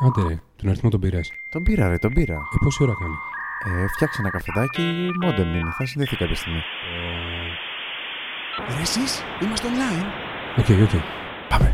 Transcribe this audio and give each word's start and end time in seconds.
Άντε 0.00 0.22
ρε, 0.28 0.40
τον 0.56 0.68
αριθμό 0.68 0.90
τον 0.90 1.00
πήρες. 1.00 1.32
Τον 1.50 1.62
πήρα, 1.62 1.88
ρε, 1.88 1.98
τον 1.98 2.12
πήρα. 2.12 2.34
Ε, 2.34 2.56
πόση 2.64 2.82
ώρα 2.82 2.92
κάνει; 3.00 3.14
Ε, 3.82 3.86
φτιάξε 3.86 4.20
ένα 4.20 4.30
καφεδάκι, 4.30 5.10
μόντεμ 5.22 5.54
είναι. 5.54 5.70
Θα 5.78 5.86
συνδεθεί 5.86 6.16
κάποια 6.16 6.34
στιγμή. 6.34 6.60
Ρε 8.76 8.80
εσείς, 8.80 9.22
είμαστε 9.42 9.68
online. 9.68 10.06
OK, 10.58 10.66
OK. 10.82 11.00
Πάμε. 11.48 11.72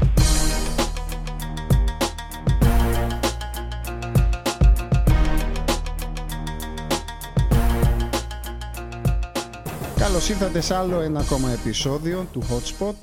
Καλώς 9.98 10.28
ήρθατε 10.28 10.60
σε 10.60 10.74
άλλο 10.76 11.00
ένα 11.00 11.20
ακόμα 11.20 11.50
επεισόδιο 11.50 12.26
του 12.32 12.42
Hotspot. 12.42 12.94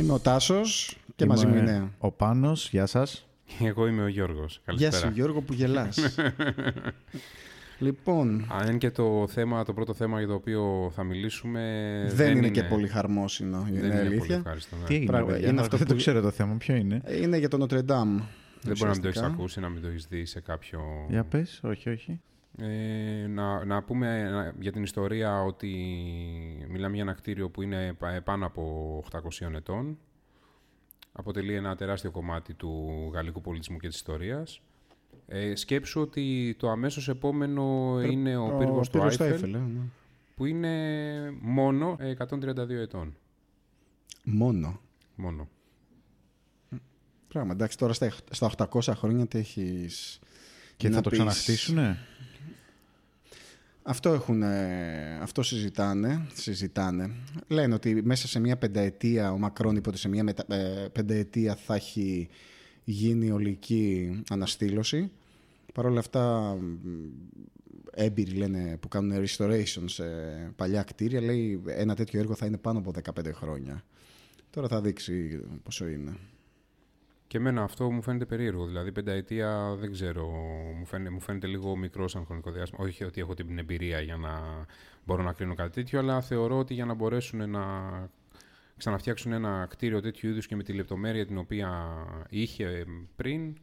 Είμαι 0.00 0.12
ο 0.12 0.18
Τάσος 0.18 0.96
και 1.16 1.26
μαζί 1.26 1.46
μου 1.46 1.56
είναι... 1.56 1.90
Ο 1.98 2.10
Πάνος, 2.10 2.68
γεια 2.70 2.86
σας. 2.86 3.25
Εγώ 3.68 3.86
είμαι 3.86 4.02
ο 4.02 4.06
Γιώργος. 4.08 4.52
Γεια 4.52 4.62
Καλησπέρα. 4.64 4.96
σου 5.06 5.10
Γιώργο 5.14 5.40
που 5.40 5.52
γελάς. 5.52 5.98
λοιπόν, 7.78 8.46
Αν 8.50 8.78
και 8.78 8.90
το, 8.90 9.26
θέμα, 9.28 9.64
το 9.64 9.72
πρώτο 9.72 9.94
θέμα 9.94 10.18
για 10.18 10.28
το 10.28 10.34
οποίο 10.34 10.90
θα 10.94 11.02
μιλήσουμε 11.04 11.62
δεν, 12.12 12.36
είναι, 12.36 12.48
και 12.48 12.62
πολύ 12.62 12.88
χαρμόσυνο, 12.88 13.58
δεν 13.60 13.74
είναι 13.74 13.86
είναι 13.86 13.94
πολύ 13.96 14.06
αλήθεια. 14.06 14.36
ευχάριστο. 14.36 14.76
ναι. 14.76 14.84
Τι 14.84 14.94
έγινε, 14.94 15.10
Πράγμα, 15.10 15.26
παιδιά, 15.30 15.46
είναι 15.46 15.56
να- 15.56 15.62
αυτό 15.62 15.76
δεν 15.76 15.86
που- 15.86 15.92
το 15.92 15.98
ξέρω 15.98 16.20
το 16.20 16.30
θέμα. 16.30 16.54
Ποιο 16.54 16.74
είναι; 16.74 17.02
Είναι 17.22 17.36
για 17.38 17.48
το 17.48 17.58
Notre 17.60 17.74
Dame. 17.78 18.22
Δεν 18.60 18.76
μπορεί 18.78 18.90
να 18.90 18.90
μην 18.90 19.02
το 19.02 19.08
έχεις 19.08 19.20
ουσιαστικά. 19.20 19.26
ακούσει, 19.26 19.60
να 19.60 19.68
μην 19.68 19.82
το 19.82 19.88
έχεις 19.88 20.06
δει 20.06 20.24
σε 20.24 20.40
κάποιο. 20.40 20.80
Για 21.08 21.24
πες, 21.24 21.60
όχι, 21.62 21.88
όχι. 21.90 22.20
Ε, 22.58 23.26
να, 23.26 23.64
να 23.64 23.82
πούμε 23.82 24.18
ε, 24.46 24.52
για 24.60 24.72
την 24.72 24.82
ιστορία 24.82 25.42
ότι 25.42 25.68
μιλάμε 26.68 26.94
για 26.94 27.02
ένα 27.02 27.12
κτίριο 27.12 27.48
που 27.48 27.62
είναι 27.62 27.92
πα- 27.98 28.20
πάνω 28.24 28.46
από 28.46 29.02
800 29.12 29.54
ετών. 29.54 29.98
Αποτελεί 31.18 31.54
ένα 31.54 31.76
τεράστιο 31.76 32.10
κομμάτι 32.10 32.54
του 32.54 33.10
γαλλικού 33.12 33.40
πολιτισμού 33.40 33.78
και 33.78 33.88
της 33.88 33.96
ιστορίας. 33.96 34.60
Ε, 35.26 35.54
σκέψου 35.54 36.00
ότι 36.00 36.56
το 36.58 36.70
αμέσως 36.70 37.08
επόμενο 37.08 37.96
είναι 38.02 38.36
ο, 38.36 38.56
πύργος 38.58 38.88
του 38.88 38.98
πύργος 38.98 39.16
του 39.16 39.24
Άιφελ, 39.24 39.50
Eiffel, 39.50 39.54
ε, 39.54 39.58
ναι. 39.58 39.80
που 40.34 40.46
είναι 40.46 41.30
μόνο 41.40 41.96
ε, 41.98 42.14
132 42.18 42.70
ετών. 42.70 43.16
Μόνο. 44.24 44.80
Μόνο. 45.14 45.48
Πράγμα, 47.28 47.52
εντάξει, 47.52 47.78
τώρα 47.78 47.92
στα, 47.92 48.12
στα 48.30 48.52
800 48.56 48.80
χρόνια 48.94 49.26
τι 49.26 49.38
έχεις... 49.38 50.18
Και 50.76 50.88
να 50.88 50.94
θα 50.94 51.00
το 51.00 51.10
πεις. 51.10 51.18
ξαναχτίσουνε; 51.18 51.98
Αυτό, 53.88 54.12
έχουν, 54.12 54.42
ε, 54.42 55.18
αυτό 55.22 55.42
συζητάνε, 55.42 56.26
συζητάνε. 56.34 57.10
Λένε 57.48 57.74
ότι 57.74 58.02
μέσα 58.04 58.28
σε 58.28 58.40
μια 58.40 58.56
πενταετία, 58.56 59.32
ο 59.32 59.38
Μακρόν 59.38 59.76
είπε 59.76 59.88
ότι 59.88 59.98
σε 59.98 60.08
μια 60.08 60.22
μετα, 60.22 60.54
ε, 60.54 60.88
πενταετία 60.92 61.54
θα 61.54 61.74
έχει 61.74 62.28
γίνει 62.84 63.30
ολική 63.30 64.22
αναστήλωση. 64.30 65.10
Παρ' 65.74 65.86
όλα 65.86 65.98
αυτά, 65.98 66.54
μ, 66.60 67.08
έμπειροι 67.90 68.30
λένε 68.30 68.76
που 68.80 68.88
κάνουν 68.88 69.24
restoration 69.24 69.84
σε 69.84 70.04
παλιά 70.56 70.82
κτίρια, 70.82 71.20
λέει 71.20 71.62
ένα 71.66 71.94
τέτοιο 71.94 72.20
έργο 72.20 72.34
θα 72.34 72.46
είναι 72.46 72.56
πάνω 72.56 72.78
από 72.78 72.92
15 73.14 73.32
χρόνια. 73.32 73.84
Τώρα 74.50 74.68
θα 74.68 74.80
δείξει 74.80 75.40
πόσο 75.62 75.86
είναι. 75.88 76.16
Και 77.26 77.38
εμένα 77.38 77.62
αυτό 77.62 77.90
μου 77.90 78.02
φαίνεται 78.02 78.24
περίεργο. 78.24 78.66
Δηλαδή, 78.66 78.92
πενταετία 78.92 79.76
δεν 79.80 79.92
ξέρω. 79.92 80.26
Μου 80.78 80.84
φαίνεται, 80.86 81.10
μου 81.10 81.20
φαίνεται 81.20 81.46
λίγο 81.46 81.76
μικρό 81.76 82.08
σαν 82.08 82.24
χρονικό 82.24 82.50
διάστημα. 82.50 82.84
Όχι 82.84 83.04
ότι 83.04 83.20
έχω 83.20 83.34
την 83.34 83.58
εμπειρία 83.58 84.00
για 84.00 84.16
να 84.16 84.30
μπορώ 85.04 85.22
να 85.22 85.32
κρίνω 85.32 85.54
κάτι 85.54 85.70
τέτοιο, 85.70 85.98
αλλά 85.98 86.20
θεωρώ 86.20 86.58
ότι 86.58 86.74
για 86.74 86.84
να 86.84 86.94
μπορέσουν 86.94 87.50
να 87.50 87.62
ξαναφτιάξουν 88.76 89.32
ένα 89.32 89.66
κτίριο 89.70 90.00
τέτοιου 90.00 90.28
είδους 90.30 90.46
και 90.46 90.56
με 90.56 90.62
τη 90.62 90.72
λεπτομέρεια 90.72 91.26
την 91.26 91.38
οποία 91.38 91.96
είχε 92.28 92.84
πριν, 93.16 93.54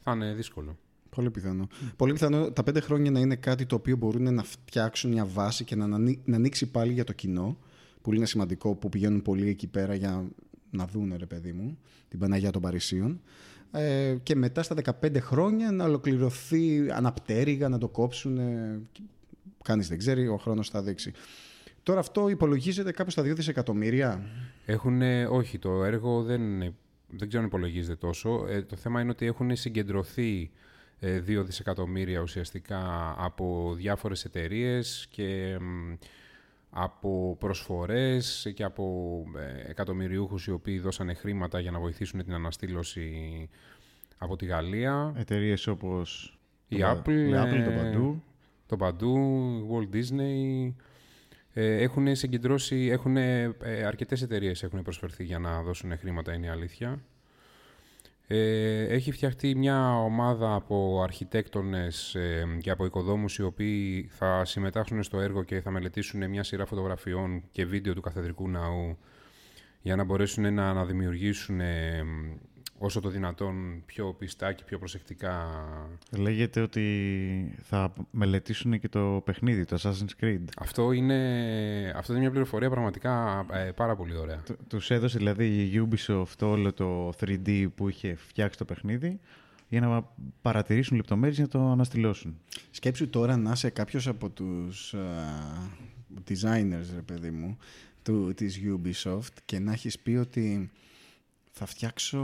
θα 0.00 0.12
είναι 0.12 0.32
δύσκολο. 0.32 0.78
Πολύ 1.10 1.30
πιθανό. 1.30 1.68
Πολύ 1.96 2.12
πιθανό 2.12 2.50
τα 2.50 2.62
πέντε 2.62 2.80
χρόνια 2.80 3.10
να 3.10 3.20
είναι 3.20 3.36
κάτι 3.36 3.66
το 3.66 3.74
οποίο 3.74 3.96
μπορούν 3.96 4.34
να 4.34 4.42
φτιάξουν 4.42 5.10
μια 5.10 5.24
βάση 5.24 5.64
και 5.64 5.76
να, 5.76 5.84
ανοι- 5.84 6.20
να 6.24 6.36
ανοίξει 6.36 6.70
πάλι 6.70 6.92
για 6.92 7.04
το 7.04 7.12
κοινό. 7.12 7.58
Που 8.02 8.14
είναι 8.14 8.26
σημαντικό 8.26 8.74
που 8.74 8.88
πηγαίνουν 8.88 9.22
πολλοί 9.22 9.48
εκεί 9.48 9.66
πέρα 9.66 9.94
για 9.94 10.28
να 10.70 10.86
δούνε, 10.86 11.16
ρε 11.16 11.26
παιδί 11.26 11.52
μου, 11.52 11.78
την 12.08 12.18
Παναγία 12.18 12.50
των 12.50 12.62
Παρισίων. 12.62 13.20
Ε, 13.72 14.16
και 14.22 14.34
μετά 14.36 14.62
στα 14.62 14.74
15 15.02 15.16
χρόνια 15.20 15.72
να 15.72 15.84
ολοκληρωθεί 15.84 16.90
αναπτέρυγα, 16.90 17.68
να 17.68 17.78
το 17.78 17.88
κόψουν. 17.88 18.38
Ε, 18.38 18.80
Κανείς 19.64 19.88
δεν 19.88 19.98
ξέρει, 19.98 20.28
ο 20.28 20.36
χρόνος 20.36 20.68
θα 20.70 20.82
δείξει. 20.82 21.12
Τώρα 21.82 22.00
αυτό 22.00 22.28
υπολογίζεται 22.28 22.92
κάπου 22.92 23.10
στα 23.10 23.22
2 23.22 23.34
δισεκατομμύρια. 23.34 24.22
Έχουν, 24.66 25.02
όχι, 25.30 25.58
το 25.58 25.84
έργο 25.84 26.22
δεν, 26.22 26.40
είναι- 26.42 26.74
δεν 27.08 27.28
ξέρω 27.28 27.42
αν 27.42 27.48
υπολογίζεται 27.48 27.96
τόσο. 27.96 28.46
Ε, 28.48 28.62
το 28.62 28.76
θέμα 28.76 29.00
είναι 29.00 29.10
ότι 29.10 29.26
έχουν 29.26 29.56
συγκεντρωθεί 29.56 30.50
ε, 30.98 31.20
2 31.26 31.42
δισεκατομμύρια 31.44 32.20
ουσιαστικά 32.20 33.14
από 33.18 33.74
διάφορες 33.76 34.24
εταιρείες 34.24 35.06
και 35.10 35.58
μ, 35.60 35.92
από 36.70 37.36
προσφορές 37.38 38.52
και 38.54 38.64
από 38.64 39.24
ε, 39.36 39.70
εκατομμυριούχους 39.70 40.46
οι 40.46 40.50
οποίοι 40.50 40.78
δώσανε 40.78 41.14
χρήματα 41.14 41.60
για 41.60 41.70
να 41.70 41.78
βοηθήσουν 41.78 42.24
την 42.24 42.32
αναστήλωση 42.32 43.48
από 44.18 44.36
τη 44.36 44.46
Γαλλία. 44.46 45.14
Εταιρείες 45.16 45.66
όπως 45.66 46.38
Η 46.68 46.78
το 46.78 46.90
Apple, 46.90 47.08
η 47.08 47.32
Apple, 47.32 47.62
το 47.64 47.70
ε, 47.70 47.76
Παντού. 47.82 48.22
Το 48.66 48.76
Παντού, 48.76 49.18
Walt 49.72 49.94
Disney. 49.94 50.72
Ε, 51.52 51.82
έχουν 51.82 52.16
συγκεντρώσει, 52.16 52.76
έχουν, 52.76 53.16
ε, 53.16 53.54
αρκετές 53.86 54.22
εταιρείες 54.22 54.62
έχουν 54.62 54.82
προσφερθεί 54.82 55.24
για 55.24 55.38
να 55.38 55.62
δώσουν 55.62 55.98
χρήματα, 55.98 56.34
είναι 56.34 56.46
η 56.46 56.50
αλήθεια. 56.50 57.02
Ε, 58.30 58.82
έχει 58.82 59.12
φτιαχτεί 59.12 59.54
μια 59.54 60.02
ομάδα 60.02 60.54
από 60.54 61.00
αρχιτέκτονες 61.02 62.14
ε, 62.14 62.46
και 62.60 62.70
από 62.70 62.84
οικοδόμους 62.84 63.36
οι 63.36 63.42
οποίοι 63.42 64.08
θα 64.10 64.44
συμμετάσχουν 64.44 65.02
στο 65.02 65.20
έργο 65.20 65.42
και 65.42 65.60
θα 65.60 65.70
μελετήσουν 65.70 66.30
μια 66.30 66.42
σειρά 66.42 66.66
φωτογραφιών 66.66 67.42
και 67.50 67.64
βίντεο 67.64 67.94
του 67.94 68.00
καθεδρικού 68.00 68.48
ναού 68.48 68.98
για 69.82 69.96
να 69.96 70.04
μπορέσουν 70.04 70.54
να 70.54 70.68
αναδημιουργήσουν 70.68 71.60
ε, 71.60 72.04
όσο 72.78 73.00
το 73.00 73.08
δυνατόν 73.08 73.82
πιο 73.86 74.14
πιστά 74.18 74.52
και 74.52 74.62
πιο 74.66 74.78
προσεκτικά 74.78 75.46
Λέγεται 76.10 76.60
ότι 76.60 76.84
θα 77.62 77.92
μελετήσουν 78.10 78.80
και 78.80 78.88
το 78.88 79.22
παιχνίδι, 79.24 79.64
το 79.64 79.78
Assassin's 79.82 80.24
Creed. 80.24 80.44
Αυτό 80.58 80.92
είναι, 80.92 81.92
αυτό 81.96 82.12
είναι 82.12 82.20
μια 82.20 82.30
πληροφορία 82.30 82.70
πραγματικά 82.70 83.46
ε, 83.52 83.70
πάρα 83.70 83.96
πολύ 83.96 84.16
ωραία. 84.16 84.36
Του- 84.44 84.56
Τους 84.68 84.90
έδωσε 84.90 85.18
δηλαδή 85.18 85.46
η 85.46 85.88
Ubisoft 85.90 86.38
όλο 86.42 86.72
το 86.72 87.08
3D 87.20 87.66
που 87.74 87.88
είχε 87.88 88.14
φτιάξει 88.14 88.58
το 88.58 88.64
παιχνίδι 88.64 89.20
για 89.68 89.80
να 89.80 90.04
παρατηρήσουν 90.42 90.96
λεπτομέρειες 90.96 91.36
για 91.36 91.48
να 91.52 91.60
το 91.60 91.70
αναστηλώσουν. 91.70 92.38
Σκέψου 92.70 93.08
τώρα 93.08 93.36
να 93.36 93.50
είσαι 93.52 93.70
κάποιος 93.70 94.06
από 94.08 94.30
τους 94.30 94.94
α, 94.94 95.00
designers, 96.28 96.86
ρε 96.94 97.02
παιδί 97.04 97.30
μου, 97.30 97.58
του, 98.02 98.32
της 98.34 98.60
Ubisoft 98.64 99.32
και 99.44 99.58
να 99.58 99.72
έχεις 99.72 99.98
πει 99.98 100.10
ότι 100.10 100.70
θα 101.58 101.66
φτιάξω 101.66 102.20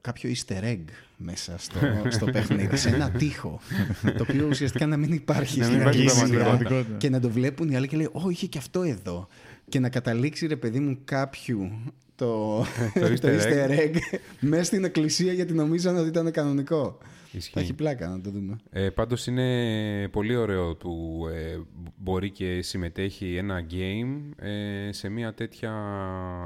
κάποιο 0.00 0.30
easter 0.30 0.62
egg 0.64 0.80
μέσα 1.16 1.54
στο, 1.58 1.78
στο 2.08 2.24
παιχνίδι, 2.26 2.76
σε 2.76 2.88
ένα 2.88 3.10
τοίχο, 3.10 3.60
το 4.02 4.26
οποίο 4.28 4.46
ουσιαστικά 4.46 4.86
να 4.86 4.96
μην 4.96 5.12
υπάρχει 5.12 5.60
Να 5.60 5.66
μην 5.66 5.74
στην 5.74 5.80
υπάρχει 5.88 6.00
εκκλησία 6.00 6.26
στην 6.26 6.38
πραγματικότητα. 6.38 6.96
και 6.96 7.10
να 7.10 7.20
το 7.20 7.30
βλέπουν 7.30 7.70
οι 7.70 7.76
άλλοι 7.76 7.88
και 7.88 7.96
λέει 7.96 8.08
«Ω, 8.12 8.30
είχε 8.30 8.46
και 8.46 8.58
αυτό 8.58 8.82
εδώ». 8.82 9.28
Και 9.68 9.78
να 9.80 9.88
καταλήξει, 9.88 10.46
ρε 10.46 10.56
παιδί 10.56 10.80
μου, 10.80 10.98
κάποιου 11.04 11.70
το, 12.14 12.58
Το 12.94 13.00
το 13.00 13.06
easter 13.06 13.40
easter 13.40 13.70
egg 13.70 13.94
μέσα 14.40 14.64
στην 14.64 14.84
εκκλησία 14.84 15.32
γιατί 15.32 15.52
νομίζαν 15.52 15.96
ότι 15.96 16.08
ήταν 16.08 16.30
κανονικό. 16.30 16.98
Ισχύει. 17.36 17.52
Θα 17.52 17.60
έχει 17.60 17.74
πλάκα 17.74 18.08
να 18.08 18.20
το 18.20 18.30
δούμε. 18.30 18.56
Ε, 18.70 18.90
πάντως 18.90 19.26
είναι 19.26 20.08
πολύ 20.08 20.36
ωραίο 20.36 20.76
που 20.76 21.24
ε, 21.32 21.58
μπορεί 21.96 22.30
και 22.30 22.62
συμμετέχει 22.62 23.36
ένα 23.36 23.66
game 23.70 24.44
ε, 24.44 24.92
σε 24.92 25.08
μια 25.08 25.34
τέτοια 25.34 25.72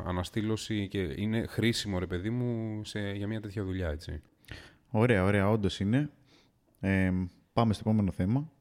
αναστήλωση 0.06 0.88
και 0.88 1.14
είναι 1.16 1.46
χρήσιμο 1.48 1.98
ρε 1.98 2.06
παιδί 2.06 2.30
μου 2.30 2.80
σε, 2.84 3.10
για 3.10 3.26
μια 3.26 3.40
τέτοια 3.40 3.64
δουλειά 3.64 3.88
έτσι. 3.88 4.22
Ωραία, 4.90 5.24
ωραία, 5.24 5.50
όντως 5.50 5.80
είναι. 5.80 6.10
Ε, 6.80 7.12
πάμε 7.52 7.72
στο 7.72 7.82
επόμενο 7.86 8.12
θέμα, 8.12 8.52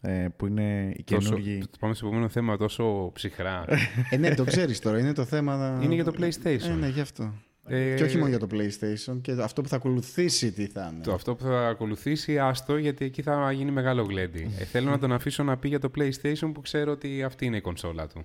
ε, 0.00 0.26
που 0.36 0.46
είναι 0.46 0.92
η 0.96 1.04
Τόσο, 1.04 1.20
καινούργια... 1.20 1.66
πάμε 1.80 1.94
στο 1.94 2.06
επόμενο 2.06 2.28
θέμα 2.28 2.56
τόσο 2.56 3.10
ψυχρά. 3.14 3.64
Ε, 4.10 4.16
ναι, 4.16 4.34
το 4.34 4.44
ξέρεις 4.44 4.80
τώρα. 4.80 4.98
Είναι 4.98 5.12
το 5.12 5.24
θέμα... 5.24 5.80
Είναι 5.82 5.94
για 5.94 6.04
το 6.04 6.12
PlayStation. 6.18 6.68
Ε, 6.68 6.74
ναι, 6.74 6.88
γι' 6.88 7.00
αυτό. 7.00 7.34
Ε, 7.68 7.94
Και 7.94 8.02
όχι 8.02 8.16
μόνο 8.16 8.28
για 8.28 8.38
το 8.38 8.46
PlayStation. 8.52 9.18
Και 9.22 9.32
αυτό 9.40 9.62
που 9.62 9.68
θα 9.68 9.76
ακολουθήσει 9.76 10.52
τι 10.52 10.66
θα 10.66 10.90
είναι. 10.92 11.02
Το 11.04 11.12
αυτό 11.12 11.34
που 11.34 11.42
θα 11.44 11.68
ακολουθήσει, 11.68 12.38
άστο, 12.38 12.76
γιατί 12.76 13.04
εκεί 13.04 13.22
θα 13.22 13.52
γίνει 13.52 13.70
μεγάλο 13.70 14.02
γλέντι. 14.02 14.50
Ε, 14.58 14.64
θέλω 14.64 14.90
να 14.90 14.98
τον 14.98 15.12
αφήσω 15.12 15.42
να 15.42 15.56
πει 15.56 15.68
για 15.68 15.78
το 15.78 15.90
PlayStation 15.98 16.50
που 16.54 16.60
ξέρω 16.62 16.92
ότι 16.92 17.22
αυτή 17.22 17.46
είναι 17.46 17.56
η 17.56 17.60
κονσόλα 17.60 18.06
του. 18.06 18.24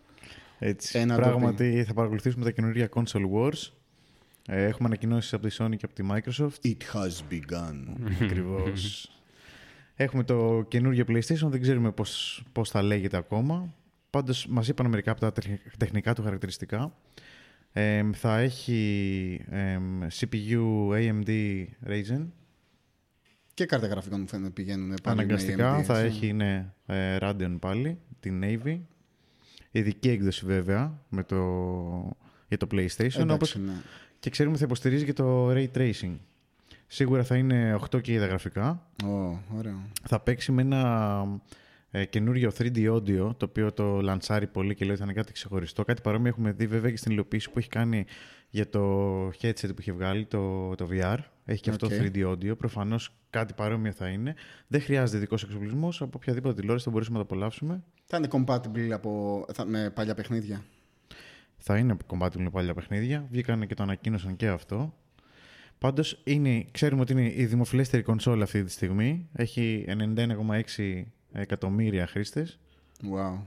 Έτσι, 0.59 0.99
Ένα 0.99 1.15
το 1.15 1.21
πράγματι 1.21 1.83
θα 1.87 1.93
παρακολουθήσουμε 1.93 2.43
τα 2.45 2.51
καινούργια 2.51 2.89
Console 2.93 3.29
Wars. 3.35 3.71
Ε, 4.47 4.63
έχουμε 4.65 4.87
ανακοινώσεις 4.87 5.33
από 5.33 5.47
τη 5.47 5.55
Sony 5.59 5.75
και 5.77 5.85
από 5.85 5.93
τη 5.93 6.03
Microsoft. 6.11 6.65
It 6.67 6.77
has 6.93 7.33
begun. 7.33 7.75
Ακριβώς. 8.21 9.11
έχουμε 9.95 10.23
το 10.23 10.65
καινούργιο 10.67 11.05
PlayStation, 11.07 11.47
δεν 11.49 11.61
ξέρουμε 11.61 11.91
πώς, 11.91 12.43
πώς 12.51 12.69
θα 12.69 12.81
λέγεται 12.81 13.17
ακόμα. 13.17 13.73
Πάντως 14.09 14.47
μας 14.47 14.67
είπαν 14.67 14.87
μερικά 14.89 15.11
από 15.11 15.19
τα 15.19 15.31
τεχ- 15.31 15.77
τεχνικά 15.77 16.13
του 16.13 16.23
χαρακτηριστικά. 16.23 16.93
Ε, 17.75 18.03
θα 18.13 18.37
έχει 18.37 19.45
ε, 19.49 19.77
CPU 20.19 20.89
AMD 20.89 21.65
Ryzen 21.87 22.27
Και 23.53 23.65
κάρτα 23.65 23.87
γραφικών 23.87 24.19
μου 24.19 24.27
φαίνεται 24.27 24.49
πηγαίνουν 24.49 24.93
πάλι 25.03 25.19
Αναγκαστικά 25.19 25.71
με 25.71 25.79
AMD, 25.79 25.83
θα 25.83 25.99
έτσι. 25.99 26.17
έχει 26.17 26.33
ναι, 26.33 26.73
ε, 26.85 27.17
Radeon 27.21 27.55
πάλι, 27.59 27.99
την 28.19 28.41
Navy. 28.43 28.79
Ειδική 29.71 30.09
έκδοση 30.09 30.45
βέβαια 30.45 30.99
με 31.09 31.23
το, 31.23 31.37
για 32.47 32.57
το 32.57 32.67
PlayStation. 32.71 32.97
Εντάξει, 32.97 33.33
όπως 33.33 33.55
ναι. 33.55 33.73
και 34.19 34.29
ξέρουμε 34.29 34.57
θα 34.57 34.65
υποστηρίζει 34.65 35.05
και 35.05 35.13
το 35.13 35.49
Ray 35.51 35.67
Tracing. 35.75 36.17
Σίγουρα 36.87 37.23
θα 37.23 37.35
είναι 37.35 37.79
8K 37.79 38.17
τα 38.17 38.25
γραφικά. 38.25 38.87
Ω, 39.03 39.37
ωραίο. 39.57 39.81
Θα 40.03 40.19
παίξει 40.19 40.51
με 40.51 40.61
ένα 40.61 41.41
ε, 41.95 42.05
καινούριο 42.05 42.51
3D 42.57 42.93
audio, 42.93 43.35
το 43.37 43.45
οποίο 43.49 43.73
το 43.73 44.01
λαντσάρει 44.01 44.47
πολύ 44.47 44.75
και 44.75 44.83
λέει 44.85 44.93
ότι 44.93 44.99
θα 44.99 45.05
είναι 45.05 45.19
κάτι 45.19 45.33
ξεχωριστό. 45.33 45.83
Κάτι 45.83 46.01
παρόμοιο 46.01 46.27
έχουμε 46.27 46.51
δει 46.51 46.67
βέβαια 46.67 46.91
και 46.91 46.97
στην 46.97 47.11
υλοποίηση 47.11 47.51
που 47.51 47.59
έχει 47.59 47.69
κάνει 47.69 48.05
για 48.49 48.69
το 48.69 49.27
headset 49.27 49.67
που 49.67 49.75
είχε 49.79 49.91
βγάλει, 49.91 50.25
το, 50.25 50.75
το 50.75 50.87
VR. 50.91 51.17
Έχει 51.45 51.61
και 51.61 51.69
αυτό 51.69 51.85
Οκ. 51.85 51.91
3D 51.93 52.31
audio. 52.31 52.57
Προφανώς 52.57 53.13
κάτι 53.29 53.53
παρόμοιο 53.53 53.91
θα 53.91 54.07
είναι. 54.07 54.35
Δεν 54.67 54.81
χρειάζεται 54.81 55.19
δικό 55.19 55.35
εξοπλισμός. 55.43 56.01
Από 56.01 56.11
οποιαδήποτε 56.15 56.55
τηλεόραση 56.55 56.85
θα 56.85 56.91
μπορέσουμε 56.91 57.17
να 57.17 57.25
το 57.25 57.33
απολαύσουμε. 57.33 57.83
Θα 58.05 58.17
είναι 58.17 58.27
compatible 58.31 58.89
από, 58.91 59.45
θα, 59.53 59.65
με 59.65 59.89
παλιά 59.89 60.13
παιχνίδια. 60.13 60.63
Θα 61.57 61.77
είναι 61.77 61.97
compatible 62.07 62.41
με 62.41 62.49
παλιά 62.49 62.73
παιχνίδια. 62.73 63.27
Βγήκαν 63.31 63.67
και 63.67 63.73
το 63.73 63.83
ανακοίνωσαν 63.83 64.35
και 64.35 64.47
αυτό. 64.47 64.93
Πάντως 65.77 66.23
ξέρουμε 66.71 67.01
ότι 67.01 67.11
είναι 67.11 67.33
η 67.35 67.45
δημοφιλέστερη 67.45 68.03
κονσόλα 68.03 68.43
αυτή 68.43 68.63
τη 68.63 68.71
στιγμή. 68.71 69.29
Έχει 69.33 69.85
91,6 69.87 71.03
εκατομμύρια 71.33 72.07
χρήστες. 72.07 72.59
Wow. 73.03 73.39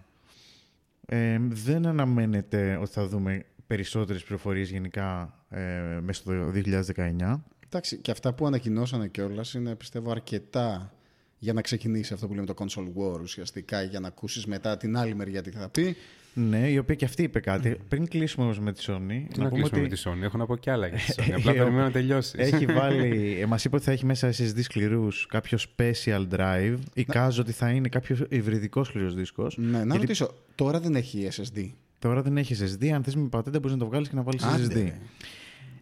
Ε, 1.06 1.38
δεν 1.40 1.86
αναμένεται 1.86 2.76
ότι 2.76 2.90
θα 2.90 3.06
δούμε 3.06 3.44
περισσότερες 3.66 4.22
πληροφορίες 4.22 4.70
γενικά 4.70 5.34
ε, 5.48 5.98
μέσα 6.02 6.20
στο 6.20 6.52
2019. 6.96 7.40
Εντάξει, 7.64 7.96
και 7.96 8.10
αυτά 8.10 8.34
που 8.34 8.46
ανακοινώσανε 8.46 9.08
κιόλας 9.08 9.54
είναι 9.54 9.74
πιστεύω 9.74 10.10
αρκετά 10.10 10.92
για 11.38 11.52
να 11.52 11.60
ξεκινήσει 11.60 12.12
αυτό 12.12 12.26
που 12.26 12.34
λέμε 12.34 12.46
το 12.46 12.54
console 12.58 12.88
war 12.96 13.20
ουσιαστικά 13.20 13.82
για 13.82 14.00
να 14.00 14.08
ακούσεις 14.08 14.46
μετά 14.46 14.76
την 14.76 14.96
άλλη 14.96 15.14
μεριά 15.14 15.42
τι 15.42 15.50
θα 15.50 15.68
πει. 15.68 15.96
Ναι, 16.38 16.70
η 16.70 16.78
οποία 16.78 16.94
και 16.94 17.04
αυτή 17.04 17.22
είπε 17.22 17.40
κάτι. 17.40 17.76
Πριν 17.88 18.08
κλείσουμε 18.08 18.44
όμως 18.44 18.58
με 18.60 18.72
τη 18.72 18.84
Sony, 18.86 19.22
Τι 19.32 19.40
να 19.40 19.48
κλείσουμε 19.50 19.80
με 19.80 19.88
τη 19.88 20.02
Sony. 20.04 20.22
Έχω 20.22 20.36
να 20.36 20.46
πω 20.46 20.56
κι 20.56 20.70
άλλα 20.70 20.86
για 20.86 20.96
τη 20.98 21.04
Sony. 21.16 21.30
Απλά 21.38 21.52
περιμένω 21.52 21.82
να 21.82 21.90
τελειώσει. 21.90 22.34
έχει 22.38 22.66
βάλει, 22.78 23.38
ε, 23.40 23.46
μας 23.46 23.64
είπε 23.64 23.76
ότι 23.76 23.84
θα 23.84 23.92
έχει 23.92 24.04
μέσα 24.06 24.28
SSD 24.32 24.62
σκληρούς, 24.62 25.26
κάποιο 25.26 25.58
special 25.76 26.26
drive. 26.30 26.76
Εικάζω 26.94 27.42
ότι 27.42 27.52
θα 27.52 27.70
είναι 27.70 27.88
κάποιος 27.88 28.22
υβριδικός 28.28 28.86
σκληρός 28.86 29.14
δίσκος. 29.14 29.56
Ναι, 29.58 29.70
να 29.70 29.78
Γιατί 29.84 29.98
ρωτήσω, 29.98 30.34
τώρα 30.54 30.80
δεν 30.80 30.94
έχει 30.94 31.28
SSD. 31.32 31.70
Τώρα 31.98 32.22
δεν 32.22 32.36
έχει 32.36 32.56
SSD. 32.60 32.86
Αν 32.88 33.02
θες 33.04 33.16
με 33.16 33.28
πατέντα 33.28 33.58
μπορείς 33.58 33.72
να 33.76 33.78
το 33.82 33.86
βγάλεις 33.86 34.08
και 34.08 34.14
να 34.14 34.22
βάλεις 34.22 34.42
Άντε, 34.42 34.64
SSD. 34.64 34.72
ρε. 34.74 34.98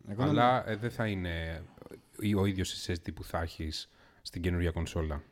Εγώ 0.09 0.23
να- 0.25 0.29
Αλλά 0.29 0.71
ε, 0.71 0.77
δεν 0.77 0.91
θα 0.91 1.07
είναι 1.07 1.63
ο 2.37 2.47
ίδιος 2.47 2.87
SSD 2.89 3.09
που 3.15 3.25
θα 3.25 3.41
έχεις 3.43 3.89
στην 4.23 4.43
καινούργια 4.43 4.71
κονσόλα. 4.71 5.23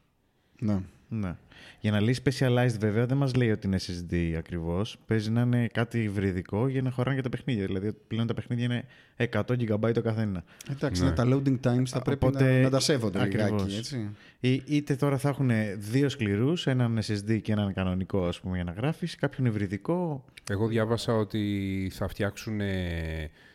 Ναι. 0.60 0.78
Ναι. 1.14 1.37
Για 1.81 1.91
να 1.91 2.00
λέει 2.00 2.17
specialized 2.25 2.76
βέβαια 2.79 3.06
δεν 3.06 3.17
μας 3.17 3.35
λέει 3.35 3.50
ότι 3.50 3.67
είναι 3.67 3.79
SSD 3.87 4.35
ακριβώς. 4.38 4.99
Παίζει 5.06 5.31
να 5.31 5.41
είναι 5.41 5.67
κάτι 5.73 6.03
υβριδικό 6.03 6.69
για 6.69 6.82
να 6.82 6.91
χωράνε 6.91 7.17
και 7.17 7.23
τα 7.23 7.29
παιχνίδια. 7.29 7.67
Δηλαδή 7.67 7.93
πλέον 8.09 8.26
τα 8.26 8.35
παιχνίδια 8.35 8.64
είναι 8.64 8.85
100 9.32 9.41
GB 9.41 9.93
το 9.94 10.03
καθένα. 10.03 10.44
Εντάξει, 10.70 11.03
Ναι. 11.03 11.09
ναι, 11.09 11.14
τα 11.14 11.25
loading 11.26 11.61
times 11.61 11.87
θα 11.87 11.99
Α, 11.99 12.03
πρέπει 12.03 12.25
οπότε- 12.26 12.53
να, 12.56 12.61
να 12.61 12.70
τα 12.70 12.81
σέβονται 12.81 13.23
Ακριβώς. 13.23 13.50
λιγάκι, 13.50 13.76
έτσι. 13.76 14.11
Ή, 14.41 14.62
είτε 14.67 14.94
τώρα 14.97 15.19
θα 15.19 15.29
έχουν 15.29 15.50
δύο 15.76 16.09
σκληρούς, 16.09 16.67
έναν 16.67 16.99
SSD 16.99 17.41
και 17.43 17.53
έναν 17.53 17.73
κανονικό 17.75 18.26
ας 18.26 18.41
πούμε 18.41 18.55
για 18.55 18.65
να 18.65 18.73
γράφεις, 18.73 19.17
κάποιον 19.17 19.47
υβριδικό. 19.47 20.25
Εγώ 20.50 20.67
διάβασα 20.67 21.12
ότι 21.15 21.91
θα 21.94 22.08
φτιάξουν 22.08 22.61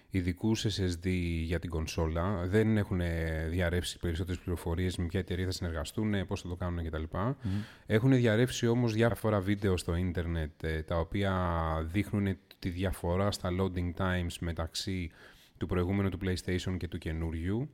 ειδικούς 0.10 0.66
SSD 0.66 1.08
για 1.44 1.60
την 1.60 1.70
κονσόλα. 1.70 2.48
Δεν 2.48 2.78
έχουν 2.78 3.02
διαρρεύσει 3.50 4.00
περισσότερες 4.00 4.42
πληροφορίες 4.42 4.98
με 4.98 5.06
ποια 5.06 5.20
εταιρεία 5.20 5.46
θα 5.46 5.52
συνεργαστούν, 5.52 6.28
πώς 6.28 6.42
θα 6.42 6.48
το 6.48 6.56
κάνουν 6.56 6.86
κτλ. 6.86 7.04
Έχουν 7.86 8.16
διαρρεύσει 8.16 8.68
όμως 8.68 8.94
διάφορα 8.94 9.40
βίντεο 9.40 9.78
στο 9.78 9.96
ίντερνετ 9.96 10.64
ε, 10.64 10.82
τα 10.82 11.00
οποία 11.00 11.34
δείχνουν 11.92 12.38
τη 12.60 12.70
διαφορά 12.70 13.32
στα 13.32 13.50
loading 13.60 13.94
times 13.98 14.36
μεταξύ 14.40 15.12
του 15.58 15.68
προηγούμενου 15.68 16.10
του 16.10 16.20
PlayStation 16.24 16.78
και 16.78 16.88
του 16.88 16.98
καινούριου. 16.98 17.70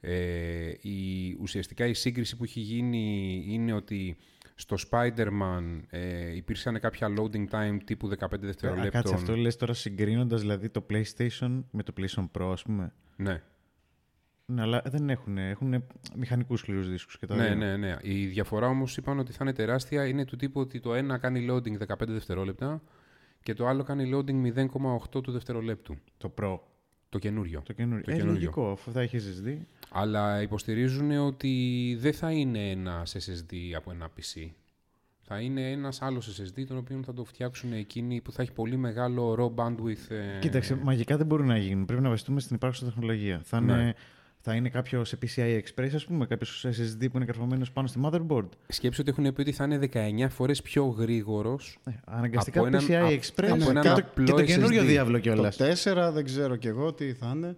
Ε, 0.00 0.72
η, 0.80 1.36
ουσιαστικά 1.40 1.86
η 1.86 1.94
σύγκριση 1.94 2.36
που 2.36 2.44
έχει 2.44 2.60
γίνει 2.60 3.44
είναι 3.48 3.72
ότι 3.72 4.16
στο 4.54 4.76
Spider-Man 4.90 5.80
ε, 5.90 6.36
υπήρξαν 6.36 6.80
κάποια 6.80 7.08
loading 7.18 7.48
time 7.50 7.76
τύπου 7.84 8.08
15 8.08 8.12
Α, 8.34 8.38
δευτερολέπτων. 8.40 8.90
κάτσε 8.90 9.14
αυτό 9.14 9.36
λες 9.36 9.56
τώρα 9.56 9.72
συγκρίνοντας 9.74 10.40
δηλαδή 10.40 10.68
το 10.68 10.86
PlayStation 10.90 11.62
με 11.70 11.82
το 11.82 11.92
PlayStation 11.96 12.26
Pro 12.38 12.50
ας 12.52 12.62
πούμε. 12.62 12.92
Ναι, 13.16 13.42
Ναι, 14.46 14.62
αλλά 14.62 14.82
δεν 14.84 15.10
έχουν, 15.10 15.38
έχουν 15.38 15.84
μηχανικούς 16.16 16.60
σκληρούς 16.60 16.88
δίσκους 16.90 17.18
και 17.18 17.26
τα 17.26 17.34
ναι, 17.36 17.46
δύο. 17.46 17.54
ναι, 17.54 17.76
ναι. 17.76 17.96
Η 18.02 18.26
διαφορά 18.26 18.66
όμως 18.66 18.96
είπαν 18.96 19.18
ότι 19.18 19.32
θα 19.32 19.38
είναι 19.42 19.52
τεράστια. 19.52 20.06
Είναι 20.06 20.24
του 20.24 20.36
τύπου 20.36 20.60
ότι 20.60 20.80
το 20.80 20.94
ένα 20.94 21.18
κάνει 21.18 21.46
loading 21.50 21.78
15 21.86 22.06
δευτερόλεπτα 22.06 22.82
και 23.42 23.54
το 23.54 23.66
άλλο 23.66 23.82
κάνει 23.82 24.10
loading 24.14 24.56
0,8 24.56 25.22
του 25.22 25.32
δευτερολέπτου. 25.32 25.94
Το 26.16 26.34
Pro, 26.40 26.58
Το 27.08 27.18
καινούριο. 27.18 27.62
το 27.64 27.72
καινούριο. 27.72 28.04
Το 28.04 28.10
ε, 28.10 28.14
καινούριο. 28.14 28.34
λογικό, 28.34 28.70
αφού 28.70 28.92
θα 28.92 29.00
έχεις 29.00 29.40
SSD. 29.42 29.56
Αλλά 29.96 30.42
υποστηρίζουν 30.42 31.10
ότι 31.10 31.96
δεν 32.00 32.12
θα 32.12 32.30
είναι 32.30 32.70
ένας 32.70 33.16
SSD 33.18 33.54
από 33.76 33.90
ένα 33.90 34.08
PC. 34.08 34.48
Θα 35.26 35.40
είναι 35.40 35.70
ένας 35.70 36.02
άλλος 36.02 36.40
SSD, 36.40 36.64
τον 36.66 36.76
οποίο 36.76 37.00
θα 37.06 37.12
το 37.12 37.24
φτιάξουν 37.24 37.72
εκείνοι 37.72 38.20
που 38.20 38.32
θα 38.32 38.42
έχει 38.42 38.52
πολύ 38.52 38.76
μεγάλο 38.76 39.34
raw 39.56 39.62
bandwidth. 39.64 40.10
ε, 40.14 40.38
Κοίταξε, 40.40 40.74
μαγικά 40.82 41.16
δεν 41.16 41.26
μπορούν 41.26 41.46
να 41.46 41.56
γίνουν. 41.58 41.84
Πρέπει 41.84 42.02
να 42.02 42.08
βασιστούμε 42.08 42.40
στην 42.40 42.56
υπάρχουσα 42.56 42.84
τεχνολογία. 42.84 43.40
Θα 43.44 43.60
Ναι. 43.60 43.72
είναι, 43.72 43.94
θα 44.40 44.54
είναι 44.54 44.68
κάποιος 44.68 45.08
σε 45.08 45.18
PCI 45.22 45.60
Express, 45.62 45.90
ας 45.94 46.04
πούμε, 46.04 46.26
κάποιος 46.26 46.64
SSD 46.68 46.98
που 47.10 47.16
είναι 47.16 47.24
καρφωμένος 47.24 47.70
πάνω 47.72 47.86
στη 47.86 48.00
motherboard. 48.04 48.48
Σκέψου 48.68 49.00
ότι 49.06 49.10
έχουν 49.18 49.32
πει 49.34 49.40
ότι 49.40 49.52
θα 49.52 49.64
είναι 49.64 49.78
19 49.78 50.28
φορές 50.28 50.62
πιο 50.62 50.84
γρήγορος 50.86 51.78
Ε, 51.84 51.90
αναγκαστικά 52.04 52.58
Από 52.58 52.68
έναν- 52.68 52.84
PCI 52.86 52.92
από- 52.92 53.08
Express 53.08 53.48
από 53.50 53.56
και, 53.64 53.70
έναν 53.70 53.82
το, 53.82 53.92
απλό 53.92 54.24
και 54.24 54.32
το 54.32 54.42
καινούριο 54.44 54.82
SSD. 54.82 54.86
διάβλο 54.86 55.14
Το 55.16 55.20
κιόλας. 55.20 55.56
4 55.56 56.10
δεν 56.12 56.24
ξέρω 56.24 56.56
κι 56.56 56.66
εγώ 56.68 56.92
τι 56.92 57.12
θα 57.12 57.32
είναι. 57.34 57.56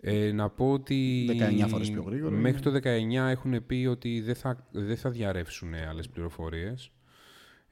Ε, 0.00 0.32
να 0.32 0.48
πω 0.48 0.72
ότι 0.72 1.26
19 1.62 1.68
φορές 1.68 1.90
πιο 1.90 2.02
γρήγορο 2.02 2.36
μέχρι 2.36 2.70
είναι. 2.70 2.80
το 2.80 3.26
19 3.26 3.30
έχουν 3.30 3.66
πει 3.66 3.86
ότι 3.90 4.20
δεν 4.20 4.34
θα, 4.34 4.66
δεν 4.70 4.96
θα 4.96 5.10
διαρρεύσουν 5.10 5.74
άλλες 5.74 6.08
πληροφορίες 6.08 6.90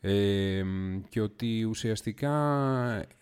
ε, 0.05 0.63
και 1.09 1.21
ότι 1.21 1.65
ουσιαστικά 1.65 2.33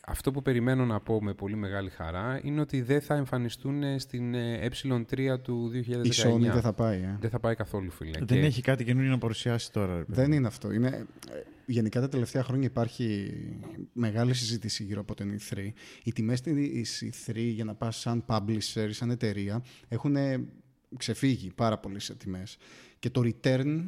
αυτό 0.06 0.30
που 0.30 0.42
περιμένω 0.42 0.84
να 0.84 1.00
πω 1.00 1.22
με 1.22 1.34
πολύ 1.34 1.56
μεγάλη 1.56 1.90
χαρά 1.90 2.40
είναι 2.42 2.60
ότι 2.60 2.82
δεν 2.82 3.00
θα 3.00 3.14
εμφανιστούν 3.14 3.98
στην 3.98 4.34
ε, 4.34 4.68
ε3 4.68 5.40
του 5.42 5.70
2019. 5.74 5.76
Η 5.86 6.10
Sony 6.24 6.40
δεν 6.40 6.60
θα 6.60 6.72
πάει. 6.72 6.98
Ε. 6.98 7.16
Δεν 7.20 7.30
θα 7.30 7.40
πάει 7.40 7.54
καθόλου 7.54 7.90
φίλε. 7.90 8.18
Δεν 8.18 8.26
Και- 8.26 8.46
έχει 8.46 8.62
κάτι 8.62 8.84
καινούριο 8.84 9.10
να 9.10 9.18
παρουσιάσει 9.18 9.72
τώρα. 9.72 9.96
ρε 9.96 10.04
παιδί. 10.04 10.20
Δεν 10.20 10.32
είναι 10.32 10.46
αυτό. 10.46 10.72
Είναι, 10.72 10.88
ε, 10.88 11.06
γενικά 11.70 12.00
τα 12.00 12.08
τελευταία 12.08 12.42
χρόνια 12.42 12.66
υπάρχει 12.66 13.32
μεγάλη 13.92 14.34
συζήτηση 14.34 14.84
γύρω 14.84 15.00
από 15.00 15.14
την 15.14 15.38
E3. 15.38 15.68
Οι 16.04 16.12
τιμές 16.12 16.40
της 16.40 17.04
E3 17.04 17.34
για 17.34 17.64
να 17.64 17.74
πας 17.74 18.00
σαν 18.00 18.24
publisher, 18.26 18.88
σαν 18.90 19.10
εταιρεία, 19.10 19.62
έχουν 19.88 20.16
ξεφύγει 20.96 21.50
πάρα 21.54 21.78
πολύ 21.78 22.00
σε 22.00 22.14
τιμές. 22.14 22.56
Και 22.98 23.10
το 23.10 23.22
return 23.24 23.84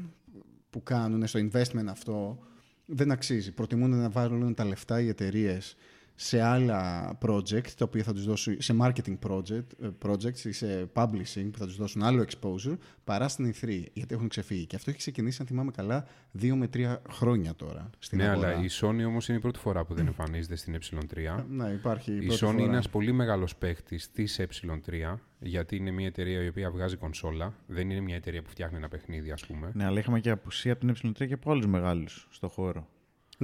που 0.71 0.83
κάνουν 0.83 1.27
στο 1.27 1.41
investment 1.41 1.87
αυτό 1.87 2.39
δεν 2.87 3.11
αξίζει. 3.11 3.53
Προτιμούν 3.53 3.91
να 3.91 4.11
βάλουν 4.11 4.55
τα 4.55 4.65
λεφτά 4.65 5.01
οι 5.01 5.09
εταιρείες 5.09 5.77
σε 6.14 6.40
άλλα 6.40 7.12
project, 7.26 7.69
τα 7.69 7.85
οποία 7.85 8.02
θα 8.02 8.12
τους 8.12 8.25
δώσουν 8.25 8.57
σε 8.59 8.76
marketing 8.81 9.19
project, 9.28 9.66
ε, 9.83 9.88
projects 10.07 10.38
ή 10.45 10.52
σε 10.52 10.90
publishing 10.92 11.49
που 11.52 11.59
θα 11.59 11.66
τους 11.66 11.76
δώσουν 11.76 12.02
άλλο 12.02 12.25
exposure, 12.28 12.76
παρά 13.04 13.28
στην 13.28 13.52
E3, 13.52 13.83
γιατί 13.92 14.14
έχουν 14.14 14.28
ξεφύγει. 14.28 14.66
Και 14.66 14.76
αυτό 14.76 14.90
έχει 14.90 14.99
ξεκινήσει, 14.99 15.38
αν 15.40 15.47
θυμάμαι 15.47 15.71
καλά, 15.71 16.07
δύο 16.31 16.57
με 16.57 16.69
τρία 16.69 17.02
χρόνια 17.11 17.54
τώρα 17.54 17.90
στην 17.99 18.19
ναι, 18.19 18.28
αγορά. 18.28 18.49
αλλά 18.49 18.64
η 18.64 18.69
Sony 18.71 19.07
όμως 19.07 19.28
είναι 19.28 19.38
η 19.38 19.40
πρώτη 19.40 19.59
φορά 19.59 19.85
που 19.85 19.95
δεν 19.95 20.07
εμφανίζεται 20.07 20.57
στην 20.57 20.78
ε3. 20.78 21.45
Ναι, 21.49 21.69
υπάρχει 21.69 22.12
Η 22.12 22.26
πρώτη 22.26 22.35
Sony 22.35 22.47
φορά. 22.47 22.52
είναι 22.52 22.62
ένας 22.73 22.88
πολύ 22.88 23.12
μεγάλος 23.12 23.57
παίχτης 23.57 24.11
της 24.11 24.40
ε3, 24.40 25.14
γιατί 25.38 25.76
είναι 25.76 25.90
μια 25.90 26.07
εταιρεία 26.07 26.42
η 26.42 26.49
οποία 26.49 26.71
βγάζει 26.71 26.97
κονσόλα. 26.97 27.54
Δεν 27.66 27.90
είναι 27.90 28.00
μια 28.00 28.16
εταιρεία 28.16 28.42
που 28.42 28.50
φτιάχνει 28.50 28.76
ένα 28.76 28.88
παιχνίδι, 28.88 29.31
ας 29.31 29.47
πούμε. 29.47 29.71
Ναι, 29.75 29.85
αλλά 29.85 29.99
είχαμε 29.99 30.21
και 30.21 30.31
απουσία 30.31 30.73
από 30.73 30.81
την 30.81 31.11
ε3 31.11 31.26
και 31.26 31.35
από 31.35 31.50
άλλους 31.50 31.66
μεγάλους 31.66 32.28
στον 32.31 32.49
χώρο. 32.49 32.88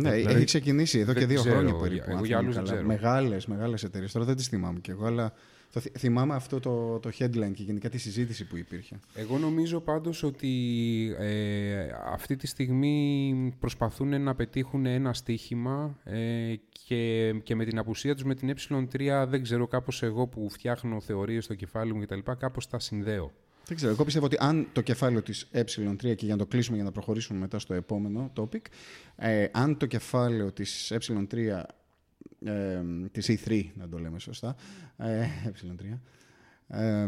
Ναι, 0.01 0.13
Δηλαδή, 0.15 0.35
έχει 0.37 0.45
ξεκινήσει 0.45 0.99
εδώ 0.99 1.13
δεν 1.13 1.23
και 1.23 1.29
δύο 1.29 1.41
ξέρω, 1.41 1.55
χρόνια 1.55 1.71
για- 1.73 1.81
περίπου. 1.83 2.05
εγώ 2.09 2.19
αν 2.19 2.25
για 2.25 2.39
άλλους 2.39 2.55
θυμάμαι 2.55 2.71
δεν 2.71 2.79
καλά. 2.87 2.97
ξέρω. 2.97 3.13
Μεγάλες, 3.13 3.47
μεγάλες 3.47 3.83
εταιρείες. 3.83 4.13
Τώρα 4.13 4.25
δεν 4.25 4.37
τις 4.37 4.47
θυμάμαι 4.49 4.79
κι 4.81 4.91
εγώ, 4.91 5.07
αλλά 5.07 5.33
το 5.73 5.81
θυ- 5.81 5.99
θυμάμαι 5.99 6.35
αυτό 6.35 6.61
το, 6.61 6.99
το 6.99 7.11
headline 7.19 7.53
και 7.55 7.63
γενικά 7.63 7.89
τη 7.89 7.99
συζήτηση 7.99 8.45
που 8.47 8.57
υπήρχε. 8.57 8.99
Εγώ 9.15 9.39
νομίζω 9.39 9.81
πάντως 9.81 10.23
ότι 10.23 10.49
ε, 11.19 11.87
αυτή 12.13 12.37
τη 12.37 12.47
στιγμή 12.47 13.55
προσπαθούν 13.61 14.23
να 14.23 14.35
πετύχουν 14.35 14.87
ένα 14.87 15.13
στίχημα 15.15 15.99
ε, 16.05 16.55
και, 16.87 17.35
και 17.43 17.55
με 17.55 17.65
την 17.65 17.79
απουσία 17.79 18.15
τους 18.15 18.25
με 18.25 18.35
την 18.35 18.55
ε3 18.57 19.25
δεν 19.29 19.43
ξέρω 19.43 19.67
κάπως 19.67 20.03
εγώ 20.03 20.27
που 20.27 20.51
φτιάχνω 20.51 21.01
θεωρίες 21.01 21.45
στο 21.45 21.55
κεφάλι 21.55 21.95
μου 21.95 22.01
κτλ. 22.05 22.19
κάπως 22.39 22.69
τα 22.69 22.79
συνδέω. 22.79 23.33
Δεν 23.69 23.77
ξέρω. 23.77 23.93
Εγώ 23.93 24.05
πιστεύω 24.05 24.27
ότι 24.27 24.37
αν 24.41 24.69
το 24.73 24.81
κεφάλαιο 24.81 25.23
της 25.23 25.49
ε3 25.53 26.17
και 26.17 26.25
για 26.25 26.35
να 26.35 26.37
το 26.37 26.47
κλείσουμε 26.47 26.77
για 26.77 26.85
να 26.85 26.93
προχωρήσουμε 26.93 27.39
μετά 27.39 27.59
στο 27.59 27.75
επόμενο 27.75 28.33
topic, 28.37 28.63
ε, 29.17 29.49
αν 29.53 29.77
το 29.77 29.87
κεφάλαιο 29.87 30.53
της 30.53 30.93
ε3, 30.95 31.63
ε, 32.45 32.83
της 33.11 33.31
E3, 33.31 33.65
να 33.75 33.89
το 33.89 33.99
λέμε 33.99 34.19
σωστά, 34.19 34.57
ε, 34.97 35.27
ε3, 35.47 35.99
ε, 36.67 37.07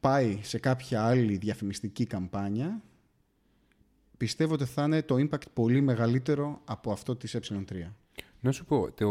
πάει 0.00 0.38
σε 0.42 0.58
κάποια 0.58 1.04
άλλη 1.04 1.36
διαφημιστική 1.36 2.06
καμπάνια, 2.06 2.82
πιστεύω 4.16 4.54
ότι 4.54 4.64
θα 4.64 4.82
είναι 4.84 5.02
το 5.02 5.14
impact 5.14 5.52
πολύ 5.52 5.80
μεγαλύτερο 5.80 6.60
από 6.64 6.92
αυτό 6.92 7.16
της 7.16 7.36
ε3. 7.36 7.92
Να 8.42 8.52
σου 8.52 8.64
πω, 8.64 8.92
το 8.92 9.10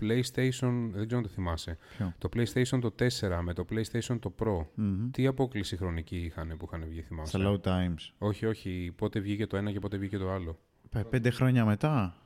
PlayStation, 0.00 0.88
δεν 0.92 1.06
ξέρω 1.06 1.16
αν 1.16 1.22
το 1.22 1.28
θυμάσαι, 1.28 1.78
Ποιο; 1.96 2.14
το 2.18 2.28
PlayStation 2.36 2.78
το 2.80 2.94
4 2.98 3.40
με 3.42 3.52
το 3.52 3.64
PlayStation 3.70 4.18
το 4.20 4.34
Pro, 4.38 4.66
τι 5.10 5.26
απόκληση 5.26 5.76
χρονική 5.76 6.16
είχαν 6.16 6.54
που 6.58 6.64
είχαν 6.72 6.84
βγει, 6.88 7.00
θυμάσαι; 7.02 7.38
Στα 7.38 7.50
low 7.50 7.68
times. 7.68 8.12
Όχι, 8.18 8.46
όχι, 8.46 8.92
πότε 8.96 9.20
βγήκε 9.20 9.46
το 9.46 9.56
ένα 9.56 9.72
και 9.72 9.78
πότε 9.78 9.96
βγήκε 9.96 10.18
το 10.18 10.30
άλλο. 10.30 10.58
Π- 10.90 11.04
Πέντε 11.04 11.30
χρόνια 11.30 11.64
μετά. 11.64 12.16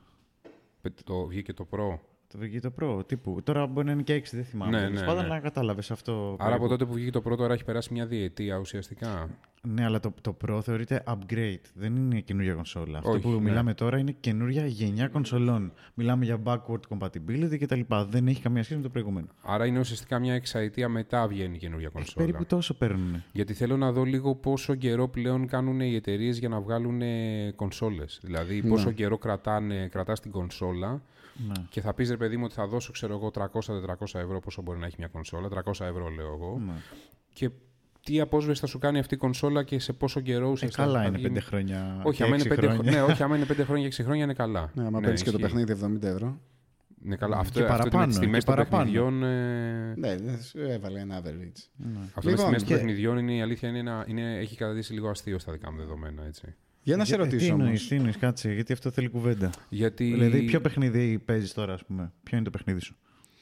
Πε- 0.81 1.03
Το, 1.03 1.25
βγήκε 1.25 1.53
το 1.53 1.67
Pro. 1.71 1.99
Το 2.33 2.37
βγήκε 2.37 2.59
το 2.59 2.71
Pro. 2.79 3.07
Τύπου. 3.07 3.41
Τώρα 3.43 3.67
μπορεί 3.67 3.85
να 3.85 3.91
είναι 3.91 4.01
και 4.01 4.15
6, 4.15 4.23
δεν 4.31 4.43
θυμάμαι. 4.43 4.71
Ναι, 4.71 4.83
Τέλος 4.83 4.99
ναι, 4.99 5.05
πάντων, 5.05 5.23
ναι. 5.23 5.29
να 5.29 5.39
κατάλαβες 5.39 5.91
αυτό. 5.91 6.11
Άρα 6.13 6.35
περίπου. 6.37 6.55
από 6.55 6.67
τότε 6.67 6.85
που 6.85 6.93
βγήκε 6.93 7.11
το 7.11 7.21
Pro 7.25 7.37
τώρα 7.37 7.53
έχει 7.53 7.63
περάσει 7.63 7.93
μια 7.93 8.05
διετία 8.05 8.57
ουσιαστικά. 8.57 9.29
Ναι, 9.61 9.85
αλλά 9.85 9.99
το, 9.99 10.13
το 10.21 10.37
Pro 10.45 10.59
θεωρείται 10.63 11.03
upgrade. 11.07 11.61
Δεν 11.73 11.95
είναι 11.95 12.19
καινούργια 12.19 12.53
κονσόλα. 12.53 12.97
Αυτό 12.97 13.09
Όχι, 13.09 13.21
που 13.21 13.29
ναι. 13.29 13.41
μιλάμε 13.41 13.73
τώρα 13.73 13.97
είναι 13.97 14.15
καινούργια 14.19 14.65
γενιά 14.65 15.07
κονσολών. 15.07 15.73
Μιλάμε 15.93 16.25
για 16.25 16.41
backward 16.43 16.79
compatibility 16.89 17.57
κτλ. 17.59 17.79
Δεν 18.09 18.27
έχει 18.27 18.41
καμία 18.41 18.63
σχέση 18.63 18.77
με 18.77 18.83
το 18.83 18.89
προηγούμενο. 18.89 19.27
Άρα 19.41 19.65
είναι 19.65 19.79
ουσιαστικά 19.79 20.19
μια 20.19 20.33
εξαετία 20.33 20.89
μετά 20.89 21.27
βγαίνει 21.27 21.55
η 21.55 21.59
καινούργια 21.59 21.89
κονσόλα. 21.89 22.25
Περίπου 22.25 22.45
τόσο 22.45 22.73
παίρνουν. 22.73 23.23
Γιατί 23.31 23.53
θέλω 23.53 23.77
να 23.77 23.91
δω 23.91 24.03
λίγο 24.03 24.35
πόσο 24.35 24.75
καιρό 24.75 25.07
πλέον 25.07 25.47
κάνουν 25.47 25.79
οι 25.79 25.95
εταιρείες 25.95 26.37
για 26.37 26.49
να 26.49 26.59
βγάλουν 26.59 27.01
κονσόλες. 27.55 28.19
Δηλαδή, 28.23 28.63
πόσο 28.63 28.91
καιρό 28.91 29.17
κρατάνε, 29.17 29.87
κρατάς 29.87 30.19
την 30.19 30.31
κονσόλα 30.31 31.01
Ναι. 31.47 31.53
και 31.69 31.81
θα 31.81 31.93
πεις 31.93 32.09
ρε 32.09 32.17
παιδί 32.17 32.37
μου 32.37 32.43
ότι 32.45 32.53
θα 32.53 32.67
δώσω 32.67 32.91
ξέρω 32.91 33.13
εγώ 33.13 33.31
300-400 33.35 34.19
ευρώ 34.19 34.39
πόσο 34.39 34.61
μπορεί 34.61 34.79
να 34.79 34.85
έχει 34.85 34.95
μια 34.97 35.07
κονσόλα. 35.07 35.47
300 35.49 35.85
ευρώ 35.85 36.09
λέω 36.09 36.33
εγώ. 36.33 36.61
Ναι. 36.65 36.71
Και 37.33 37.49
τι 38.03 38.19
απόσβεση 38.19 38.59
θα 38.61 38.67
σου 38.67 38.79
κάνει 38.79 38.99
αυτή 38.99 39.13
η 39.13 39.17
κονσόλα 39.17 39.63
και 39.63 39.79
σε 39.79 39.93
πόσο 39.93 40.19
καιρό 40.19 40.47
Ε, 40.47 40.51
ουσιαστικά. 40.51 40.83
καλά 40.83 40.99
θα 41.01 41.05
είναι 41.07 41.17
βγει. 41.17 41.27
πέντε 41.27 41.39
χρόνια. 41.39 42.01
Όχι, 42.03 42.17
και 42.17 42.23
άμα 42.23 42.35
είναι 42.35 42.43
έξι 42.43 42.55
πέντε 42.55 42.61
χρόνια. 42.67 42.83
χρόνια. 42.91 43.05
ναι, 43.05 43.11
όχι, 43.13 43.23
άμα 43.23 43.35
είναι 43.35 43.45
5 43.45 43.63
χρόνια 43.65 43.87
και 43.89 43.95
6 44.01 44.05
χρόνια 44.05 44.23
είναι 44.23 44.33
καλά. 44.33 44.71
Ναι, 44.73 44.85
άμα 44.85 44.99
ναι, 44.99 45.03
παίρνεις 45.05 45.23
και 45.23 45.31
το 45.31 45.37
ισχύει. 45.39 45.53
παιχνίδι 45.65 45.97
70 45.97 46.03
ευρώ. 46.03 46.39
Ναι, 47.01 47.15
καλά. 47.15 47.37
Αυτό, 47.37 47.59
Και 47.59 47.65
αυτό 47.65 47.73
με 47.75 47.79
παραπάνω, 47.79 48.05
τις 48.07 48.19
και 48.19 48.25
τιμές 48.25 48.43
των 48.43 48.55
παραπάνω. 48.55 48.83
παιχνιδιών. 48.83 49.23
ε, 49.23 49.93
Ναι, 49.97 50.15
δεν 50.17 50.41
σου 50.41 50.59
έβαλε 50.59 50.99
ένα 50.99 51.21
average. 51.21 51.23
Αυτό 51.25 51.31
με 51.83 52.31
Λοιπόν, 52.31 52.33
τις 52.35 52.43
τιμές 52.43 52.57
των 52.63 52.67
και- 52.67 52.73
παιχνιδιών 52.75 53.17
είναι 53.17 53.33
η 53.35 53.41
αλήθεια 53.41 53.69
είναι, 53.69 53.79
ένα, 53.79 54.03
είναι, 54.07 54.37
έχει 54.37 54.55
καταδείξει 54.57 54.93
λίγο 54.93 55.09
αστείο 55.09 55.39
στα 55.39 55.51
δικά 55.51 55.71
μου 55.71 55.77
δεδομένα. 55.77 56.25
Έτσι. 56.25 56.55
Για 56.89 56.97
να 56.97 57.05
σε 57.05 57.13
Ε, 57.13 57.17
Τι 57.17 57.23
ρωτήσω 57.23 57.51
εννοείς, 57.51 57.67
όμως. 57.69 57.87
τι 57.87 57.95
εννοείς, 57.95 58.17
κάτσε, 58.17 58.53
γιατί 58.53 58.73
αυτό 58.73 58.91
θέλει 58.91 59.07
κουβέντα. 59.09 59.49
Γιατί 59.69 60.03
Δηλαδή, 60.03 60.41
ποιο 60.41 60.61
παιχνίδι 60.61 61.19
παίζεις 61.25 61.53
τώρα, 61.53 61.73
ας 61.73 61.85
πούμε; 61.85 62.11
Ποιο 62.23 62.35
είναι 62.37 62.45
το 62.45 62.51
παιχνίδι 62.51 62.79
σου; 62.79 62.95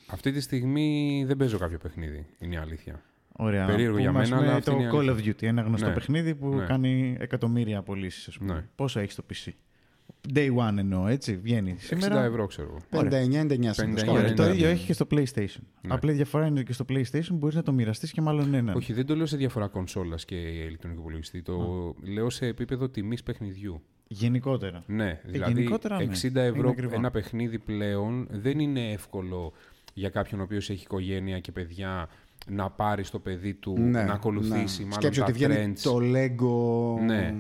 αυτή 0.08 0.32
τη 0.32 0.42
στιγμή 0.42 1.24
δεν 1.28 1.38
παίζω 1.38 1.58
κάποιο 1.58 1.78
παιχνίδι. 1.78 2.26
Είναι 2.40 2.56
η 2.56 2.58
αλήθεια. 2.58 3.02
Ωραία. 3.32 3.66
Περίεργο 3.66 3.96
Που 3.96 4.02
για 4.02 4.12
μας 4.12 4.30
μένα, 4.30 4.42
με 4.42 4.48
αλλά 4.48 4.58
αυτή 4.58 4.70
το 4.72 4.78
είναι 4.78 4.88
η 4.88 4.90
Call 4.94 4.96
of 4.96 5.10
αλήθεια. 5.10 5.34
Duty, 5.34 5.44
ένα 5.44 5.62
γνωστό 5.62 5.88
Ναι. 5.88 5.94
παιχνίδι 5.94 6.36
που 6.36 6.56
Ναι. 6.56 6.66
κάνει 6.66 7.16
εκατομμύρια 7.20 7.82
πωλήσει, 7.82 8.26
ας 8.30 8.38
πούμε. 8.38 8.54
Ναι. 8.54 8.64
Πόσο 8.76 9.00
έχεις 9.00 9.14
στο 9.14 9.24
PC. 9.34 9.52
Day 10.34 10.56
one 10.56 10.78
εννοώ, 10.78 11.08
έτσι, 11.08 11.38
βγαίνει. 11.38 11.76
60 11.80 11.84
Σήμερα. 11.84 12.24
ευρώ 12.24 12.46
ξέρω 12.48 12.68
εγώ. 12.68 13.04
59-99 13.04 13.10
59, 13.12 13.70
συνήθως. 13.72 14.08
Ωραία, 14.08 14.34
το 14.34 14.44
ναι, 14.44 14.50
ίδιο 14.54 14.66
ναι. 14.66 14.72
έχει 14.72 14.86
και 14.86 14.94
στο 14.94 15.08
PlayStation. 15.12 15.62
Ναι. 15.82 15.94
Απλά 15.94 16.12
η 16.12 16.16
διαφορά 16.16 16.46
είναι 16.46 16.60
ότι 16.60 16.66
και 16.66 16.74
στο 16.74 16.86
PlayStation 16.90 17.32
μπορείς 17.32 17.56
να 17.56 17.64
το 17.64 17.72
μοιραστείς 17.72 18.12
και 18.12 18.22
μάλλον 18.22 18.54
έναν. 18.54 18.76
Όχι, 18.76 18.94
δεν 18.94 19.06
το 19.06 19.16
λέω 19.16 19.26
σε 19.26 19.38
διαφορά 19.38 19.68
κονσόλας 19.68 20.26
και 20.26 20.36
ηλεκτρονικού 20.36 21.02
υπολογιστή. 21.02 21.42
Το 21.42 21.96
λέω 22.04 22.30
σε 22.30 22.46
επίπεδο 22.46 22.90
τιμής 22.90 23.24
παιχνιδιού. 23.24 23.82
Γενικότερα. 24.08 24.84
Ναι, 24.88 25.20
δηλαδή 25.26 25.54
γενικότερα, 25.54 25.98
ναι. 25.98 26.12
60 26.22 26.24
Είναι 26.24 26.42
ευρώ 26.46 26.70
ακριβό. 26.70 26.96
ένα 26.96 27.12
παιχνίδι 27.12 27.60
πλέον 27.60 28.28
δεν 28.32 28.60
είναι 28.60 28.92
εύκολο 28.92 29.54
για 29.94 30.10
κάποιον 30.10 30.40
ο 30.40 30.44
οποίος 30.44 30.70
έχει 30.70 30.84
οικογένεια 30.84 31.40
και 31.40 31.52
παιδιά 31.52 32.10
να 32.50 32.70
πάρει 32.70 33.04
στο 33.04 33.20
παιδί 33.20 33.54
του, 33.54 33.76
Ναι, 33.80 34.04
να 34.04 34.14
ακολουθήσει 34.14 34.80
ναι. 34.82 34.88
μάλλον 34.88 35.02
Σκέψου 35.02 35.20
τα 35.20 35.26
ότι 35.26 35.34
βγαίνει 35.34 35.74
trends. 35.76 35.80
το 35.84 35.98
Lego 36.02 37.02
Ναι. 37.06 37.34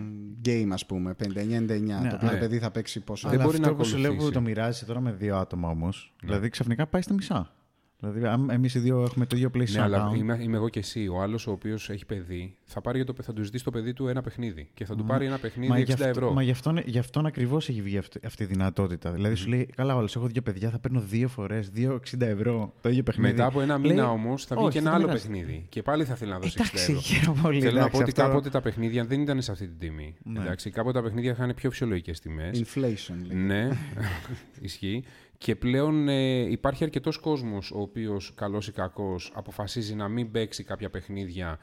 game, 0.45 0.67
ας 0.71 0.85
πούμε, 0.85 1.13
59-99. 1.13 2.09
το 2.09 2.15
οποίο 2.15 2.27
ναι. 2.27 2.33
το 2.33 2.37
παιδί 2.39 2.57
θα 2.59 2.71
παίξει 2.71 2.99
πόσο. 3.03 3.29
Δεν 3.29 3.37
Αλλά 3.39 3.47
μπορεί 3.47 3.57
αυτό 3.59 3.69
να 3.71 3.77
που 3.77 3.83
σου 3.85 3.97
λέω 3.97 4.09
που 4.09 4.15
ακολουθήσει. 4.15 4.31
το 4.33 4.41
μοιράζεις 4.41 4.85
τώρα 4.87 4.99
με 4.99 5.11
δύο 5.11 5.37
άτομα 5.37 5.69
όμως. 5.69 6.13
Ναι. 6.21 6.27
Δηλαδή 6.29 6.49
ξαφνικά 6.49 6.87
πάει 6.87 7.01
στα 7.01 7.13
μισά. 7.13 7.51
Δηλαδή, 7.99 8.25
αν 8.25 8.49
εμείς 8.49 8.73
οι 8.75 8.79
δύο 8.79 9.01
έχουμε 9.03 9.25
το 9.25 9.35
ίδιο 9.35 9.49
PlayStation 9.53 9.69
Ναι, 9.71 9.81
αλλά 9.81 10.09
account, 10.11 10.17
είμαι, 10.17 10.37
είμαι 10.41 10.55
εγώ 10.57 10.69
και 10.69 10.79
εσύ. 10.79 11.07
Ο 11.07 11.21
άλλος 11.21 11.47
ο 11.47 11.51
οποίος 11.51 11.89
έχει 11.89 12.05
παιδί 12.05 12.55
θα, 12.63 12.81
πάρει 12.81 12.97
για 12.97 13.13
το, 13.13 13.23
θα 13.23 13.33
του 13.33 13.43
ζητήσει 13.43 13.63
το 13.63 13.71
παιδί 13.71 13.93
του 13.93 14.07
ένα 14.07 14.21
παιχνίδι 14.21 14.69
και 14.73 14.85
θα 14.85 14.95
του 14.95 15.03
πάρει 15.05 15.25
ένα 15.25 15.37
παιχνίδι 15.37 15.71
60 15.81 15.85
γι' 15.85 15.91
αυτό, 15.93 16.05
ευρώ. 16.07 16.33
Μα 16.33 16.41
γι' 16.43 16.51
αυτόν, 16.51 16.77
γι 16.85 16.97
αυτόν 16.97 17.25
ακριβώς 17.25 17.69
έχει 17.69 17.81
βγει 17.81 17.97
αυτή, 17.97 18.19
αυτή 18.25 18.43
η 18.43 18.45
δυνατότητα. 18.45 19.11
Δηλαδή 19.11 19.35
σου 19.35 19.47
λέει, 19.49 19.69
Καλά, 19.75 19.95
όλες 19.95 20.15
έχω 20.15 20.27
δύο 20.27 20.41
παιδιά, 20.41 20.69
θα 20.69 20.79
παίρνω 20.79 20.99
δύο 20.99 21.27
φορές, 21.27 21.71
2,60 21.75 21.97
ευρώ 22.19 22.73
το 22.81 22.89
ίδιο 22.89 23.03
παιχνίδι. 23.03 23.31
Μετά 23.31 23.45
από 23.45 23.61
ένα 23.61 23.77
Λέει, 23.77 23.91
μήνα 23.91 24.09
όμως 24.11 24.45
θα 24.45 24.55
βγει 24.55 24.65
«Όχι, 24.65 24.73
και 24.73 24.79
ένα 24.79 24.89
το 24.89 24.95
άλλο 24.95 25.05
μοιράζεται». 25.05 25.29
παιχνίδι. 25.33 25.65
Και 25.69 25.81
πάλι 25.81 26.05
θα 26.05 26.15
θέλει 26.15 26.31
να 26.31 26.39
δώσει 26.39 26.53
60 26.57 26.59
Εντάξει, 26.61 26.91
ευρώ. 26.91 26.99
χαίρομαι 27.01 27.41
πολύ. 27.41 27.59
Θέλω 27.59 27.71
να 27.73 27.77
εντάξει, 27.79 27.91
πω 27.97 28.01
ότι 28.01 28.09
αυτό- 28.09 28.21
Ναι. 28.21 28.27
κάποτε 28.27 28.49
τα 28.49 28.61
παιχνίδια 28.61 29.05
δεν 29.05 29.21
ήταν 29.21 29.41
σε 29.41 29.51
αυτή 29.51 29.67
την 29.67 29.77
τιμή. 29.79 30.15
Εντάξει, 30.37 30.69
κάποτε 30.69 30.97
τα 30.97 31.03
παιχνίδια 31.03 31.31
είχαν 31.31 31.53
πιο 31.55 31.69
φυσιολογικές 31.69 32.19
τιμές. 32.19 32.63
Inflation, 32.63 33.15
λέει. 33.27 33.37
Ναι, 33.37 33.69
ισχύει. 34.61 35.03
Και 35.37 35.55
πλέον 35.55 36.07
ε, 36.07 36.39
υπάρχει 36.51 36.83
αρκετός 36.83 37.17
κόσμος 37.17 37.71
ο 37.71 37.79
οποίος, 37.81 38.33
καλός 38.35 38.67
ή 38.67 38.71
κακός, 38.71 39.31
αποφασίζει 39.35 39.95
να 39.95 40.07
μην 40.07 40.31
παίξει 40.31 40.63
κάποια 40.63 40.89
παιχνίδια 40.89 41.59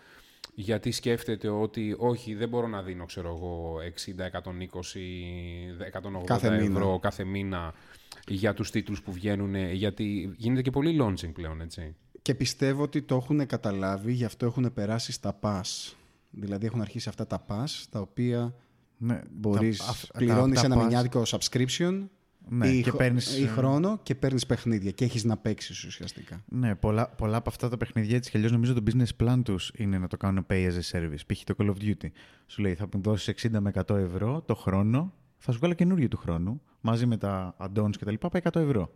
γιατί 0.55 0.91
σκέφτεται 0.91 1.49
ότι 1.49 1.95
όχι, 1.99 2.35
δεν 2.35 2.49
μπορώ 2.49 2.67
να 2.67 2.83
δίνω, 2.83 3.05
ξέρω 3.05 3.29
εγώ, 3.29 3.77
60, 3.81 4.27
120, 4.27 6.21
180 6.21 6.25
Κάθε 6.25 6.51
μήνα. 6.51 6.63
ευρώ 6.79 6.99
κάθε 6.99 7.25
μήνα 7.25 7.75
για 8.29 8.55
τους 8.55 8.71
τίτλους 8.71 9.03
που 9.03 9.13
βγαίνουν, 9.13 9.55
γιατί 9.55 10.35
γίνεται 10.37 10.63
και 10.63 10.71
πολύ 10.71 10.99
launching 11.03 11.33
πλέον, 11.33 11.61
έτσι. 11.61 11.95
Και 12.23 12.35
πιστεύω 12.35 12.83
ότι 12.83 13.03
το 13.03 13.17
έχουν 13.17 13.47
καταλάβει, 13.47 14.13
γι' 14.13 14.25
αυτό 14.25 14.47
έχουν 14.47 14.73
περάσει 14.73 15.13
στα 15.13 15.39
pass. 15.43 15.93
Δηλαδή 16.31 16.67
έχουν 16.67 16.81
αρχίσει 16.81 17.09
αυτά 17.09 17.27
τα 17.27 17.45
pass, 17.49 17.85
τα 17.91 18.01
οποία 18.01 18.55
Ναι, 18.99 19.21
μπορείς, 19.33 19.79
τα- 19.79 19.85
αυ- 19.89 20.07
τα- 20.13 20.19
πληρώνεις 20.19 20.61
τα 20.61 20.67
ένα 20.67 20.77
pass- 20.77 20.83
μηνιάτικο 20.83 21.23
subscription 21.27 22.07
Ναι, 22.49 22.69
ή, 22.69 22.83
και 22.83 22.91
χ- 22.91 22.97
παίρνεις, 22.97 23.39
ή 23.39 23.43
ε, 23.43 23.47
χρόνο 23.47 24.01
και 24.03 24.15
παίρνεις 24.15 24.47
παιχνίδια 24.47 24.91
και 24.91 25.05
έχεις 25.05 25.25
να 25.25 25.37
παίξεις 25.37 25.85
ουσιαστικά. 25.85 26.43
Ναι, 26.49 26.75
πολλά, 26.75 27.09
πολλά 27.09 27.37
από 27.37 27.49
αυτά 27.51 27.69
τα 27.69 27.77
παιχνίδια 27.77 28.17
έτσι 28.17 28.31
κι 28.31 28.37
αλλιώς 28.37 28.53
νομίζω 28.53 28.75
το 28.75 28.83
business 28.87 29.25
plan 29.25 29.41
τους 29.45 29.73
είναι 29.77 29.99
να 29.99 30.07
το 30.07 30.17
κάνουν 30.17 30.47
pay 30.51 30.69
as 30.71 30.73
a 30.73 30.99
service. 30.99 31.19
Π.χ. 31.27 31.43
το 31.45 31.55
Call 31.59 31.67
of 31.67 31.85
Duty. 31.85 32.09
Σου 32.47 32.63
λέει 32.63 32.75
θα 32.75 32.87
μου 32.95 33.01
δώσεις 33.03 33.47
60 33.47 33.59
με 33.61 33.71
100 33.87 33.97
ευρώ 33.97 34.43
το 34.47 34.55
χρόνο, 34.55 35.13
θα 35.39 35.53
σου 35.53 35.59
βγάλω 35.59 35.75
καινούριο 35.75 36.09
του 36.09 36.17
χρόνου 36.17 36.61
μαζί 36.81 37.07
με 37.07 37.17
τα 37.17 37.57
add-ons 37.59 37.91
κτλ. 38.01 38.15
Πάει 38.15 38.43
100 38.53 38.61
ευρώ. 38.61 38.95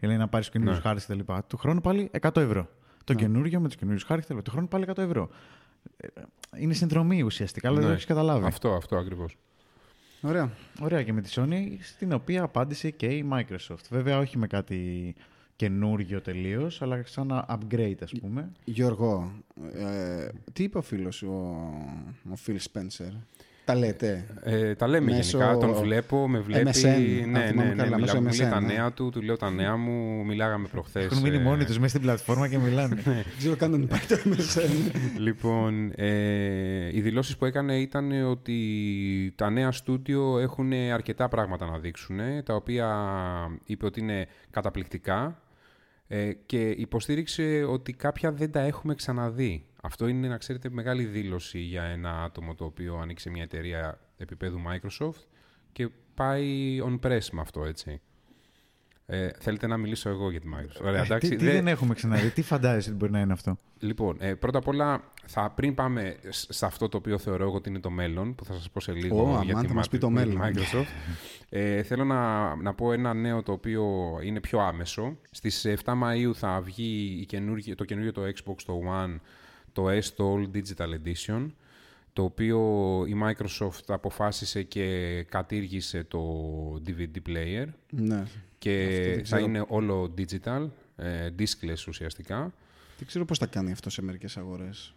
Ή 0.00 0.06
λέει 0.06 0.16
να 0.16 0.28
πάρεις 0.28 0.48
καινούριους 0.50 0.76
Ναι. 0.76 0.82
χάρτες 0.82 1.04
κτλ. 1.04 1.32
Του 1.46 1.56
χρόνου 1.56 1.80
πάλι 1.80 2.10
100 2.20 2.36
ευρώ. 2.40 2.68
Το 3.04 3.14
καινούριο 3.14 3.60
με 3.60 3.66
τους 3.66 3.76
καινούριους 3.76 4.02
χάρτες 4.04 4.26
κτλ. 4.26 4.38
Του 4.38 4.50
χρόνου 4.50 4.68
πάλι 4.68 4.84
100 4.88 4.98
ευρώ. 5.02 5.28
Ε, 5.96 6.06
Είναι 6.56 6.72
συνδρομή 6.74 7.22
ουσιαστικά, 7.22 7.66
αλλά 7.68 7.76
δεν 7.76 7.84
Ναι. 7.84 7.90
το 7.90 7.96
έχεις 7.96 8.08
καταλάβει. 8.08 8.46
Αυτό, 8.46 8.72
αυτό 8.74 8.96
ακριβώς. 8.96 9.36
Ωραία. 10.22 10.50
Ωραία 10.80 11.02
και 11.02 11.12
με 11.12 11.20
τη 11.20 11.32
Sony, 11.34 11.76
στην 11.82 12.12
οποία 12.12 12.42
απάντησε 12.42 12.90
και 12.90 13.06
η 13.06 13.28
Microsoft. 13.32 13.84
Βέβαια, 13.90 14.18
όχι 14.18 14.38
με 14.38 14.46
κάτι 14.46 15.14
καινούριο 15.56 16.20
τελείως, 16.20 16.82
αλλά 16.82 17.02
σαν 17.06 17.30
ένα 17.30 17.58
upgrade, 17.58 18.02
ας 18.02 18.12
πούμε. 18.20 18.52
Γιώργο, 18.64 19.32
ε, 19.74 20.28
τι 20.52 20.62
είπε 20.62 20.78
ο 20.78 20.82
φίλος 20.82 21.16
σου, 21.16 21.28
ο, 21.28 22.30
ο 22.30 22.36
Phil 22.46 22.56
Spencer; 22.72 23.12
Τα 23.68 23.74
λέτε. 23.74 24.24
Ε, 24.42 24.74
τα 24.74 24.86
λέμε 24.88 25.12
Μέσω 25.12 25.38
γενικά, 25.38 25.56
τον 25.58 25.74
βλέπω, 25.74 26.28
με 26.28 26.40
βλέπει. 26.40 26.70
MSN, 26.74 26.86
αν 26.86 27.30
ναι, 27.30 27.38
ναι, 27.38 27.46
θυμάμαι 27.46 27.68
ναι, 27.68 27.82
καλά, 27.82 27.96
μιλά- 27.96 28.00
μέσω 28.00 28.20
μου 28.20 28.28
λέει 28.28 28.48
MSN, 28.48 28.50
τα 28.50 28.60
ναι. 28.60 28.72
νέα 28.72 28.92
του, 28.92 29.10
του 29.10 29.22
λέω 29.22 29.36
τα 29.36 29.50
νέα 29.50 29.76
μου, 29.76 30.24
μιλάγαμε 30.24 30.68
προχθές. 30.70 31.04
Έχουν 31.04 31.18
μείνει 31.18 31.36
ε, 31.36 31.40
μόνοι 31.40 31.64
τους 31.64 31.76
μέσα 31.78 31.88
στην 31.88 32.00
πλατφόρμα 32.00 32.48
και 32.48 32.58
μιλάνε. 32.58 32.94
Δεν 33.04 33.24
ξέρω 33.38 33.56
καν 33.56 33.74
αν 33.74 33.82
υπάρχει 33.82 34.06
το 34.06 34.16
MSN. 34.24 34.92
Λοιπόν, 35.18 35.92
ε, 35.96 36.96
οι 36.96 37.00
δηλώσεις 37.00 37.36
που 37.36 37.44
έκανε 37.44 37.76
ήταν 37.76 38.30
ότι 38.30 38.58
τα 39.36 39.50
νέα 39.50 39.72
στούντιο 39.72 40.38
έχουν 40.38 40.72
αρκετά 40.72 41.28
πράγματα 41.28 41.66
να 41.66 41.78
δείξουν, 41.78 42.18
τα 42.44 42.54
οποία 42.54 42.88
είπε 43.64 43.86
ότι 43.86 44.00
είναι 44.00 44.26
καταπληκτικά 44.50 45.42
ε, 46.08 46.32
και 46.46 46.68
υποστήριξε 46.68 47.66
ότι 47.68 47.92
κάποια 47.92 48.32
δεν 48.32 48.50
τα 48.50 48.60
έχουμε 48.60 48.94
ξαναδεί. 48.94 49.67
Αυτό 49.82 50.06
είναι, 50.08 50.28
να 50.28 50.36
ξέρετε, 50.36 50.70
μεγάλη 50.70 51.04
δήλωση 51.04 51.58
για 51.58 51.82
ένα 51.82 52.22
άτομο 52.22 52.54
το 52.54 52.64
οποίο 52.64 52.96
ανοίξει 52.98 53.30
μια 53.30 53.42
εταιρεία 53.42 54.00
επίπεδου 54.16 54.60
Microsoft 54.68 55.22
και 55.72 55.88
πάει 56.14 56.78
on 56.84 57.06
press 57.06 57.24
με 57.32 57.40
αυτό, 57.40 57.64
έτσι. 57.64 58.00
Ε, 59.10 59.28
θέλετε 59.38 59.66
να 59.66 59.76
μιλήσω 59.76 60.08
εγώ 60.08 60.30
για 60.30 60.40
τη 60.40 60.46
Microsoft. 60.54 60.84
Ωραία, 60.84 61.00
Ε, 61.00 61.04
εντάξει, 61.04 61.28
τι, 61.30 61.36
τι 61.36 61.44
δεν- 61.44 61.54
δεν 61.54 61.66
έχουμε 61.68 61.94
ξαναδεί, 61.94 62.30
τι 62.30 62.42
φαντάζεσαι 62.42 62.88
ότι 62.88 62.98
μπορεί 62.98 63.12
να 63.12 63.20
είναι 63.20 63.32
αυτό; 63.32 63.58
Λοιπόν, 63.78 64.16
ε, 64.20 64.34
πρώτα 64.34 64.58
απ' 64.58 64.68
όλα, 64.68 65.12
θα, 65.26 65.50
πριν 65.50 65.74
πάμε 65.74 66.16
σ- 66.28 66.52
σε 66.52 66.66
αυτό 66.66 66.88
το 66.88 66.96
οποίο 66.96 67.18
θεωρώ 67.18 67.44
εγώ 67.44 67.54
ότι 67.54 67.68
είναι 67.68 67.80
το 67.80 67.90
μέλλον, 67.90 68.34
που 68.34 68.44
θα 68.44 68.52
σας 68.52 68.70
πω 68.70 68.80
σε 68.80 68.92
λίγο 68.92 69.22
Ω, 69.22 69.28
για 69.42 69.52
αμάν, 69.52 69.62
τη 69.62 69.68
θα 69.68 69.74
μας 69.74 69.86
Mac- 69.86 69.90
πει 69.90 69.98
το 69.98 70.08
για 70.08 70.20
τη 70.26 70.36
μέλλον. 70.36 70.52
Microsoft, 70.54 70.86
ε, 71.48 71.82
θέλω 71.82 72.04
να, 72.04 72.54
να 72.56 72.74
πω 72.74 72.92
ένα 72.92 73.14
νέο 73.14 73.42
το 73.42 73.52
οποίο 73.52 73.84
είναι 74.22 74.40
πιο 74.40 74.58
άμεσο. 74.60 75.16
Στις 75.30 75.64
7 75.64 75.94
Μαΐου 76.02 76.30
θα 76.34 76.60
βγει 76.60 77.18
η 77.20 77.26
καινούργια- 77.26 77.74
το 77.74 77.84
καινούργιο 77.84 78.12
το 78.12 78.22
Xbox, 78.22 78.56
το 78.66 78.80
One, 78.92 79.20
το 79.72 79.88
S, 79.88 80.04
το 80.04 80.34
All 80.34 80.56
Digital 80.56 80.88
Edition, 81.04 81.50
το 82.12 82.22
οποίο 82.22 82.58
η 83.08 83.14
Microsoft 83.24 83.84
αποφάσισε 83.86 84.62
και 84.62 85.22
κατήργησε 85.28 86.04
το 86.04 86.22
DVD 86.86 87.28
player 87.28 87.66
ναι. 87.90 88.24
και 88.58 89.02
δεν 89.04 89.14
θα 89.14 89.22
ξέρω. 89.22 89.44
είναι 89.44 89.64
όλο 89.68 90.14
digital, 90.18 90.68
ε, 90.96 91.30
diskless 91.38 91.86
ουσιαστικά. 91.88 92.54
Δεν 92.98 93.06
ξέρω 93.06 93.24
πώς 93.24 93.38
θα 93.38 93.46
κάνει 93.46 93.72
αυτό 93.72 93.90
σε 93.90 94.02
μερικές 94.02 94.36
αγορές. 94.36 94.94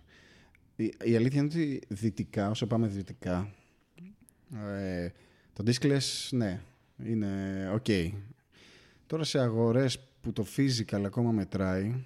η, 0.76 0.94
η 1.04 1.16
αλήθεια 1.16 1.40
είναι 1.42 1.50
ότι 1.50 1.82
δυτικά, 1.88 2.50
όσο 2.50 2.68
πάμε 2.68 2.88
δυτικά, 2.88 3.54
ε, 4.68 5.10
το 5.54 5.64
diskless, 5.66 6.28
ναι, 6.32 6.62
είναι 7.06 7.30
ok. 7.82 8.12
Τώρα 9.08 9.24
σε 9.24 9.40
αγορές 9.40 10.00
που 10.22 10.34
το 10.34 10.46
physical 10.58 11.02
ακόμα 11.06 11.32
μετράει, 11.32 12.04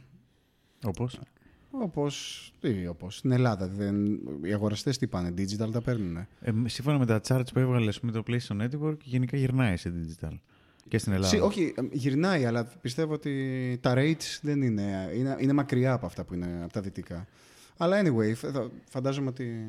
Όπως; 0.86 1.20
Όπως, 1.82 2.54
τι, 2.62 2.88
όπως 2.88 3.18
στην 3.18 3.32
Ελλάδα, 3.32 3.68
δεν, 3.68 4.20
οι 4.44 4.54
αγοραστές 4.54 4.98
τι 4.98 5.08
πάνε, 5.08 5.34
digital 5.38 5.70
τα 5.72 5.82
παίρνουν. 5.82 6.18
Ε, 6.18 6.28
σύμφωνα 6.66 6.98
με 6.98 7.06
τα 7.06 7.22
charts 7.28 7.48
που 7.54 7.60
έβγαλε 7.60 7.90
ας 7.90 8.00
πούμε, 8.00 8.12
το 8.12 8.24
PlayStation 8.28 8.62
Network, 8.62 8.98
γενικά 9.04 9.38
γυρνάει 9.38 9.78
σε 9.78 9.94
digital. 9.96 10.34
Και 10.88 10.98
στην 10.98 11.14
Ελλάδα. 11.14 11.30
Σι- 11.30 11.42
όχι, 11.42 11.74
ε, 11.78 11.82
γυρνάει, 11.92 12.46
αλλά 12.46 12.66
πιστεύω 12.82 13.14
ότι 13.14 13.78
τα 13.82 13.94
rates 13.98 14.40
δεν 14.42 14.62
είναι, 14.62 15.12
είναι, 15.16 15.36
είναι 15.40 15.54
μακριά 15.54 15.94
από 15.94 16.06
αυτά 16.06 16.24
που 16.24 16.34
είναι 16.34 16.60
από 16.64 16.74
τα 16.74 16.82
δυτικά. 16.82 17.28
Αλλά 17.78 18.02
anyway, 18.02 18.34
φ- 18.36 18.72
φαντάζομαι 18.90 19.28
ότι. 19.28 19.66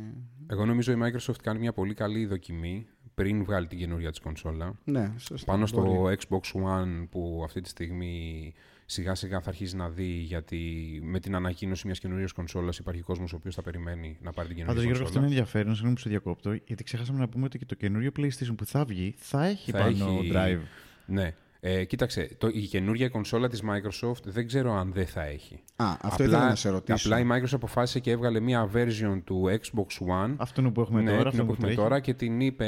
Εγώ 0.46 0.64
νομίζω 0.64 0.92
η 0.92 0.96
Microsoft 1.02 1.40
κάνει 1.42 1.58
μια 1.58 1.72
πολύ 1.72 1.94
καλή 1.94 2.26
δοκιμή 2.26 2.86
πριν 3.14 3.44
βγάλει 3.44 3.66
την 3.66 3.78
καινούργια 3.78 4.10
της 4.10 4.20
κονσόλα. 4.20 4.78
Ναι, 4.84 5.12
σωστά. 5.16 5.52
Πάνω 5.52 5.66
στο 5.66 5.82
μπορεί. 5.82 6.16
Xbox 6.28 6.60
One 6.60 7.06
που 7.10 7.42
αυτή 7.44 7.60
τη 7.60 7.68
στιγμή 7.68 8.52
σιγά 8.86 9.14
σιγά 9.14 9.40
θα 9.40 9.48
αρχίσει 9.48 9.76
να 9.76 9.88
δει 9.88 10.04
γιατί 10.06 10.60
με 11.02 11.20
την 11.20 11.34
ανακοίνωση 11.34 11.86
μιας 11.86 11.98
καινούριας 11.98 12.32
κονσόλας 12.32 12.78
υπάρχει 12.78 13.00
κόσμος 13.02 13.32
ο 13.32 13.36
οποίος 13.36 13.54
θα 13.54 13.62
περιμένει 13.62 14.16
να 14.22 14.32
πάρει 14.32 14.48
την 14.48 14.56
Πάντως, 14.56 14.82
καινούργια 14.82 14.82
Γιώργο, 14.82 15.02
αυτό 15.04 15.18
είναι 15.18 15.26
κονσόλα. 15.26 15.26
ενδιαφέρον, 15.26 15.70
συγγνώμη 15.72 15.94
που 15.94 16.00
σε 16.00 16.08
διακόπτω, 16.08 16.52
γιατί 16.66 16.84
ξεχάσαμε 16.84 17.18
να 17.18 17.28
πούμε 17.28 17.44
ότι 17.44 17.58
και 17.58 17.64
το 17.64 17.74
καινούριο 17.74 18.10
PlayStation 18.18 18.54
που 18.56 18.66
θα 18.66 18.84
βγει 18.84 19.14
θα 19.18 19.44
έχει 19.46 19.70
Θα 19.70 19.78
πάνω 19.78 20.18
έχει- 20.20 20.30
drive. 20.34 20.60
Ναι. 21.06 21.34
Ε, 21.60 21.84
κοίταξε, 21.84 22.28
το, 22.38 22.48
η 22.48 22.60
καινούργια 22.66 23.08
κονσόλα 23.08 23.48
της 23.48 23.62
Microsoft 23.62 24.22
δεν 24.24 24.46
ξέρω 24.46 24.72
αν 24.74 24.92
δεν 24.92 25.06
θα 25.06 25.22
έχει. 25.22 25.62
Α, 25.76 25.96
αυτό 26.00 26.22
ήθελα 26.22 26.48
να 26.48 26.54
σε 26.54 26.68
ρωτήσω. 26.68 27.08
Απλά 27.14 27.20
η 27.20 27.40
Microsoft 27.42 27.52
αποφάσισε 27.54 28.00
και 28.00 28.10
έβγαλε 28.10 28.40
μια 28.40 28.70
version 28.74 29.20
του 29.24 29.44
Xbox 29.60 30.06
One 30.24 30.34
Αυτό 30.36 30.62
που 30.62 30.80
έχουμε 30.80 31.00
ναι, 31.02 31.10
τώρα, 31.10 31.18
την 31.18 31.28
αυτό 31.28 31.40
που 31.40 31.46
που 31.46 31.52
έχουμε 31.52 31.66
τρέχει. 31.66 31.80
τώρα 31.80 32.00
και 32.00 32.14
την 32.14 32.40
είπε 32.40 32.66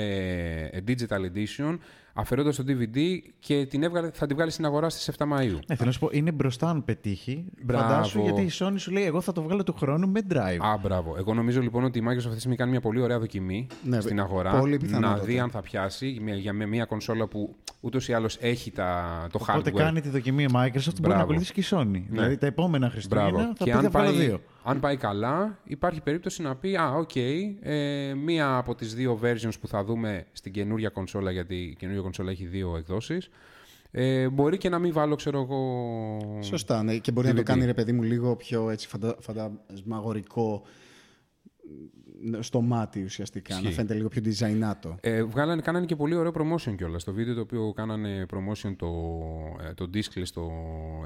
ε, 0.73 0.81
Digital 0.87 1.21
Edition 1.33 1.79
αφαιρώντας 2.21 2.57
το 2.57 2.65
DVD 2.69 2.99
και 3.39 3.67
την 3.67 3.83
έβγαλε, 3.83 4.11
θα 4.13 4.27
την 4.27 4.37
βγάλει 4.37 4.51
στην 4.51 4.65
αγορά 4.65 4.89
στις 4.91 5.11
7 5.19 5.23
Μαΐου. 5.25 5.59
Ναι, 5.67 5.75
θέλω 5.75 5.85
να 5.85 5.91
σου 5.93 5.99
πω, 5.99 6.09
είναι 6.13 6.33
μπροστά 6.33 6.69
αν 6.71 6.85
πετύχει. 6.85 7.45
Μπράβο. 7.63 7.85
Φαντάσου 7.89 8.21
γιατί 8.21 8.43
η 8.43 8.51
Sony 8.59 8.75
σου 8.77 8.91
λέει: 8.91 9.05
Εγώ 9.05 9.21
θα 9.21 9.33
το 9.33 9.43
βγάλω 9.43 9.63
του 9.63 9.75
χρόνου 9.79 10.09
με 10.09 10.21
drive. 10.33 10.59
Α, 10.61 10.77
μπράβο. 10.83 11.15
Εγώ 11.19 11.35
νομίζω 11.35 11.61
λοιπόν 11.61 11.85
ότι 11.85 11.99
η 11.99 12.03
Microsoft 12.05 12.17
αυτή 12.17 12.31
τη 12.33 12.39
στιγμή 12.39 12.57
κάνει 12.57 12.71
μια 12.71 12.81
πολύ 12.81 13.01
ωραία 13.01 13.19
δοκιμή 13.19 13.67
Ναι, 13.85 14.01
στην 14.01 14.17
βε- 14.17 14.25
αγορά. 14.25 14.59
πολύ 14.59 14.73
να 14.73 14.79
πιθανότατα. 14.79 15.25
δει 15.25 15.39
αν 15.39 15.51
θα 15.51 15.61
πιάσει 15.61 16.19
με- 16.21 16.35
για 16.37 16.53
με 16.53 16.67
μια 16.67 16.85
κονσόλα 16.85 17.27
που 17.27 17.55
ούτως 17.81 18.09
ή 18.09 18.13
άλλως 18.13 18.37
έχει 18.41 18.71
τα, 18.71 19.05
το 19.33 19.39
Οπότε 19.43 19.71
hardware. 19.71 19.77
κάνει 19.77 20.01
τη 20.01 20.09
δοκιμή 20.09 20.43
η 20.43 20.49
Microsoft, 20.53 20.73
μπορεί 20.75 21.01
να 21.01 21.09
Μπράβο. 21.09 21.23
ακολουθήσει 21.23 21.53
και 21.53 21.61
η 21.61 21.65
Sony. 21.71 22.03
Δηλαδή 22.09 22.37
τα 22.37 22.47
επόμενα 22.47 22.91
Χριστούγεννα 22.91 23.31
Μπράβο. 23.31 23.47
θα 23.47 23.53
και 23.65 23.65
πει 23.65 23.71
αν 23.71 23.83
θα 23.83 23.89
βγάλω 23.91 24.11
πάει, 24.11 24.27
δύο. 24.27 24.41
Αν 24.69 24.81
πάει 24.81 24.97
καλά, 24.97 25.59
υπάρχει 25.65 26.01
περίπτωση 26.01 26.43
να 26.43 26.57
πει 26.57 26.77
Α, 26.77 26.93
οκ, 26.93 27.17
ε, 27.17 28.15
μία 28.15 28.57
από 28.57 28.75
τις 28.75 28.95
δύο 28.95 29.21
versions 29.23 29.61
που 29.61 29.69
θα 29.69 29.85
δούμε 29.85 30.27
στην 30.33 30.53
καινούρια 30.53 30.89
κονσόλα, 30.89 31.31
γιατί 31.31 31.55
η 31.55 31.75
καινούρια 31.75 32.03
κονσόλα 32.03 32.31
έχει 32.31 32.47
δύο 32.47 32.77
εκδόσεις, 32.77 33.31
ε, 33.91 34.29
μπορεί 34.29 34.59
και 34.59 34.69
να 34.69 34.79
μην 34.79 34.93
βάλω, 34.93 35.15
ξέρω 35.15 35.41
εγώ. 35.41 36.39
Σωστά, 36.43 36.83
ναι. 36.83 36.97
Και 36.97 37.13
μπορεί 37.13 37.27
να 37.27 37.35
το 37.35 37.41
DVD. 37.41 37.45
κάνει 37.45 37.65
ρε 37.65 37.75
παιδί 37.75 37.93
μου 37.93 38.03
λίγο 38.03 38.37
πιο 38.37 38.71
έτσι, 38.71 38.89
φαντα, 38.89 39.17
φαντασμαγορικό 39.21 40.63
μ, 41.63 41.98
στο 42.41 42.61
μάτι 42.61 43.03
ουσιαστικά. 43.05 43.55
Να 43.55 43.61
Ισχύει. 43.61 43.73
φαίνεται 43.75 43.95
λίγο 43.95 44.09
πιο 44.09 44.23
designάτο. 44.25 44.95
Ε, 45.01 45.23
βγάλανε, 45.23 45.61
κάνανε 45.63 45.87
και 45.87 45.97
πολύ 45.97 46.15
ωραίο 46.15 46.33
promotion 46.35 46.75
κιόλας. 46.77 47.03
Στο 47.03 47.13
βίντεο 47.13 47.35
το 47.35 47.41
οποίο 47.41 47.73
κάνανε 47.77 48.27
promotion 48.31 48.73
το, 48.77 48.87
ε, 49.69 49.75
το 49.75 49.91
disc 49.95 50.21
στο 50.23 50.51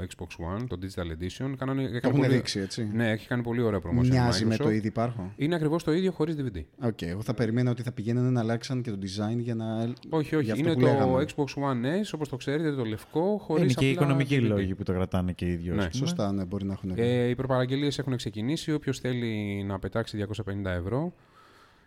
Xbox 0.01 0.57
One, 0.57 0.65
το 0.69 0.79
Digital 0.83 1.23
Edition. 1.23 1.53
Κάνανε, 1.59 1.83
έκανε 1.83 2.01
έχουν 2.03 2.21
πολύ, 2.21 2.35
δείξει, 2.35 2.61
έτσι. 2.61 2.89
Ναι, 2.93 3.11
έχει 3.11 3.27
κάνει 3.29 3.43
πολύ 3.43 3.63
ωραίο 3.63 3.81
promotion. 3.85 4.05
η 4.05 4.09
Μοιάζει 4.09 4.45
με 4.45 4.55
Microsoft. 4.55 4.59
το 4.63 4.71
ήδη 4.71 4.87
υπάρχον. 4.87 5.33
Είναι 5.37 5.55
ακριβώς 5.55 5.85
το 5.85 5.93
ίδιο 5.93 6.13
χωρίς 6.13 6.37
DVD. 6.39 6.63
OK, 6.83 7.03
εγώ 7.03 7.23
θα 7.23 7.35
περίμενα 7.35 7.71
ότι 7.71 7.83
θα 7.83 7.93
πηγαίνανε 7.93 8.31
να 8.31 8.41
αλλάξαν 8.41 8.83
και 8.83 8.91
το 8.91 8.99
design 9.03 9.37
για 9.39 9.55
να. 9.55 9.93
Όχι, 10.09 10.35
όχι. 10.37 10.45
για 10.45 10.53
αυτό 10.55 10.65
Είναι 10.67 10.75
που 10.75 10.81
το 10.81 10.87
λέγαμε. 10.87 11.25
Xbox 11.37 11.45
One 11.45 12.03
S, 12.05 12.11
όπως 12.15 12.29
το 12.29 12.37
ξέρετε, 12.37 12.73
το 12.73 12.85
λευκό, 12.85 13.39
χωρίς 13.41 13.63
Είναι 13.63 13.73
και 13.73 13.87
οι 13.89 13.91
οικονομικοί 13.91 14.41
λόγοι 14.41 14.75
που 14.75 14.83
το 14.83 14.93
κρατάνε 14.93 15.33
και 15.33 15.45
οι 15.45 15.51
ίδιοι. 15.53 15.69
Ναι. 15.71 15.77
ας 15.85 15.89
πούμε. 15.89 16.07
Σωστά, 16.07 16.33
ναι, 16.33 16.45
μπορεί 16.45 16.65
να 16.65 16.73
έχουν. 16.73 16.93
Ε, 16.97 17.29
οι 17.29 17.35
προπαραγγελίες 17.35 17.99
έχουν 17.99 18.17
ξεκινήσει. 18.17 18.73
Όποιος 18.73 18.99
θέλει 18.99 19.63
να 19.67 19.79
πετάξει 19.79 20.19
250 20.19 20.71
ευρώ, 20.71 21.02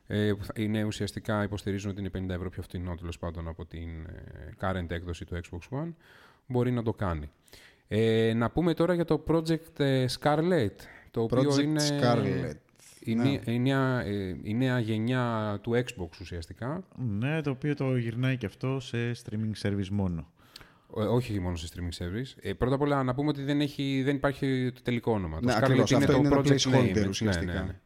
ε, 0.07 0.31
που 0.37 0.43
θα- 0.43 0.53
είναι 0.55 0.83
ουσιαστικά 0.83 1.43
υποστηρίζουν 1.43 1.91
ότι 1.91 1.99
είναι 1.99 2.09
50 2.09 2.29
ευρώ 2.35 2.49
πιο 2.49 2.61
φθηνό 2.61 2.95
τέλος 2.95 3.19
πάντων 3.19 3.47
από 3.47 3.65
την 3.65 3.89
ε, 4.05 4.53
current 4.61 4.91
έκδοση 4.91 5.25
του 5.25 5.39
Xbox 5.43 5.77
One, 5.77 5.93
μπορεί 6.47 6.71
να 6.71 6.83
το 6.83 6.93
κάνει. 6.93 7.29
Ε, 7.87 8.33
να 8.35 8.49
πούμε 8.49 8.73
τώρα 8.73 8.93
για 8.93 9.05
το 9.05 9.23
Project 9.27 9.79
ε, 9.79 10.05
Scarlet, 10.19 10.69
το 11.11 11.21
οποίο 11.21 11.49
Project 11.53 11.63
είναι 11.63 11.81
Scarlet. 11.89 12.53
η, 12.99 13.15
Ναι. 13.15 13.23
νέα- 13.23 13.41
η, 13.45 13.59
νέα, 13.59 14.01
ε, 14.05 14.37
η 14.43 14.53
νέα 14.53 14.79
γενιά 14.79 15.57
του 15.61 15.71
Xbox 15.85 16.09
ουσιαστικά. 16.21 16.83
Ναι, 16.97 17.41
το 17.41 17.49
οποίο 17.49 17.75
το 17.75 17.95
γυρνάει 17.97 18.37
και 18.37 18.45
αυτό 18.45 18.79
σε 18.79 19.11
streaming 19.11 19.67
service 19.67 19.87
μόνο. 19.91 20.27
Ε, 20.97 21.01
όχι 21.01 21.39
μόνο 21.39 21.55
σε 21.55 21.67
streaming 21.73 22.03
service. 22.03 22.33
Ε, 22.41 22.53
πρώτα 22.53 22.75
απ' 22.75 22.81
όλα 22.81 23.03
να 23.03 23.13
πούμε 23.15 23.29
ότι 23.29 23.43
δεν, 23.43 23.61
έχει, 23.61 24.01
δεν 24.05 24.15
υπάρχει 24.15 24.71
το 24.75 24.81
τελικό 24.81 25.11
όνομα. 25.11 25.39
Ναι, 25.41 25.51
το 25.51 25.57
Scarlet 25.57 25.63
ακριβώς. 25.63 25.91
είναι 25.91 25.99
Αυτό 26.05 26.11
το 26.11 26.17
είναι 26.19 26.27
ένα 26.27 26.37
project 26.41 26.47
placeholder 26.47 27.03
name. 27.05 27.09
ουσιαστικά. 27.09 27.53
Ναι, 27.53 27.59
ναι, 27.59 27.65
ναι. 27.65 27.79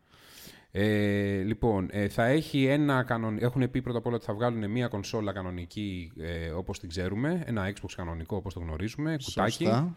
Ε, 0.72 1.42
λοιπόν, 1.42 1.88
ε, 1.92 2.08
θα 2.08 2.26
έχει 2.26 2.66
ένα 2.66 3.04
κανον... 3.04 3.38
Έχουν 3.40 3.72
πει 3.72 3.82
πρώτα 3.82 3.98
απ' 3.98 4.06
όλα 4.06 4.16
ότι 4.16 4.26
θα 4.26 4.34
βγάλουν 4.34 4.72
μια 4.72 4.88
κονσόλα 4.88 5.32
κανονική 5.32 6.12
ε, 6.20 6.50
όπως 6.50 6.80
την 6.80 6.90
ξέρουμε, 6.90 7.44
ένα 7.46 7.74
Xbox 7.74 7.90
κανονικό 7.96 8.36
όπως 8.36 8.54
το 8.54 8.60
γνωρίζουμε, 8.60 9.18
κουτάκι. 9.24 9.52
Σωστά. 9.52 9.96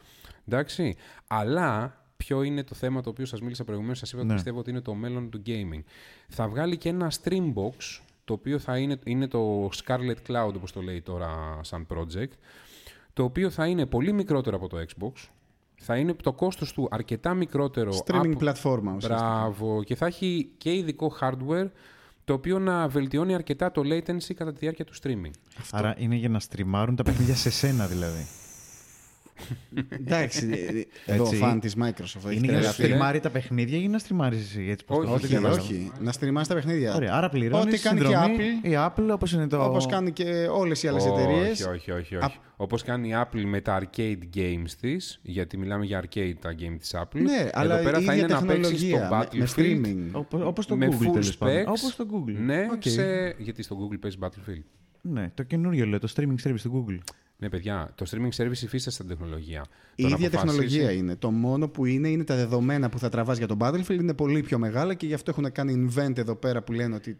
Εντάξει. 0.48 0.96
Αλλά 1.26 1.96
ποιο 2.16 2.42
είναι 2.42 2.62
το 2.64 2.74
θέμα 2.74 3.00
το 3.00 3.10
οποίο 3.10 3.26
σας 3.26 3.40
μίλησα 3.40 3.64
προηγουμένως, 3.64 3.98
σας 3.98 4.10
είπα 4.10 4.18
ότι 4.18 4.28
Ναι. 4.28 4.34
πιστεύω 4.34 4.58
ότι 4.58 4.70
είναι 4.70 4.80
το 4.80 4.94
μέλλον 4.94 5.30
του 5.30 5.42
gaming. 5.46 5.82
Θα 6.28 6.48
βγάλει 6.48 6.76
και 6.76 6.88
ένα 6.88 7.12
Streambox, 7.22 8.00
το 8.24 8.32
οποίο 8.32 8.58
θα 8.58 8.78
είναι, 8.78 8.98
είναι 9.04 9.28
το 9.28 9.68
Scarlet 9.84 10.16
Cloud 10.28 10.52
όπως 10.56 10.72
το 10.72 10.82
λέει 10.82 11.00
τώρα 11.02 11.58
σαν 11.62 11.86
project, 11.90 12.30
το 13.12 13.24
οποίο 13.24 13.50
θα 13.50 13.66
είναι 13.66 13.86
πολύ 13.86 14.12
μικρότερο 14.12 14.56
από 14.56 14.68
το 14.68 14.76
Xbox, 14.76 15.12
θα 15.84 15.96
είναι 15.96 16.14
το 16.22 16.32
κόστος 16.32 16.72
του 16.72 16.88
αρκετά 16.90 17.34
μικρότερο 17.34 17.90
Streaming 18.04 18.26
από... 18.26 18.36
πλατφόρμα 18.36 18.94
ουσιαστικά. 18.96 19.30
Μπράβο. 19.30 19.82
Και 19.82 19.94
θα 19.94 20.06
έχει 20.06 20.50
και 20.58 20.74
ειδικό 20.74 21.12
hardware, 21.20 21.68
το 22.24 22.32
οποίο 22.32 22.58
να 22.58 22.88
βελτιώνει 22.88 23.34
αρκετά 23.34 23.70
το 23.72 23.82
latency 23.84 24.34
κατά 24.34 24.52
τη 24.52 24.58
διάρκεια 24.58 24.84
του 24.84 24.94
streaming. 25.02 25.30
Άρα 25.70 25.94
είναι 25.98 26.14
για 26.14 26.28
να 26.28 26.40
στριμάρουν 26.40 26.96
τα 26.96 27.02
παιχνίδια 27.02 27.34
σε 27.34 27.50
σένα 27.50 27.86
δηλαδή. 27.86 28.26
Εντάξει, 29.90 30.48
εδώ 31.06 31.22
ο 31.22 31.26
Έτσι. 31.26 31.36
φαν 31.36 31.60
της 31.60 31.74
Microsoft. 31.76 31.84
έχεις 31.90 32.24
είναι 32.24 32.32
για 32.32 32.40
να 32.40 32.46
τρελαθεί. 32.58 32.82
στριμάρει 32.82 33.20
τα 33.20 33.30
παιχνίδια 33.30 33.78
ή 33.78 33.88
να 33.88 33.98
στριμάρεις 33.98 34.40
εσύ. 34.40 34.66
Έτσι, 34.70 34.84
πώς 34.84 34.96
το- 34.96 35.02
Όχι, 35.02 35.12
ό,τι 35.12 35.24
Όχι, 35.24 35.26
διαβάζω. 35.26 35.60
όχι. 35.60 35.92
Να 36.00 36.12
στριμάσει 36.12 36.48
τα 36.48 36.54
παιχνίδια. 36.54 36.94
Ωραία, 36.94 37.14
άρα 37.14 37.28
πληρώνεις 37.28 37.74
Ό,τι 37.74 37.82
κάνει 37.82 38.00
και 38.00 38.06
η 38.06 38.14
Apple. 38.62 38.66
Η 38.66 38.72
Apple 38.76 39.12
όπως 39.12 39.32
είναι 39.32 39.46
το... 39.46 39.64
Όπως 39.64 39.86
κάνει 39.86 40.12
και 40.12 40.48
όλες 40.52 40.82
οι 40.82 40.88
άλλες 40.88 41.06
εταιρείες. 41.06 41.50
Όχι, 41.66 41.90
όχι, 41.90 41.92
όχι. 41.92 42.16
όχι. 42.16 42.38
Όπως 42.56 42.82
κάνει 42.82 43.08
η 43.08 43.12
Apple 43.16 43.42
με 43.44 43.60
τα 43.60 43.80
arcade 43.82 44.18
games 44.36 44.70
της, 44.80 45.20
γιατί 45.22 45.56
μιλάμε 45.56 45.84
για 45.84 46.02
arcade 46.04 46.32
τα 46.40 46.54
game 46.58 46.76
της 46.78 46.94
Apple. 46.96 47.20
Ναι, 47.20 47.36
Εδώ 47.40 47.50
αλλά 47.52 47.76
πέρα 47.78 47.98
η 48.00 48.02
θα 48.02 48.14
ίδια 48.14 48.24
είναι 48.24 48.34
να 48.34 48.46
παίξεις 48.46 48.80
τεχνολογία. 48.80 49.06
στο 49.06 49.36
με, 49.36 49.38
με 49.38 49.46
Battlefield 49.56 49.86
streaming. 49.86 50.08
Όπως, 50.12 50.40
όπως 50.42 50.66
το 50.66 50.76
με 50.76 50.86
Google 50.86 51.06
full 51.06 51.10
τέλος 51.12 51.36
πάντων. 51.36 51.56
specs. 51.62 51.66
Όπως 51.66 51.96
το 51.96 52.06
Google. 52.12 52.34
Ναι, 52.44 52.66
Οκ. 52.72 52.82
σε... 52.82 53.34
γιατί 53.38 53.62
στο 53.62 53.76
Google 53.80 53.96
παίζει 54.00 54.16
Battlefield. 54.20 54.62
Ναι, 55.00 55.30
το 55.34 55.42
καινούριο 55.42 55.86
λέω, 55.86 55.98
το 55.98 56.12
streaming 56.16 56.48
service 56.48 56.60
του 56.62 56.84
Google. 56.88 56.98
Ναι, 57.42 57.48
παιδιά, 57.48 57.92
το 57.94 58.06
streaming 58.10 58.42
service 58.42 58.50
υφίσταται 58.62 58.90
στην 58.90 59.06
τεχνολογία. 59.08 59.64
Η 59.94 60.02
Το 60.02 60.08
να 60.08 60.14
ίδια 60.14 60.28
αποφασίσει- 60.28 60.58
τεχνολογία 60.60 60.92
είναι. 60.98 61.16
Το 61.16 61.30
μόνο 61.30 61.68
που 61.68 61.84
είναι 61.84 62.08
είναι 62.08 62.24
τα 62.24 62.36
δεδομένα 62.36 62.88
που 62.88 62.98
θα 62.98 63.08
τραβάς 63.08 63.38
για 63.38 63.46
τον 63.46 63.58
Battlefield 63.60 63.90
είναι 64.00 64.14
πολύ 64.14 64.40
πιο 64.42 64.58
μεγάλα 64.58 64.94
και 64.94 65.06
γι' 65.06 65.14
αυτό 65.14 65.30
έχουν 65.30 65.52
κάνει 65.52 65.88
invent 65.96 66.18
εδώ 66.18 66.34
πέρα 66.34 66.62
που 66.62 66.72
λένε 66.72 66.94
ότι. 66.94 67.16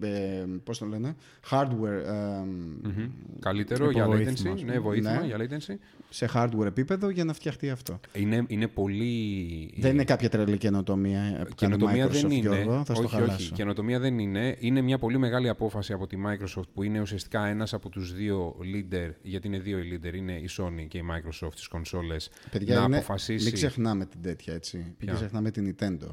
Ε, 0.00 0.44
πώς 0.64 0.78
το 0.78 0.86
λένε, 0.86 1.14
hardware 1.50 2.04
ε, 2.06 2.44
Μμμ. 2.82 3.10
Καλύτερο 3.40 3.90
για 3.90 4.02
Υποβοήθημα, 4.02 4.30
latency. 4.32 4.52
ας 4.54 4.60
πούμε. 4.60 4.72
Ναι, 4.72 4.78
βοήθημα 4.78 5.20
Ναι. 5.20 5.26
για 5.26 5.36
latency. 5.38 5.74
σε 6.10 6.28
hardware 6.34 6.66
επίπεδο 6.66 7.08
για 7.08 7.24
να 7.24 7.32
φτιαχτεί 7.32 7.70
αυτό. 7.70 8.00
Είναι, 8.12 8.44
είναι 8.46 8.68
πολύ. 8.68 9.74
Δεν 9.78 9.92
είναι 9.92 10.04
κάποια 10.04 10.28
τρελή 10.28 10.58
καινοτομία 10.58 11.20
που 11.22 11.36
κάνει 11.36 11.54
Καινοτομία 11.54 12.06
Microsoft, 12.06 12.10
δεν 12.10 12.30
είναι. 12.30 12.40
Γιώργο, 12.40 12.84
θα 12.84 12.94
στο 12.94 13.04
όχι, 13.04 13.04
όχι. 13.04 13.14
χαλάσω. 13.24 13.54
Καινοτομία 13.54 13.98
δεν 14.00 14.18
είναι. 14.18 14.56
Είναι 14.58 14.80
μια 14.80 14.98
πολύ 14.98 15.18
μεγάλη 15.18 15.48
απόφαση 15.48 15.92
από 15.92 16.06
τη 16.06 16.16
Microsoft 16.26 16.68
που 16.74 16.82
είναι 16.82 17.00
ουσιαστικά 17.00 17.46
ένας 17.46 17.74
από 17.74 17.88
τους 17.88 18.14
δύο 18.14 18.56
leader, 18.60 19.10
γιατί 19.44 19.70
είναι 19.70 19.76
δύο 19.76 19.78
οι 19.78 20.00
leader, 20.02 20.14
είναι 20.14 20.32
η 20.32 20.48
Sony 20.58 20.86
και 20.88 20.98
η 20.98 21.04
Microsoft 21.10 21.52
στις 21.52 21.66
κονσόλες, 21.68 22.30
Παιδιά, 22.50 22.78
να 22.78 22.84
είναι, 22.84 22.96
αποφασίσει... 22.96 23.44
μην 23.44 23.52
ξεχνάμε 23.52 24.06
την 24.06 24.22
τέτοια, 24.22 24.54
έτσι. 24.54 24.94
Μην 25.00 25.14
ξεχνάμε 25.14 25.50
την 25.50 25.74
Nintendo. 25.78 26.08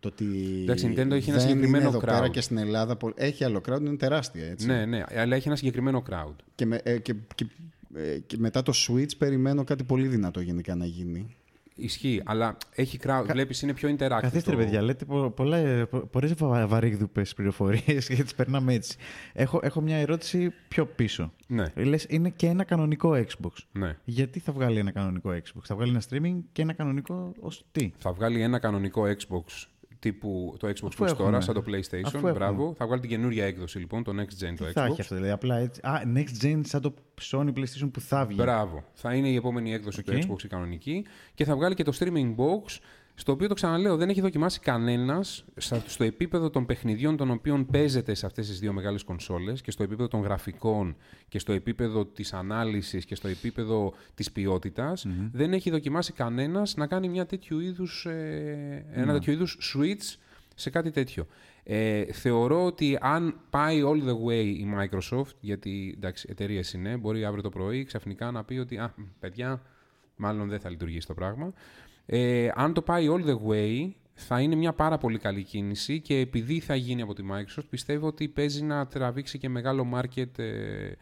Το 0.00 0.08
ότι 0.08 0.24
Εντάξει, 0.62 0.86
η 0.86 0.88
Nintendo 0.90 1.10
έχει 1.10 1.30
ένα 1.30 1.38
δεν 1.38 1.48
συγκεκριμένο 1.48 1.76
είναι 1.76 1.86
εδώ 1.88 1.98
crowd. 1.98 2.02
πέρα 2.06 2.28
και 2.28 2.40
στην 2.40 2.56
Ελλάδα. 2.58 2.96
πο- 2.96 3.12
Έχει 3.16 3.44
άλλο 3.44 3.60
crowd, 3.68 3.80
είναι 3.80 3.96
τεράστια, 3.96 4.44
έτσι. 4.46 4.66
Ναι, 4.66 4.84
ναι, 4.86 5.02
αλλά 5.16 5.36
έχει 5.36 5.46
ένα 5.48 5.56
συγκεκριμένο 5.56 6.02
crowd. 6.10 6.34
Και, 6.54 6.66
με- 6.66 6.80
ε, 6.84 6.98
και, 6.98 7.14
και, 7.34 7.46
ε, 7.94 8.18
και 8.26 8.36
μετά 8.38 8.62
το 8.62 8.72
Switch 8.88 9.16
περιμένω 9.18 9.64
κάτι 9.64 9.84
πολύ 9.84 10.06
δυνατό 10.06 10.40
γενικά 10.40 10.74
να 10.74 10.84
γίνει. 10.86 11.36
Ισχύει, 11.78 12.22
αλλά 12.24 12.56
έχει 12.74 12.98
crowd. 13.02 13.24
Βλέπεις, 13.26 13.62
είναι 13.62 13.72
πιο 13.74 13.88
interactive. 13.88 14.18
Καθίστε 14.20 14.50
ρε 14.50 14.56
το- 14.56 14.62
παιδιά, 14.62 14.82
λέτε 14.82 15.04
πο- 15.04 15.30
πολλά, 15.30 15.86
πο- 15.86 15.98
πολλές 16.06 16.34
βα- 16.34 16.66
βαρύγδουπες 16.66 17.34
πληροφορίες 17.34 18.06
και 18.14 18.22
τις 18.22 18.34
περνάμε 18.34 18.74
έτσι. 18.74 18.96
Έχω, 19.32 19.60
έχω 19.62 19.80
μια 19.80 19.96
ερώτηση 19.96 20.52
πιο 20.68 20.86
πίσω. 20.86 21.32
Ναι, 21.46 21.64
Λες, 21.74 22.06
είναι 22.08 22.30
και 22.30 22.46
ένα 22.46 22.64
κανονικό 22.64 23.10
Xbox. 23.12 23.52
ναι. 23.72 23.96
Γιατί 24.04 24.38
θα 24.40 24.52
βγάλει 24.52 24.78
ένα 24.78 24.90
κανονικό 24.90 25.30
Xbox, 25.30 25.60
θα 25.62 25.74
βγάλει 25.74 25.90
ένα 25.90 26.02
streaming 26.10 26.36
και 26.52 26.62
ένα 26.62 26.72
κανονικό 26.72 27.32
ως 27.40 27.64
τι; 27.72 27.92
Θα 27.98 28.12
βγάλει 28.12 28.40
ένα 28.42 28.58
κανονικό 28.58 29.02
Xbox 29.04 29.66
τύπου 30.10 30.54
το 30.58 30.66
Xbox 30.68 30.72
Αφού 30.86 30.96
που 30.96 31.04
έχει 31.04 31.14
τώρα, 31.14 31.28
έχουμε. 31.28 31.40
σαν 31.42 31.54
το 31.54 31.60
Αφού 31.60 31.70
PlayStation. 31.70 32.14
έχουμε. 32.14 32.32
Μπράβο. 32.32 32.74
Θα 32.78 32.86
βγάλει 32.86 33.00
την 33.00 33.10
καινούρια 33.10 33.44
έκδοση 33.44 33.78
λοιπόν, 33.78 34.02
το 34.04 34.12
Next 34.16 34.44
Gen 34.44 34.54
το 34.56 34.64
Τι 34.64 34.72
θα 34.72 34.86
Xbox. 34.86 34.90
έχει 34.90 35.00
αυτό, 35.00 35.14
δηλαδή. 35.14 35.32
Απλά 35.32 35.56
έτσι. 35.58 35.80
Α, 35.84 36.02
next 36.14 36.44
gen 36.44 36.60
σαν 36.64 36.80
το 36.80 36.94
Sony 37.22 37.48
PlayStation 37.56 37.90
που 37.92 38.00
θα 38.00 38.24
βγει. 38.26 38.36
Μπράβο. 38.40 38.84
Θα 38.94 39.14
είναι 39.14 39.28
η 39.28 39.34
επόμενη 39.34 39.72
έκδοση 39.72 40.00
Οκ. 40.00 40.06
του 40.06 40.12
Xbox 40.34 40.42
η 40.44 40.48
κανονική 40.48 41.04
και 41.34 41.44
θα 41.44 41.56
βγάλει 41.56 41.74
και 41.74 41.82
το 41.82 41.92
streaming 41.98 42.34
box. 42.36 42.78
Στο 43.18 43.32
οποίο 43.32 43.48
το 43.48 43.54
ξαναλέω, 43.54 43.96
δεν 43.96 44.08
έχει 44.08 44.20
δοκιμάσει 44.20 44.60
κανένας 44.60 45.44
στο 45.86 46.04
επίπεδο 46.04 46.50
των 46.50 46.66
παιχνιδιών 46.66 47.16
των 47.16 47.30
οποίων 47.30 47.66
παίζεται 47.66 48.14
σε 48.14 48.26
αυτές 48.26 48.46
τις 48.46 48.58
δύο 48.58 48.72
μεγάλες 48.72 49.04
κονσόλες 49.04 49.60
και 49.60 49.70
στο 49.70 49.82
επίπεδο 49.82 50.08
των 50.08 50.20
γραφικών 50.20 50.96
και 51.28 51.38
στο 51.38 51.52
επίπεδο 51.52 52.06
της 52.06 52.32
ανάλυσης 52.32 53.04
και 53.04 53.14
στο 53.14 53.28
επίπεδο 53.28 53.94
της 54.14 54.32
ποιότητα 54.32 54.92
Δεν 55.32 55.52
έχει 55.52 55.70
δοκιμάσει 55.70 56.12
κανένας 56.12 56.74
να 56.76 56.86
κάνει 56.86 57.08
μια 57.08 57.26
τέτοιου 57.26 57.60
είδους, 57.60 58.06
ε, 58.06 58.86
ένα 58.92 59.12
τέτοιο 59.12 59.32
είδους 59.32 59.74
switch 59.74 60.18
σε 60.54 60.70
κάτι 60.70 60.90
τέτοιο. 60.90 61.26
Ε, 61.62 62.04
θεωρώ 62.12 62.64
ότι 62.64 62.98
αν 63.00 63.40
πάει 63.50 63.82
all 63.84 64.08
the 64.08 64.26
way 64.26 64.44
η 64.44 64.66
Microsoft, 64.78 65.34
γιατί 65.40 65.94
εντάξει, 65.96 66.26
εταιρείες 66.30 66.72
είναι, 66.72 66.96
μπορεί 66.96 67.24
αύριο 67.24 67.42
το 67.42 67.48
πρωί 67.48 67.84
ξαφνικά 67.84 68.30
να 68.30 68.44
πει 68.44 68.58
ότι 68.58 68.78
α, 68.78 68.94
μ, 68.96 69.02
παιδιά, 69.20 69.62
μάλλον 70.16 70.48
δεν 70.48 70.60
θα 70.60 70.70
λειτουργήσει 70.70 71.06
το 71.06 71.14
πράγμα. 71.14 71.52
Ε, 72.06 72.48
αν 72.54 72.74
το 72.74 72.82
πάει 72.82 73.06
all 73.10 73.26
the 73.26 73.38
way, 73.48 73.90
θα 74.14 74.40
είναι 74.40 74.54
μια 74.54 74.72
πάρα 74.72 74.98
πολύ 74.98 75.18
καλή 75.18 75.42
κίνηση 75.42 76.00
και 76.00 76.16
επειδή 76.18 76.60
θα 76.60 76.74
γίνει 76.74 77.02
από 77.02 77.14
τη 77.14 77.22
Microsoft, 77.30 77.66
πιστεύω 77.70 78.06
ότι 78.06 78.28
παίζει 78.28 78.62
να 78.62 78.86
τραβήξει 78.86 79.38
και 79.38 79.48
μεγάλο 79.48 79.86
market 79.94 80.38
ε, 80.38 80.92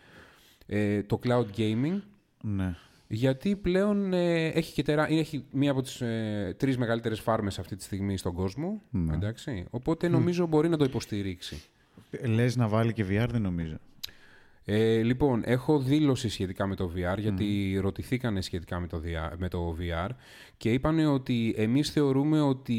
ε, 0.67 1.03
το 1.03 1.19
cloud 1.23 1.47
gaming. 1.57 2.01
Ναι. 2.41 2.77
Γιατί 3.09 3.57
πλέον 3.57 4.13
ε, 4.13 4.47
έχει, 4.47 4.73
και 4.73 4.83
τερά... 4.83 5.11
έχει 5.11 5.45
μία 5.51 5.71
από 5.71 5.83
τις 5.83 6.01
ε, 6.01 6.55
τρεις 6.59 6.79
μεγαλύτερες 6.79 7.21
φάρμες 7.21 7.59
αυτή 7.59 7.77
τη 7.77 7.83
στιγμή 7.83 8.17
στον 8.17 8.33
κόσμο. 8.33 8.83
Ναι. 8.91 9.15
Εντάξει. 9.15 9.65
Οπότε 9.71 10.09
νομίζω 10.09 10.47
μπορεί 10.47 10.69
να 10.69 10.77
το 10.77 10.85
υποστηρίξει. 10.85 11.63
Λες 12.25 12.57
να 12.57 12.69
βάλει 12.69 12.93
και 12.93 13.05
VR, 13.09 13.27
δεν 13.31 13.43
νομίζω. 13.43 13.77
Ε, 14.67 15.03
λοιπόν, 15.03 15.43
έχω 15.45 15.79
δήλωση 15.79 16.29
σχετικά 16.29 16.67
με 16.67 16.75
το 16.77 16.93
VR, 16.97 17.19
γιατί 17.19 17.79
ρωτηθήκανε 17.81 18.41
σχετικά 18.41 18.81
με 18.81 18.87
το, 18.87 19.03
VR, 19.05 19.33
με 19.37 19.49
το 19.49 19.77
VR 19.81 20.09
και 20.57 20.73
είπαν 20.73 20.99
ότι 20.99 21.55
εμείς 21.57 21.91
θεωρούμε 21.91 22.41
ότι 22.41 22.79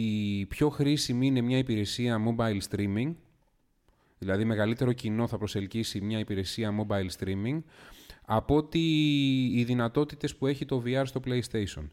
πιο 0.49 0.69
χρήσιμη 0.69 1.27
είναι 1.27 1.41
μια 1.41 1.57
υπηρεσία 1.57 2.17
mobile 2.27 2.59
streaming, 2.69 3.13
δηλαδή 4.17 4.45
μεγαλύτερο 4.45 4.93
κοινό 4.93 5.27
θα 5.27 5.37
προσελκύσει 5.37 6.01
μια 6.01 6.19
υπηρεσία 6.19 6.71
mobile 6.81 7.09
streaming, 7.19 7.61
από 8.25 8.55
ότι 8.55 8.79
οι 9.53 9.63
δυνατότητες 9.63 10.35
που 10.35 10.47
έχει 10.47 10.65
το 10.65 10.83
VR 10.85 11.03
στο 11.05 11.21
PlayStation. 11.25 11.87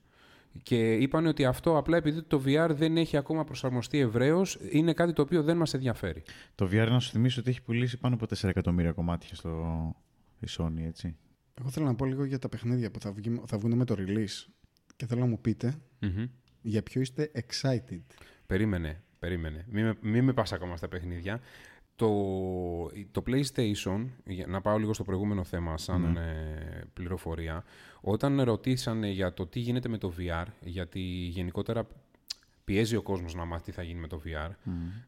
Και 0.62 0.94
είπαν 0.94 1.26
ότι 1.26 1.44
αυτό 1.44 1.76
απλά 1.76 1.96
επειδή 1.96 2.22
το 2.22 2.42
VR 2.46 2.70
δεν 2.72 2.96
έχει 2.96 3.16
ακόμα 3.16 3.44
προσαρμοστεί 3.44 3.98
ευρέως, 3.98 4.58
είναι 4.70 4.92
κάτι 4.92 5.12
το 5.12 5.22
οποίο 5.22 5.42
δεν 5.42 5.56
μας 5.56 5.74
ενδιαφέρει. 5.74 6.22
Το 6.54 6.68
VR, 6.72 6.86
να 6.90 7.00
σου 7.00 7.10
θυμίσω 7.10 7.40
ότι 7.40 7.50
έχει 7.50 7.62
πουλήσει 7.62 7.98
πάνω 7.98 8.14
από 8.14 8.26
4 8.34 8.48
εκατομμύρια 8.48 8.92
κομμάτια 8.92 9.34
στο 9.34 9.94
η 10.40 10.46
Sony, 10.58 10.80
έτσι. 10.86 11.16
Εγώ 11.60 11.70
θέλω 11.70 11.86
να 11.86 11.94
πω 11.94 12.04
λίγο 12.04 12.24
για 12.24 12.38
τα 12.38 12.48
παιχνίδια 12.48 12.90
που 12.90 13.00
θα, 13.00 13.12
βγει, 13.12 13.40
θα 13.46 13.58
βγουν 13.58 13.76
με 13.76 13.84
το 13.84 13.94
release. 13.98 14.52
Και 14.96 15.06
θέλω 15.06 15.20
να 15.20 15.26
μου 15.26 15.40
πείτε 15.40 15.74
Μμμ. 15.98 16.26
για 16.62 16.82
ποιο 16.82 17.00
είστε 17.00 17.30
excited. 17.34 18.00
Περίμενε, 18.46 19.02
περίμενε. 19.18 19.64
Μην 19.68 19.84
με, 19.84 19.96
μη 20.00 20.22
με 20.22 20.32
πας 20.32 20.52
ακόμα 20.52 20.76
στα 20.76 20.88
παιχνίδια. 20.88 21.40
Το, 21.96 22.08
το 23.10 23.22
PlayStation, 23.26 24.06
για 24.26 24.46
να 24.46 24.60
πάω 24.60 24.78
λίγο 24.78 24.92
στο 24.94 25.04
προηγούμενο 25.04 25.44
θέμα 25.44 25.78
σαν 25.78 26.04
ε, 26.16 26.84
πληροφορία, 26.92 27.64
όταν 28.00 28.40
ρωτήσανε 28.42 29.08
για 29.10 29.32
το 29.34 29.46
τι 29.46 29.58
γίνεται 29.60 29.88
με 29.88 29.98
το 29.98 30.12
VR, 30.18 30.46
γιατί 30.60 31.00
γενικότερα 31.00 31.86
πιέζει 32.64 32.96
ο 32.96 33.02
κόσμος 33.02 33.34
να 33.34 33.44
μάθει 33.44 33.64
τι 33.64 33.70
θα 33.70 33.82
γίνει 33.82 34.00
με 34.00 34.06
το 34.08 34.20
VR, 34.26 34.50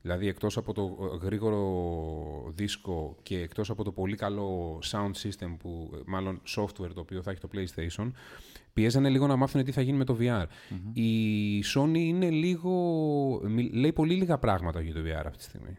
δηλαδή 0.02 0.28
εκτός 0.28 0.56
από 0.56 0.72
το 0.72 1.10
ε, 1.22 1.24
γρήγορο 1.26 2.52
δίσκο 2.54 3.16
και 3.22 3.38
εκτός 3.40 3.70
από 3.70 3.84
το 3.84 3.92
πολύ 3.92 4.16
καλό 4.16 4.78
sound 4.84 5.10
system, 5.22 5.56
που, 5.58 5.90
ε, 5.94 5.98
μάλλον 6.06 6.40
software 6.56 6.90
το 6.94 7.00
οποίο 7.00 7.22
θα 7.22 7.30
έχει 7.30 7.40
το 7.40 7.48
PlayStation, 7.54 8.10
πιέζανε 8.72 9.08
λίγο 9.08 9.26
να 9.26 9.36
μάθουν 9.36 9.64
τι 9.64 9.72
θα 9.72 9.80
γίνει 9.80 9.96
με 9.98 10.04
το 10.04 10.16
VR. 10.20 10.44
Η 10.92 11.62
Sony 11.74 11.94
είναι 11.98 12.30
λίγο, 12.30 12.70
μι- 13.48 13.74
λέει 13.74 13.92
πολύ 13.92 14.14
λίγα 14.14 14.38
πράγματα 14.38 14.80
για 14.80 14.94
το 14.94 15.00
VR 15.00 15.22
αυτή 15.26 15.36
τη 15.38 15.42
στιγμή. 15.42 15.76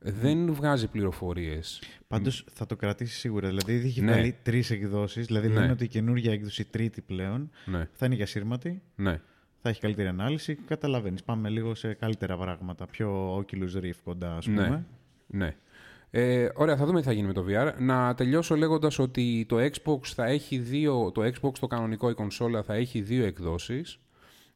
Δεν 0.00 0.52
βγάζει 0.54 0.86
πληροφορίες. 0.88 1.82
Πάντως 2.08 2.44
θα 2.52 2.66
το 2.66 2.76
κρατήσει 2.76 3.18
σίγουρα. 3.18 3.48
Δηλαδή 3.48 3.72
ήδη 3.72 3.86
έχει 3.86 4.00
Ναι. 4.02 4.12
βγάλει 4.12 4.36
τρεις 4.42 4.70
εκδόσεις. 4.70 5.26
Δηλαδή 5.26 5.48
Ναι. 5.48 5.54
λένε 5.54 5.72
ότι 5.72 5.84
η 5.84 5.88
καινούργια 5.88 6.32
έκδοση 6.32 6.64
τρίτη 6.64 7.00
πλέον 7.00 7.50
Ναι, 7.64 7.88
θα 7.92 8.06
είναι 8.06 8.14
για 8.14 8.26
σύρματη, 8.26 8.82
ναι. 8.96 9.20
θα 9.62 9.68
έχει 9.68 9.80
καλύτερη 9.80 10.08
ανάλυση. 10.08 10.54
Καταλαβαίνεις. 10.54 11.22
Πάμε 11.22 11.48
λίγο 11.48 11.74
σε 11.74 11.94
καλύτερα 11.94 12.36
πράγματα. 12.36 12.86
Πιο 12.86 13.36
Oculus 13.36 13.80
Rift 13.82 14.00
κοντά, 14.04 14.36
ας 14.36 14.46
Ναι. 14.46 14.54
πούμε. 14.64 14.86
Ναι. 15.26 15.56
Ε, 16.10 16.48
ωραία, 16.54 16.76
θα 16.76 16.86
δούμε 16.86 17.00
τι 17.00 17.06
θα 17.06 17.12
γίνει 17.12 17.26
με 17.26 17.32
το 17.32 17.44
VR. 17.48 17.72
Να 17.78 18.14
τελειώσω 18.14 18.56
λέγοντας 18.56 18.98
ότι 18.98 19.44
το 19.48 19.56
Xbox 19.60 19.98
θα 20.02 20.24
έχει 20.26 20.58
δύο, 20.58 21.10
το 21.14 21.22
Xbox 21.24 21.52
το 21.60 21.66
κανονικό 21.66 22.10
η 22.10 22.14
κονσόλα 22.14 22.62
θα 22.62 22.74
έχει 22.74 23.00
δύο 23.00 23.24
εκδόσεις. 23.24 23.98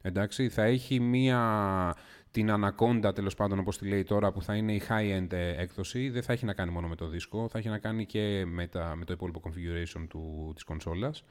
Εντάξει, 0.01 0.49
θα 0.49 0.63
έχει 0.63 0.99
μία 0.99 1.95
την 2.33 2.49
Anaconda 2.51 3.11
τέλος 3.15 3.35
πάντων 3.35 3.59
όπως 3.59 3.77
τη 3.77 3.87
λέει 3.87 4.03
τώρα 4.03 4.31
που 4.31 4.41
θα 4.41 4.55
είναι 4.55 4.73
η 4.73 4.81
high-end 4.89 5.31
ε, 5.31 5.61
έκδοση. 5.61 6.09
Δεν 6.09 6.23
θα 6.23 6.33
έχει 6.33 6.45
να 6.45 6.53
κάνει 6.53 6.71
μόνο 6.71 6.87
με 6.87 6.95
το 6.95 7.07
δίσκο, 7.07 7.47
θα 7.49 7.57
έχει 7.57 7.69
να 7.69 7.77
κάνει 7.77 8.05
και 8.05 8.45
με, 8.45 8.67
τα, 8.67 8.95
με 8.95 9.05
το 9.05 9.13
υπόλοιπο 9.13 9.41
configuration 9.43 10.05
του, 10.09 10.51
της 10.53 10.63
κονσόλας. 10.63 11.23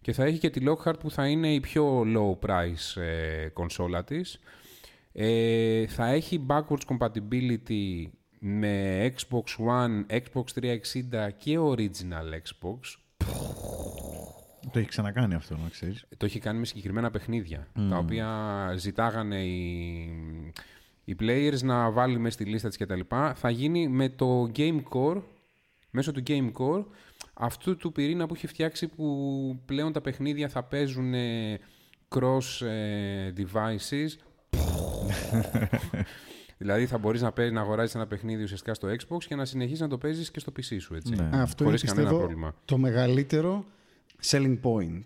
Και 0.00 0.12
θα 0.12 0.24
έχει 0.24 0.38
και 0.38 0.50
τη 0.50 0.60
Lockhart 0.68 0.98
που 1.00 1.10
θα 1.10 1.26
είναι 1.26 1.54
η 1.54 1.60
πιο 1.60 2.02
low 2.02 2.48
price 2.48 3.00
ε, 3.02 3.48
κονσόλα 3.48 4.04
της. 4.04 4.40
Ε, 5.12 5.86
θα 5.86 6.06
έχει 6.06 6.46
backwards 6.48 6.96
compatibility 6.96 8.06
με 8.38 9.14
Xbox 9.16 9.66
One, 9.66 10.18
Xbox 10.20 10.62
360 10.62 11.28
και 11.38 11.58
original 11.58 12.30
Xbox. 12.42 12.78
Το 14.72 14.78
έχει 14.78 14.88
ξανακάνει 14.88 15.34
αυτό, 15.34 15.56
να 15.56 15.68
ξέρεις. 15.68 16.04
Το 16.16 16.26
έχει 16.26 16.38
κάνει 16.38 16.58
με 16.58 16.64
συγκεκριμένα 16.64 17.10
παιχνίδια, 17.10 17.66
τα 17.90 17.96
οποία 17.96 18.28
ζητάγανε 18.76 19.44
οι, 19.44 19.62
οι 21.04 21.16
players 21.20 21.60
να 21.62 21.90
βάλει 21.90 22.18
μέσα 22.18 22.34
στη 22.34 22.44
λίστα 22.44 22.68
της 22.68 22.76
κτλ. 22.78 23.00
Θα 23.34 23.50
γίνει 23.50 23.88
με 23.88 24.08
το 24.08 24.50
Game 24.56 24.82
Core, 24.92 25.22
μέσω 25.90 26.12
του 26.12 26.22
Game 26.26 26.52
Core, 26.58 26.84
αυτού 27.34 27.76
του 27.76 27.92
πυρήνα 27.92 28.26
που 28.26 28.34
έχει 28.34 28.46
φτιάξει 28.46 28.88
που 28.88 29.58
πλέον 29.64 29.92
τα 29.92 30.00
παιχνίδια 30.00 30.48
θα 30.48 30.62
παίζουν 30.62 31.14
ε, 31.14 31.58
cross 32.08 32.66
ε, 32.66 33.32
devices. 33.36 34.08
δηλαδή 36.58 36.86
θα 36.86 36.98
μπορείς 36.98 37.22
να, 37.22 37.32
παί- 37.32 37.52
να 37.52 37.60
αγοράσεις 37.60 37.94
ένα 37.94 38.06
παιχνίδι 38.06 38.42
ουσιαστικά 38.42 38.74
στο 38.74 38.88
Xbox 38.88 39.24
και 39.26 39.34
να 39.34 39.44
συνεχίσεις 39.44 39.80
να 39.80 39.88
το 39.88 39.98
παίζεις 39.98 40.30
και 40.30 40.40
στο 40.40 40.52
PC 40.56 40.76
σου, 40.80 40.94
έτσι. 40.94 41.14
Ναι. 41.14 41.28
Αυτό 41.32 41.64
Χωρίς 41.64 41.82
είναι 41.82 41.90
κανένα 41.90 42.08
πιστεύω 42.08 42.26
πρόβλημα. 42.26 42.54
το 42.64 42.78
μεγαλύτερο 42.78 43.64
selling 44.22 44.58
point. 44.62 45.02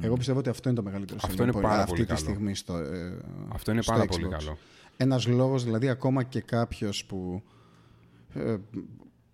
Εγώ 0.00 0.16
πιστεύω 0.16 0.38
ότι 0.38 0.48
αυτό 0.48 0.68
είναι 0.68 0.78
το 0.78 0.84
μεγαλύτερο 0.84 1.18
Αυτό 1.22 1.42
selling 1.42 1.46
είναι 1.46 1.58
point 1.58 1.62
πάρα 1.62 1.74
αυτή 1.82 1.90
πολύ 1.90 2.00
τη 2.02 2.06
καλό. 2.06 2.18
στιγμή 2.20 2.54
στο, 2.54 2.76
ε, 2.76 3.18
Αυτό 3.48 3.72
είναι 3.72 3.82
στο 3.82 3.92
πάρα 3.92 4.04
Xbox. 4.04 4.08
πολύ 4.08 4.28
καλό. 4.28 4.58
Ένας 4.96 5.26
λόγος, 5.26 5.64
δηλαδή 5.64 5.88
ακόμα 5.88 6.22
και 6.22 6.40
κάποιος 6.40 7.04
που, 7.04 7.42
ε, 8.34 8.56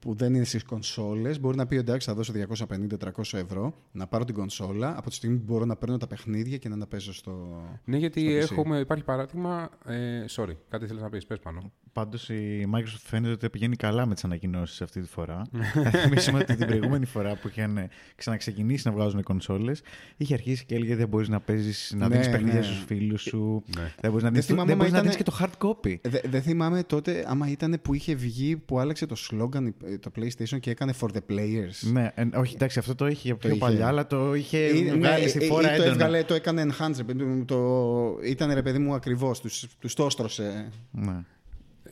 που 0.07 0.15
δεν 0.15 0.35
είναι 0.35 0.45
στις 0.45 0.63
κονσόλες 0.65 1.41
μπορεί 1.41 1.57
να 1.57 1.67
πει 1.67 1.77
εντάξει 1.77 2.07
θα 2.09 2.15
δώσω 2.15 2.33
250-300 2.69 3.39
ευρώ 3.39 3.75
να 3.93 4.07
πάρω 4.07 4.25
την 4.25 4.35
κονσόλα 4.35 4.95
από 4.99 5.09
τη 5.09 5.15
στιγμή 5.15 5.37
που 5.37 5.45
μπορώ 5.47 5.65
να 5.65 5.77
παίρνω 5.77 5.97
τα 5.97 6.07
παιχνίδια 6.07 6.57
και 6.57 6.69
να 6.69 6.79
τα 6.79 6.87
παίζω 6.87 7.13
στο... 7.13 7.63
Ναι, 7.85 7.97
γιατί 7.97 8.41
στο 8.43 8.55
PC. 8.55 8.59
έχουμε, 8.59 8.79
υπάρχει 8.79 9.05
παράδειγμα. 9.05 9.71
Ε, 9.87 10.25
sorry, 10.31 10.53
κάτι 10.69 10.87
θέλεις 10.87 11.03
να 11.03 11.09
πεις, 11.09 11.27
πες 11.27 11.39
πάνω. 11.39 11.73
Πάντως 11.93 12.29
η 12.29 12.69
Microsoft 12.75 13.01
φαίνεται 13.05 13.33
ότι 13.33 13.51
πηγαίνει 13.51 13.77
καλά 13.77 14.07
με 14.07 14.15
τις 14.15 14.25
ανακοινώσεις 14.25 14.83
αυτή 14.83 15.01
τη 15.01 15.07
φορά. 15.09 15.43
Θα 15.73 15.91
θυμίσουμε 15.91 16.39
ότι 16.39 16.57
την 16.57 16.67
προηγούμενη 16.67 17.07
φορά 17.07 17.35
που 17.37 17.49
είχαν 17.49 17.89
ξαναξεκινήσει 18.17 18.89
να 18.89 18.93
βγάζουν 18.95 19.23
κονσόλες, 19.23 19.83
είχε 20.17 20.35
αρχίσει 20.35 20.65
και 20.65 20.75
έλεγε 20.75 20.97
δεν 20.97 21.09
μπορείς 21.09 21.29
να 21.29 21.41
παίζεις, 21.41 21.93
να 21.97 22.09
Ναι, 22.09 22.13
δίνεις 22.13 22.31
παιχνίδια 22.31 22.59
ναι. 22.59 22.63
στους 22.63 22.85
φίλους 22.87 23.23
σου. 23.23 23.63
Ναι. 23.77 23.93
Δεν 24.01 24.11
μπορείς 24.11 24.25
να 24.25 24.31
δίνεις 24.31 24.47
θυμάμαι 24.47 24.73
άμα 24.73 24.77
μπορείς 24.85 24.93
να 24.93 24.99
ήτανε- 24.99 25.17
δίνεις 25.17 25.17
και 25.17 25.47
το 25.47 25.51
hard 25.61 25.69
copy. 25.71 25.99
Ε, 26.03 26.09
Δε- 26.09 26.29
Δεν 26.29 26.43
θυμάμαι 26.43 26.83
τότε 26.83 27.25
άμα 27.29 27.51
ήταν 27.51 27.79
που 27.83 27.95
είχε 27.95 28.15
βγει 28.15 28.57
που 28.57 28.79
άλλαξε 28.79 29.07
το 29.07 29.17
slogan 29.31 29.67
ε, 29.85 29.96
το 29.99 30.11
PlayStation 30.19 30.61
και 30.61 30.71
έκανε 30.71 30.93
for 31.01 31.07
the 31.07 31.33
players. 31.33 31.91
Ναι, 31.93 32.11
ε, 32.15 32.27
όχι, 32.35 32.55
εντάξει, 32.55 32.79
αυτό 32.79 32.95
το 32.95 33.07
είχε 33.07 33.35
πιο 33.35 33.49
είχε. 33.51 33.59
παλιά, 33.59 33.87
αλλά 33.87 34.07
το 34.07 34.35
είχε 34.35 34.59
Ε, 34.59 34.73
βγάλει 34.73 35.23
ναι, 35.23 35.29
στη 35.29 35.45
ε, 35.45 35.47
φόρα 35.47 35.63
ή 35.63 35.77
το, 35.77 35.83
έντονα. 35.83 35.91
έβγαλε, 35.91 36.23
το 36.23 36.35
έκανε 36.35 36.67
enhance. 36.71 36.95
ρε 36.97 37.03
παιδί 37.05 37.25
μου, 37.25 37.45
Το, 37.45 38.19
ήταν 38.25 38.53
ρε 38.55 38.63
παιδί 38.63 38.79
μου 38.79 38.95
ακριβώς, 38.95 39.41
τους, 39.41 39.67
τους 39.79 39.95
το 39.95 40.05
έστρωσε. 40.05 40.69
Ναι. 40.91 41.17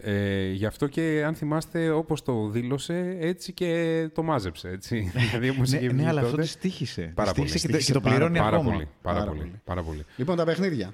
Ε, 0.07 0.49
γι' 0.51 0.67
αυτό 0.67 0.87
και 0.87 1.23
αν 1.27 1.35
θυμάστε, 1.35 1.91
όπως 1.91 2.23
το 2.23 2.49
δήλωσε, 2.49 3.17
έτσι 3.21 3.53
και 3.53 4.09
το 4.15 4.23
μάζεψε. 4.23 4.69
Έτσι. 4.69 5.13
δηλαδή, 5.31 5.49
όπως 5.49 5.71
Ναι, 5.71 5.77
είχε 5.77 5.87
ναι, 5.87 5.93
βγει 5.93 6.05
αλλά 6.05 6.21
αυτό 6.21 6.31
τότε, 6.31 6.43
τη 6.43 6.49
στήχησε. 6.49 7.13
Πάρα 7.15 7.33
Της 7.33 7.41
στήχησε 7.43 7.67
πολύ. 7.67 7.79
και, 7.79 7.79
το- 7.79 7.85
και 7.87 7.93
το 7.93 7.99
Στήχησε 7.99 8.17
πληρώνει 8.17 8.39
πάρα 8.39 8.57
ακόμα. 8.57 8.73
πολύ, 8.73 8.89
πάρα, 9.03 9.19
Πάρα 9.19 9.31
πολύ, 9.31 9.41
πολύ. 9.41 9.61
πάρα 9.65 9.83
πολύ. 9.83 10.05
Λοιπόν, 10.17 10.37
τα 10.37 10.45
παιχνίδια. 10.45 10.93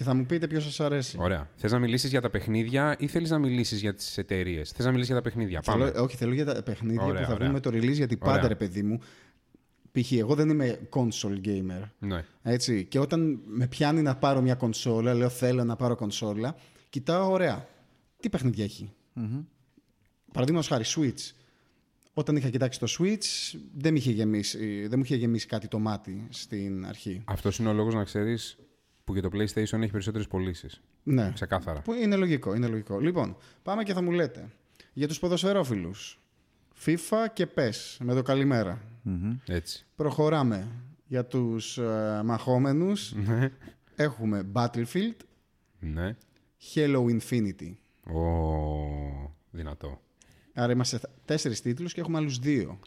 Και 0.00 0.06
θα 0.06 0.14
μου 0.14 0.26
πείτε 0.26 0.46
ποιος 0.46 0.64
σας 0.64 0.80
αρέσει. 0.80 1.16
Ωραία. 1.20 1.50
Θες 1.56 1.72
να 1.72 1.78
μιλήσεις 1.78 2.10
για 2.10 2.20
τα 2.20 2.30
παιχνίδια 2.30 2.96
ή 2.98 3.06
θέλεις 3.06 3.30
να 3.30 3.38
μιλήσεις 3.38 3.80
για 3.80 3.94
τις 3.94 4.18
εταιρείες; 4.18 4.70
Θες 4.70 4.84
να 4.84 4.90
μιλήσεις 4.90 5.12
για 5.12 5.22
τα 5.22 5.22
παιχνίδια; 5.22 5.60
Πάμε. 5.60 5.90
Θέλω, 5.90 6.02
όχι, 6.04 6.16
θέλω 6.16 6.34
για 6.34 6.44
τα 6.44 6.62
παιχνίδια 6.62 7.02
Ωραία, 7.02 7.20
που 7.20 7.26
θα 7.26 7.32
ωραία. 7.34 7.48
βγουν 7.48 7.50
με 7.52 7.60
το 7.60 7.70
release, 7.70 7.96
γιατί 7.96 8.18
Ωραία. 8.20 8.34
πάντα 8.34 8.48
ρε 8.48 8.54
παιδί 8.54 8.82
μου. 8.82 8.98
Π.χ. 9.92 10.12
εγώ 10.12 10.34
δεν 10.34 10.48
είμαι 10.48 10.78
console 10.90 11.46
gamer. 11.46 11.82
Ναι. 11.98 12.24
Έτσι. 12.42 12.84
Και 12.84 12.98
όταν 12.98 13.40
με 13.46 13.66
πιάνει 13.66 14.02
να 14.02 14.16
πάρω 14.16 14.40
μια 14.40 14.54
κονσόλα, 14.54 15.14
λέω 15.14 15.28
θέλω 15.28 15.64
να 15.64 15.76
πάρω 15.76 15.96
κονσόλα 15.96 16.56
Κοιτάω, 16.88 17.30
ωραία. 17.30 17.68
Τι 18.20 18.28
παιχνίδια 18.28 18.64
έχει; 18.64 18.92
Μμμ. 19.12 19.40
Παραδείγματος 20.32 20.68
χάρη, 20.68 20.84
Switch. 20.86 21.32
Όταν 22.12 22.36
είχα 22.36 22.48
κοιτάξει 22.48 22.78
το 22.78 22.86
Switch, 22.98 23.58
δεν, 23.76 23.92
μ' 23.92 23.96
είχε 23.96 24.10
γεμίσει, 24.10 24.86
δεν 24.86 24.98
μου 24.98 25.04
είχε 25.04 25.16
γεμίσει 25.16 25.46
κάτι 25.46 25.68
το 25.68 25.78
μάτι 25.78 26.26
στην 26.30 26.86
αρχή. 26.86 27.22
Αυτός 27.24 27.58
είναι 27.58 27.68
ο 27.68 27.72
λόγος 27.72 27.94
να 27.94 28.04
ξέρεις 28.04 28.58
που 29.04 29.14
και 29.14 29.20
το 29.20 29.28
PlayStation 29.32 29.80
έχει 29.80 29.90
περισσότερες 29.90 30.26
πωλήσεις. 30.26 30.80
Ναι. 31.02 31.30
Ξεκάθαρα. 31.34 31.80
Που 31.80 31.92
είναι 31.94 32.16
λογικό, 32.16 32.54
είναι 32.54 32.66
λογικό. 32.66 32.98
Λοιπόν, 33.00 33.36
πάμε 33.62 33.82
και 33.82 33.92
θα 33.92 34.02
μου 34.02 34.10
λέτε. 34.10 34.48
Για 34.92 35.08
τους 35.08 35.18
ποδοσφαιρόφιλους. 35.18 36.18
FIFA 36.84 37.26
και 37.32 37.48
PES, 37.56 37.96
με 38.00 38.14
το 38.14 38.22
καλημέρα. 38.22 38.80
Μμμ. 39.02 39.36
Έτσι. 39.46 39.86
Προχωράμε. 39.96 40.68
Για 41.06 41.24
τους 41.24 41.78
ε, 41.78 42.20
μαχόμενους 42.24 43.12
Ναι. 43.14 43.50
έχουμε 43.96 44.46
Battlefield, 44.52 45.16
Ναι. 45.78 46.16
Halo 46.74 47.04
Infinity. 47.18 47.72
Ω, 48.14 49.34
δυνατό. 49.50 50.00
Άρα 50.54 50.72
είμαστε 50.72 50.96
στα- 50.96 51.10
τέσσερις 51.24 51.60
τίτλους 51.60 51.92
και 51.92 52.00
έχουμε 52.00 52.18
άλλους 52.18 52.38
δύο. 52.38 52.78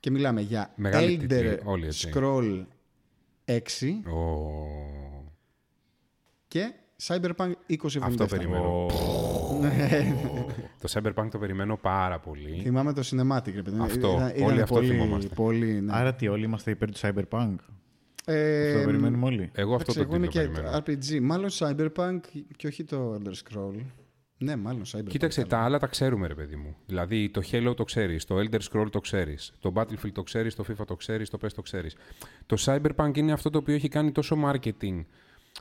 Και 0.00 0.10
μιλάμε 0.10 0.40
για 0.40 0.72
Μεγάλη 0.76 1.16
Elder 1.16 1.20
τίτλοι, 1.28 1.60
όλοι 1.64 1.86
έτσι. 1.86 2.10
Scroll 2.14 2.64
6 3.44 4.02
Ω, 4.10 4.56
και 6.48 6.72
Cyberpunk 7.06 7.52
2077. 7.68 7.98
Αυτό 8.02 8.26
περιμένω. 8.26 8.86
Ναι. 9.60 10.14
Το 10.80 10.88
Cyberpunk 10.92 11.28
το 11.30 11.38
περιμένω 11.38 11.76
πάρα 11.76 12.18
πολύ. 12.18 12.60
Θυμάμαι 12.62 12.92
το 12.92 13.02
cinematic, 13.04 13.52
ρε 13.54 13.62
παιδί. 13.62 13.80
Αυτό, 13.80 14.08
Ήταν- 14.08 14.22
όλοι 14.22 14.36
ήταν 14.36 14.60
αυτό 14.60 14.74
πολύ, 14.74 14.88
θυμόμαστε. 14.88 15.34
Πολύ, 15.34 15.80
ναι. 15.80 15.92
Άρα 15.94 16.14
τι, 16.14 16.28
όλοι 16.28 16.44
είμαστε 16.44 16.70
υπέρ 16.70 16.90
του 16.90 16.98
Cyberpunk; 16.98 17.54
Ε, 18.24 18.68
Αυτό 18.68 18.84
περιμένουμε 18.84 19.26
όλοι. 19.26 19.50
Εγώ 19.54 19.74
αυτό 19.74 19.92
εντάξει, 19.92 19.94
το 19.94 20.00
εγώ 20.00 20.16
είμαι 20.16 20.26
τίτλο 20.26 20.42
και 20.42 20.48
περιμένω. 20.48 20.82
RPG. 20.86 21.20
Μάλλον 21.22 21.50
Cyberpunk 21.52 22.20
και 22.56 22.66
όχι 22.66 22.84
το 22.84 23.14
Elder 23.14 23.28
Scroll. 23.32 23.74
Ναι, 24.38 24.56
μάλλον 24.56 24.82
Cyberpunk. 24.92 25.08
Κοίταξε, 25.08 25.40
άλλο. 25.40 25.48
τα 25.48 25.58
άλλα 25.58 25.78
τα 25.78 25.86
ξέρουμε, 25.86 26.26
ρε 26.26 26.34
παιδί 26.34 26.56
μου. 26.56 26.76
Δηλαδή, 26.86 27.30
το 27.30 27.42
Halo 27.52 27.72
το 27.76 27.84
ξέρεις, 27.84 28.24
το 28.24 28.36
Elder 28.38 28.60
Scroll 28.70 28.86
το 28.90 29.00
ξέρεις, 29.00 29.52
το 29.58 29.72
Battlefield 29.76 30.12
το 30.12 30.22
ξέρεις, 30.22 30.54
το 30.54 30.64
FIFA 30.68 30.84
το 30.86 30.96
ξέρεις, 30.96 31.30
το 31.30 31.38
PES 31.42 31.52
το 31.54 31.62
ξέρεις. 31.62 31.96
Το 32.46 32.56
Cyberpunk 32.60 33.10
είναι 33.16 33.32
αυτό 33.32 33.50
το 33.50 33.58
οποίο 33.58 33.74
έχει 33.74 33.88
κάνει 33.88 34.12
τόσο 34.12 34.36
marketing 34.44 35.04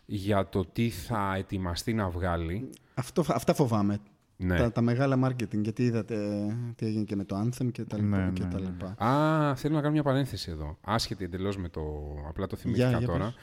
για 0.05 0.49
το 0.49 0.65
τι 0.65 0.89
θα 0.89 1.36
ετοιμαστεί 1.36 1.93
να 1.93 2.10
βγάλει. 2.10 2.69
Αυτό, 2.93 3.23
αυτά 3.27 3.53
φοβάμαι. 3.53 3.99
Ναι. 4.38 4.57
Τα, 4.57 4.71
τα 4.71 4.81
μεγάλα 4.81 5.19
marketing. 5.27 5.62
Γιατί 5.62 5.83
είδατε 5.83 6.15
ε, 6.15 6.55
τι 6.75 6.86
έγινε 6.86 7.03
και 7.03 7.15
με 7.15 7.23
το 7.23 7.41
Anthem 7.45 7.71
και 7.71 7.83
τα 7.83 7.97
λοιπά. 7.97 8.25
Ναι, 8.25 8.31
και 8.31 8.43
ναι, 8.43 8.49
τα 8.49 8.60
ναι. 8.60 8.65
λοιπά. 8.65 9.05
Α, 9.05 9.55
θέλω 9.55 9.75
να 9.75 9.81
κάνω 9.81 9.93
μια 9.93 10.03
παρένθεση 10.03 10.51
εδώ. 10.51 10.77
Άσχετη 10.81 11.23
εντελώς 11.23 11.57
με 11.57 11.69
το. 11.69 11.81
Απλά 12.27 12.47
το 12.47 12.55
θυμήθηκα 12.55 12.89
Για, 12.89 12.97
για 12.97 13.07
τώρα. 13.07 13.23
πες. 13.25 13.36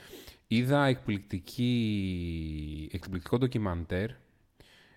Είδα 0.47 0.85
εκπληκτική, 0.85 1.71
εκπληκτικό 2.93 3.39
ντοκιμαντέρ 3.39 4.11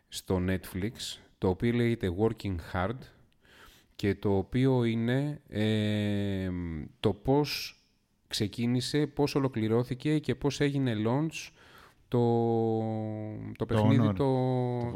στο 0.07 0.41
Netflix 0.47 1.19
το 1.37 1.49
οποίο 1.49 1.71
λέγεται 1.73 2.15
Working 2.19 2.55
Hard 2.73 2.97
και 3.95 4.15
το 4.15 4.37
οποίο 4.37 4.83
είναι 4.83 5.41
ε, 5.47 6.49
το 6.99 7.13
πώς 7.13 7.76
ξεκίνησε, 8.27 9.07
πώς 9.07 9.35
ολοκληρώθηκε 9.35 10.19
και 10.19 10.35
πώς 10.35 10.59
έγινε 10.61 10.93
launch 11.05 11.49
το, 12.07 12.19
το 13.57 13.65
παιχνίδι 13.65 14.07
Honor. 14.09 14.15
το, 14.15 14.23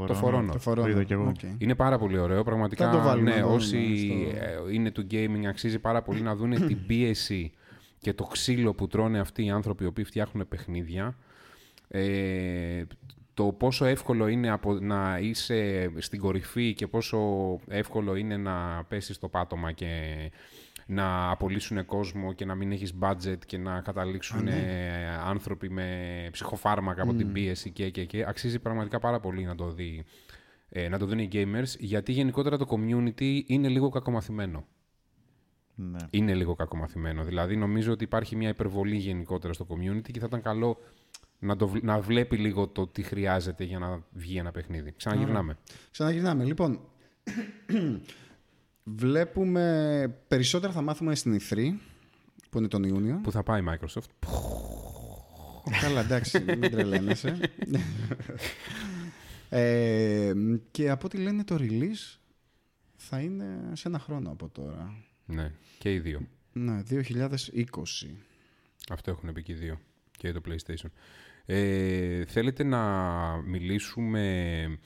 το, 0.07 0.19
For 0.21 0.23
For 0.23 0.33
Honor. 0.33 0.39
Honor. 0.43 0.49
Το 0.51 0.59
For 0.59 0.67
Honor. 0.67 0.81
Το 0.81 0.89
είδα 0.89 1.03
κι 1.03 1.13
εγώ. 1.13 1.27
Οκ. 1.27 1.39
Είναι 1.57 1.75
πάρα 1.75 1.97
πολύ 1.97 2.17
ωραίο. 2.17 2.43
Πραγματικά, 2.43 2.85
Θα 2.91 2.97
το 2.97 3.03
βάλουμε 3.03 3.29
ναι, 3.29 3.35
να 3.35 3.41
δούμε 3.41 3.55
όσοι 3.55 3.97
στο- 3.97 4.37
ε, 4.69 4.73
είναι 4.73 4.91
του 4.91 5.07
gaming 5.11 5.45
αξίζει 5.47 5.79
πάρα 5.79 6.01
πολύ 6.01 6.21
να 6.21 6.35
δουν 6.35 6.65
την 6.67 6.85
πίεση 6.87 7.51
και 7.99 8.13
το 8.13 8.23
ξύλο 8.23 8.73
που 8.73 8.87
τρώνε 8.87 9.19
αυτοί 9.19 9.45
οι 9.45 9.49
άνθρωποι 9.49 9.83
οι 9.83 9.87
οποίοι 9.87 10.03
φτιάχνουν 10.03 10.47
παιχνίδια. 10.47 11.17
Ε, 11.87 12.83
το 13.33 13.43
πόσο 13.45 13.85
εύκολο 13.85 14.27
είναι 14.27 14.49
από 14.49 14.73
να 14.73 15.19
είσαι 15.21 15.91
στην 15.97 16.19
κορυφή 16.19 16.73
και 16.73 16.87
πόσο 16.87 17.19
εύκολο 17.67 18.15
είναι 18.15 18.37
να 18.37 18.83
πέσεις 18.87 19.15
στο 19.15 19.27
πάτωμα 19.27 19.71
και 19.71 19.87
να 20.91 21.31
απολύσουν 21.31 21.85
κόσμο 21.85 22.33
και 22.33 22.45
να 22.45 22.55
μην 22.55 22.71
έχεις 22.71 22.93
budget 22.99 23.37
και 23.45 23.57
να 23.57 23.81
καταλήξουν 23.81 24.43
ναι. 24.43 24.51
ε, 24.51 25.07
άνθρωποι 25.07 25.69
με 25.69 26.27
ψυχοφάρμακα 26.31 27.01
από 27.01 27.13
την 27.13 27.31
πίεση 27.31 27.71
και, 27.71 27.89
και, 27.89 28.05
και. 28.05 28.25
Αξίζει 28.27 28.59
πραγματικά 28.59 28.99
πάρα 28.99 29.19
πολύ 29.19 29.43
να 29.43 29.55
το 29.55 29.71
δει 29.71 30.05
ε, 30.69 30.89
να 30.89 30.97
το 30.97 31.05
δουν 31.05 31.19
οι 31.19 31.29
gamers, 31.31 31.77
γιατί 31.79 32.11
γενικότερα 32.11 32.57
το 32.57 32.65
community 32.69 33.41
είναι 33.45 33.67
λίγο 33.67 33.89
κακομαθημένο. 33.89 34.65
Ναι. 35.75 35.99
Είναι 36.09 36.33
λίγο 36.33 36.55
κακομαθημένο. 36.55 37.23
Δηλαδή, 37.23 37.55
νομίζω 37.55 37.91
ότι 37.91 38.03
υπάρχει 38.03 38.35
μια 38.35 38.49
υπερβολή 38.49 38.95
γενικότερα 38.95 39.53
στο 39.53 39.67
community 39.69 40.11
και 40.11 40.19
θα 40.19 40.25
ήταν 40.25 40.41
καλό 40.41 40.77
να, 41.39 41.55
το, 41.55 41.67
βλ- 41.67 41.83
να 41.83 41.99
βλέπει 41.99 42.37
λίγο 42.37 42.67
το 42.67 42.87
τι 42.87 43.01
χρειάζεται 43.01 43.63
για 43.63 43.79
να 43.79 44.03
βγει 44.11 44.37
ένα 44.37 44.51
παιχνίδι. 44.51 44.93
Ξαναγυρνάμε. 44.97 45.57
Ξαναγυρνάμε. 45.91 46.43
Λοιπόν, 46.43 46.79
βλέπουμε 48.83 50.15
περισσότερα 50.27 50.73
θα 50.73 50.81
μάθουμε 50.81 51.15
στην 51.15 51.39
E3 51.49 51.71
που 52.49 52.57
είναι 52.57 52.67
τον 52.67 52.83
Ιούνιο. 52.83 53.19
Πού 53.23 53.31
θα 53.31 53.43
πάει 53.43 53.61
η 53.61 53.65
Microsoft. 53.69 54.27
Καλά, 55.81 55.99
εντάξει, 55.99 56.39
μην 56.39 56.71
τρελαίνεσαι. 56.71 57.39
ε, 59.49 60.33
και 60.71 60.89
από 60.89 61.05
ό,τι 61.05 61.17
λένε 61.17 61.43
το 61.43 61.55
release 61.59 62.17
θα 62.95 63.19
είναι 63.19 63.45
σε 63.73 63.87
ένα 63.87 63.99
χρόνο 63.99 64.31
από 64.31 64.49
τώρα. 64.49 64.95
ναι, 65.25 65.51
και 65.77 65.93
οι 65.93 65.99
δύο. 65.99 66.27
Ναι, 66.53 66.83
2020. 66.89 67.03
Αυτό 68.89 69.11
έχουν 69.11 69.33
πει 69.33 69.43
και 69.43 69.51
οι 69.51 69.55
δύο. 69.55 69.79
Και 70.17 70.31
το 70.31 70.41
PlayStation. 70.47 70.89
Ε, 71.45 72.25
θέλετε 72.25 72.63
να 72.63 72.81
μιλήσουμε 73.45 74.79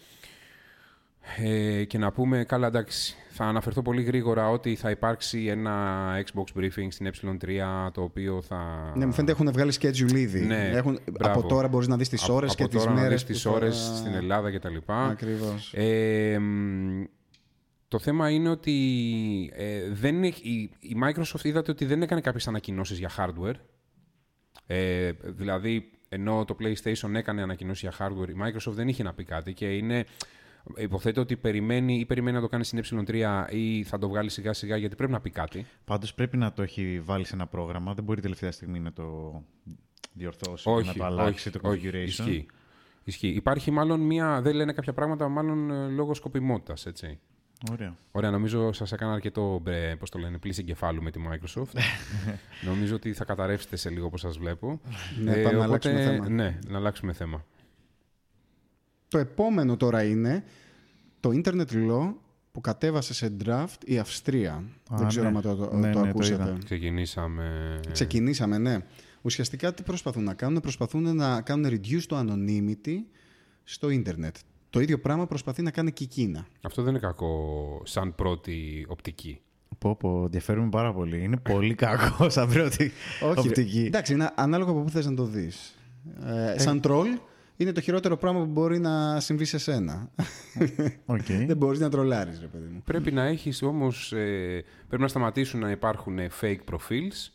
ε, 1.38 1.84
και 1.84 1.98
να 1.98 2.12
πούμε, 2.12 2.44
καλά 2.44 2.68
εντάξει, 2.68 3.16
θα 3.30 3.46
αναφερθώ 3.46 3.82
πολύ 3.82 4.02
γρήγορα 4.02 4.50
ότι 4.50 4.76
θα 4.76 4.90
υπάρξει 4.90 5.46
ένα 5.46 6.04
Xbox 6.26 6.60
briefing 6.60 6.88
στην 6.90 7.12
Ε3 7.14 7.48
το 7.94 8.02
οποίο 8.02 8.42
θα... 8.42 8.92
Ναι, 8.96 9.06
μου 9.06 9.14
φαίνεται 9.14 9.32
έχουν 9.32 9.52
βγάλει 9.52 9.74
schedule 9.82 10.14
ήδη. 10.16 10.40
Ναι, 10.42 10.70
έχουν, 10.74 11.00
μπράβο. 11.12 11.40
από 11.40 11.48
τώρα 11.48 11.68
μπορείς 11.68 11.88
να 11.88 11.98
δεις 11.98 12.10
τις 12.10 12.24
Από- 12.24 12.34
ώρες 12.34 12.52
από 12.52 12.64
και 12.64 12.70
τις 12.70 12.80
τώρα 12.80 12.94
να 12.96 13.02
μέρες. 13.02 13.24
δεις 13.24 13.24
τις 13.36 13.44
που 13.44 13.50
θα- 13.50 13.56
ώρες 13.56 13.92
στην 13.96 14.14
Ελλάδα 14.14 14.52
και 14.52 14.60
τα 14.60 14.70
λοιπά. 14.70 15.06
Ακριβώς. 15.08 15.74
Ε, 15.76 16.38
μ, 16.40 17.04
το 17.88 18.00
θέμα 18.00 18.30
είναι 18.30 18.50
ότι 18.50 18.74
ε, 19.56 19.90
δεν 19.92 20.24
έχει, 20.24 20.50
η, 20.50 20.70
η 20.80 20.96
Microsoft 21.04 21.44
είδατε 21.44 21.72
ότι 21.72 21.86
δεν 21.86 22.02
έκανε 22.02 22.22
κάποιες 22.22 22.48
ανακοινώσεις 22.48 22.98
για 23.00 23.10
hardware. 23.18 23.56
Ε, 24.68 25.12
δηλαδή, 25.24 25.90
ενώ 26.10 26.46
το 26.46 26.56
PlayStation 26.60 27.14
έκανε 27.14 27.42
ανακοινώσεις 27.42 27.82
για 27.82 27.94
hardware, 28.08 28.30
η 28.30 28.36
Microsoft 28.44 28.74
δεν 28.74 28.88
είχε 28.88 29.04
να 29.04 29.14
πει 29.14 29.24
κάτι 29.24 29.54
και 29.54 29.66
είναι... 29.66 30.06
Υποθέτω 30.76 31.22
ότι 31.22 31.36
περιμένει 31.36 32.00
ή 32.00 32.06
περιμένει 32.06 32.36
να 32.36 32.42
το 32.42 32.48
κάνει 32.48 32.64
στην 32.64 33.06
Ε3 33.08 33.46
ή 33.50 33.84
θα 33.84 33.98
το 33.98 34.08
βγάλει 34.08 34.30
σιγά 34.30 34.54
σιγά 34.54 34.78
γιατί 34.78 34.96
πρέπει 34.96 35.12
να 35.12 35.22
πει 35.22 35.30
κάτι. 35.30 35.66
Πάντως 35.86 36.14
πρέπει 36.14 36.38
να 36.38 36.54
το 36.54 36.62
έχει 36.62 37.02
βάλει 37.06 37.26
σε 37.26 37.36
ένα 37.36 37.48
πρόγραμμα. 37.48 37.94
Δεν 37.94 38.04
μπορεί 38.04 38.22
τελευταία 38.22 38.52
στιγμή 38.52 38.80
να 38.80 38.94
το 38.94 39.42
διορθώσει 40.14 40.70
όχι, 40.70 40.88
να 40.88 40.94
το 40.94 41.06
αλλάξει 41.06 41.48
όχι, 41.48 41.60
το 41.60 41.70
όχι, 41.70 41.90
configuration. 41.90 42.04
ισχύει. 42.06 42.46
Ισχύει. 43.04 43.28
Υπάρχει 43.28 43.72
μάλλον 43.72 44.00
μία, 44.00 44.42
δεν 44.42 44.56
λένε 44.56 44.74
κάποια 44.74 44.94
πράγματα, 44.94 45.28
μάλλον 45.30 45.72
ε, 45.72 45.88
λόγω 45.88 46.14
σκοπιμότητας, 46.14 46.86
έτσι. 46.86 47.20
Ωραία. 47.72 47.96
Ωραία, 48.12 48.32
νομίζω 48.32 48.72
σας 48.74 48.92
έκανα 48.92 49.14
αρκετό, 49.14 49.62
ε, 49.66 49.96
πώς 50.00 50.10
το 50.10 50.20
λένε, 50.20 50.38
πλήση 50.38 50.62
εγκεφάλου 50.62 51.04
με 51.04 51.12
τη 51.12 51.20
Microsoft. 51.30 51.80
νομίζω 52.70 52.96
ότι 52.96 53.14
θα 53.14 53.26
καταρρεύσετε 53.26 53.76
σε 53.76 53.90
λίγο 53.90 54.06
όπως 54.06 54.22
σας 54.22 54.38
βλέπω. 54.38 54.82
Ναι, 55.24 55.36
πάμε 55.36 55.58
να 55.58 55.64
αλλάξουμε 55.64 56.04
θέμα. 56.04 56.30
Ναι, 56.30 56.60
να 56.68 56.78
αλλάξουμε 56.78 57.14
θέμα. 57.14 57.46
Το 59.16 59.22
επόμενο 59.22 59.78
τώρα 59.78 60.04
είναι 60.04 60.44
το 61.20 61.30
Internet 61.34 61.72
Law 61.72 62.14
που 62.52 62.62
κατέβασε 62.62 63.14
σε 63.14 63.36
draft 63.46 63.84
η 63.86 63.98
Αυστρία. 63.98 64.52
Α, 64.90 64.98
Δεν 64.98 65.08
ξέρω 65.08 65.30
ναι. 65.30 65.36
αν 65.38 65.42
το, 65.42 65.56
το, 65.56 65.76
Ναι, 65.76 65.92
το 65.92 66.00
ναι, 66.00 66.04
το 66.04 66.10
ακούσατε. 66.10 66.44
είδα. 66.44 66.58
Ξεκινήσαμε... 66.66 67.80
Ξεκινήσαμε, 67.92 68.58
ναι. 68.58 68.78
Ουσιαστικά 69.22 69.74
τι 69.74 69.84
προσπαθούν 69.84 70.24
να 70.24 70.34
κάνουν, 70.34 70.60
προσπαθούν 70.62 71.16
να 71.16 71.42
κάνουν 71.42 71.72
reduce 71.72 72.04
το 72.08 72.20
anonymity 72.20 72.96
στο 73.64 73.90
ίντερνετ. 73.90 74.36
Το 74.70 74.80
ίδιο 74.80 75.00
πράγμα 75.00 75.28
προσπαθεί 75.28 75.62
να 75.62 75.72
κάνει 75.72 75.92
και 75.92 76.04
η 76.04 76.08
Κίνα. 76.08 76.48
Αυτό 76.62 76.82
δεν 76.82 76.92
είναι 76.92 77.00
κακό 77.00 77.82
σαν 77.86 78.16
πρώτη 78.16 78.86
οπτική. 78.90 79.40
Πω, 79.78 79.96
πω, 79.96 80.28
διαφέρουμε 80.28 80.70
πάρα 80.70 80.94
πολύ. 80.94 81.24
Είναι 81.24 81.38
πολύ 81.38 81.76
κακό 81.76 82.30
σαν 82.30 82.50
πρώτη 82.50 82.92
ρε. 83.22 83.40
οπτική. 83.40 83.84
Εντάξει, 83.88 84.14
είναι 84.14 84.32
ανάλογα 84.36 84.72
από 84.72 84.82
πού 84.82 84.90
θες 84.90 85.06
να 85.06 85.14
το 85.14 85.24
δεις. 85.24 85.76
Ε, 86.56 86.60
σαν 86.60 86.82
τρολ 86.82 87.08
είναι 87.58 87.72
το 87.72 87.82
χειρότερο 87.82 88.18
πράγμα 88.18 88.40
που 88.40 88.52
μπορεί 88.52 88.80
να 88.80 89.20
συμβεί 89.20 89.46
σε 89.46 89.58
σένα. 89.58 90.10
Οκ. 91.06 91.26
Δεν 91.48 91.58
μπορείς 91.58 91.80
να 91.80 91.90
τρολάρεις, 91.90 92.40
ρε 92.40 92.48
παιδί 92.48 92.68
μου. 92.68 92.82
Πρέπει 92.86 93.12
να 93.12 93.24
έχεις 93.24 93.62
όμως, 93.62 94.14
ε, 94.14 94.64
πρέπει 94.88 95.02
να 95.02 95.08
σταματήσουν 95.08 95.60
να 95.60 95.72
υπάρχουν 95.72 96.20
fake 96.42 96.60
profiles, 96.72 97.32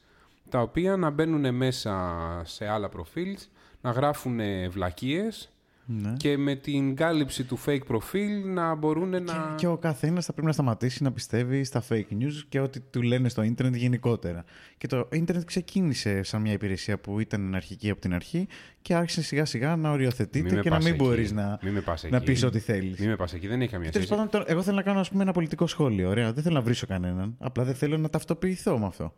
τα 0.49 0.61
οποία 0.61 0.97
να 0.97 1.11
μπαίνουν 1.11 1.55
μέσα 1.55 2.43
σε 2.45 2.67
άλλα 2.67 2.89
profiles, 2.97 3.47
να 3.81 3.91
γράφουν 3.91 4.41
βλακίες 4.71 5.51
Ναι. 5.92 6.12
και 6.16 6.37
με 6.37 6.55
την 6.55 6.94
κάλυψη 6.96 7.44
του 7.44 7.59
fake 7.66 7.87
προφίλ 7.87 8.53
να 8.53 8.74
μπορούν 8.74 9.09
να... 9.09 9.18
Και, 9.18 9.33
και 9.57 9.66
ο 9.66 9.76
καθένας 9.76 10.24
θα 10.24 10.33
πρέπει 10.33 10.46
να 10.46 10.53
σταματήσει 10.53 11.03
να 11.03 11.12
πιστεύει 11.12 11.64
στα 11.64 11.83
fake 11.88 12.12
news 12.20 12.42
και 12.48 12.61
ό,τι 12.61 12.81
του 12.81 13.03
λένε 13.03 13.29
στο 13.29 13.42
ίντερνετ 13.42 13.74
γενικότερα. 13.74 14.44
Και 14.79 14.87
το 14.87 15.09
ίντερνετ 15.12 15.44
ξεκίνησε 15.46 16.22
σαν 16.22 16.40
μια 16.40 16.53
υπηρεσία 16.53 16.98
που 16.98 17.20
ήταν 17.20 17.55
αρχική 17.55 17.90
από 17.90 18.00
την 18.00 18.14
αρχή 18.14 18.46
και 18.83 18.94
άρχισε 18.94 19.22
σιγά 19.22 19.44
σιγά 19.44 19.76
να 19.76 19.90
οριοθετείται 19.90 20.44
Μην 20.48 20.55
με 20.55 20.61
και 20.61 20.68
να 20.68 20.74
πας 20.76 20.85
μην 20.85 20.94
εκεί. 20.94 21.05
μπορείς 21.05 21.33
να, 21.33 21.59
Μην 21.62 21.72
με 21.72 21.81
πας 21.81 22.03
να 22.11 22.16
εκεί. 22.16 22.26
πεις 22.26 22.42
ό,τι 22.44 22.59
θέλεις. 22.59 22.98
Μην 22.98 23.09
με 23.09 23.16
πας 23.16 23.33
εκεί, 23.35 23.46
δεν 23.46 23.61
έχει 23.61 23.70
καμία 23.70 23.90
Τέλος 23.90 24.07
σχέση. 24.07 24.20
πάντων, 24.20 24.33
τώρα, 24.40 24.53
εγώ 24.53 24.62
θέλω 24.62 24.76
να 24.76 24.83
κάνω 24.83 25.00
ας 25.00 25.11
πούμε, 25.11 25.22
ένα 25.22 25.33
πολιτικό 25.33 25.66
σχόλιο. 25.66 26.09
Ωραία, 26.09 26.33
δεν 26.33 26.42
θέλω 26.42 26.55
να 26.55 26.62
βρίσω 26.62 26.87
κανέναν. 26.87 27.35
Απλά 27.38 27.64
δεν 27.64 27.74
θέλω 27.74 27.98
να 27.98 28.09
ταυτοποιηθώ 28.09 28.79
με 28.79 28.87
αυτό. 28.87 29.12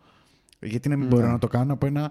Γιατί 0.60 0.88
να 0.88 0.96
μην 0.96 1.06
μπορώ 1.08 1.26
να 1.30 1.38
το 1.38 1.46
κάνω 1.46 1.72
από 1.72 1.86
ένα 1.86 2.04
ε, 2.04 2.10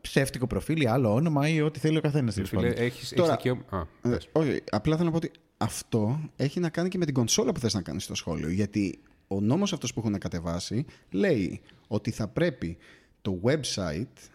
ψεύτικο 0.00 0.46
προφίλ 0.46 0.80
ή 0.82 0.86
άλλο 0.86 1.14
όνομα 1.14 1.48
ή 1.48 1.60
ό,τι 1.60 1.78
θέλει 1.78 1.96
ο 1.96 2.00
καθένας. 2.00 2.34
Ρε 2.36 2.44
Φίλε, 2.44 2.68
έχεις, 2.68 3.12
Τώρα- 3.16 3.32
έχεις 3.32 3.42
δικαίωμα... 3.42 3.62
Α, 4.02 4.08
Ε, 4.08 4.12
πες. 4.14 4.28
όχι, 4.32 4.62
απλά 4.70 4.92
θέλω 4.96 5.04
να 5.06 5.10
πω 5.10 5.16
ότι 5.16 5.30
αυτό 5.56 6.20
έχει 6.36 6.60
να 6.60 6.68
κάνει 6.68 6.88
και 6.88 6.98
με 6.98 7.04
την 7.04 7.14
κονσόλα 7.14 7.52
που 7.52 7.60
θες 7.60 7.74
να 7.74 7.82
κάνεις 7.82 8.04
στο 8.04 8.14
σχόλιο. 8.14 8.48
Γιατί 8.50 8.98
ο 9.28 9.40
νόμος 9.40 9.72
αυτός 9.72 9.92
που 9.94 10.00
έχουν 10.00 10.18
κατεβάσει 10.18 10.84
λέει 11.10 11.60
ότι 11.88 12.10
θα 12.10 12.28
πρέπει 12.28 12.76
το 13.22 13.40
website 13.44 14.28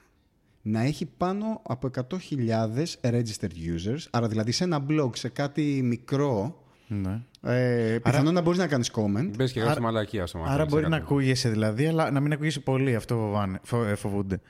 να 0.62 0.82
έχει 0.82 1.06
πάνω 1.06 1.62
από 1.64 1.90
100.000 1.96 2.86
registered 3.02 3.54
users. 3.76 4.00
Άρα 4.12 4.28
δηλαδή 4.28 4.52
σε 4.52 4.64
ένα 4.64 4.86
blog, 4.90 5.10
σε 5.16 5.30
κάτι 5.30 5.82
μικρό, 5.84 6.64
Ναι. 6.88 7.22
ε, 7.42 7.98
πιθανόν 8.04 8.34
να 8.34 8.42
μπορείς 8.42 8.60
να 8.60 8.68
κάνεις 8.68 8.92
comment. 8.96 9.32
Μπες 9.36 9.52
και 9.52 9.60
γράψει 9.60 9.82
μαλακία 9.82 10.26
στο 10.26 10.38
μάτι. 10.38 10.52
Άρα 10.52 10.66
μπορεί 10.66 10.88
να 10.90 10.96
ακούγεσαι 10.96 11.50
δηλαδή, 11.50 11.86
αλλά 11.88 12.12
να 12.12 12.20
μην 12.20 12.34
ακούγεσαι 12.34 12.60
πολύ. 12.60 12.96
Αυτό 12.96 13.16
φοβάνε, 13.16 13.60
φο- 13.64 13.84
ε, 13.84 13.96
φοβούνται. 13.96 14.42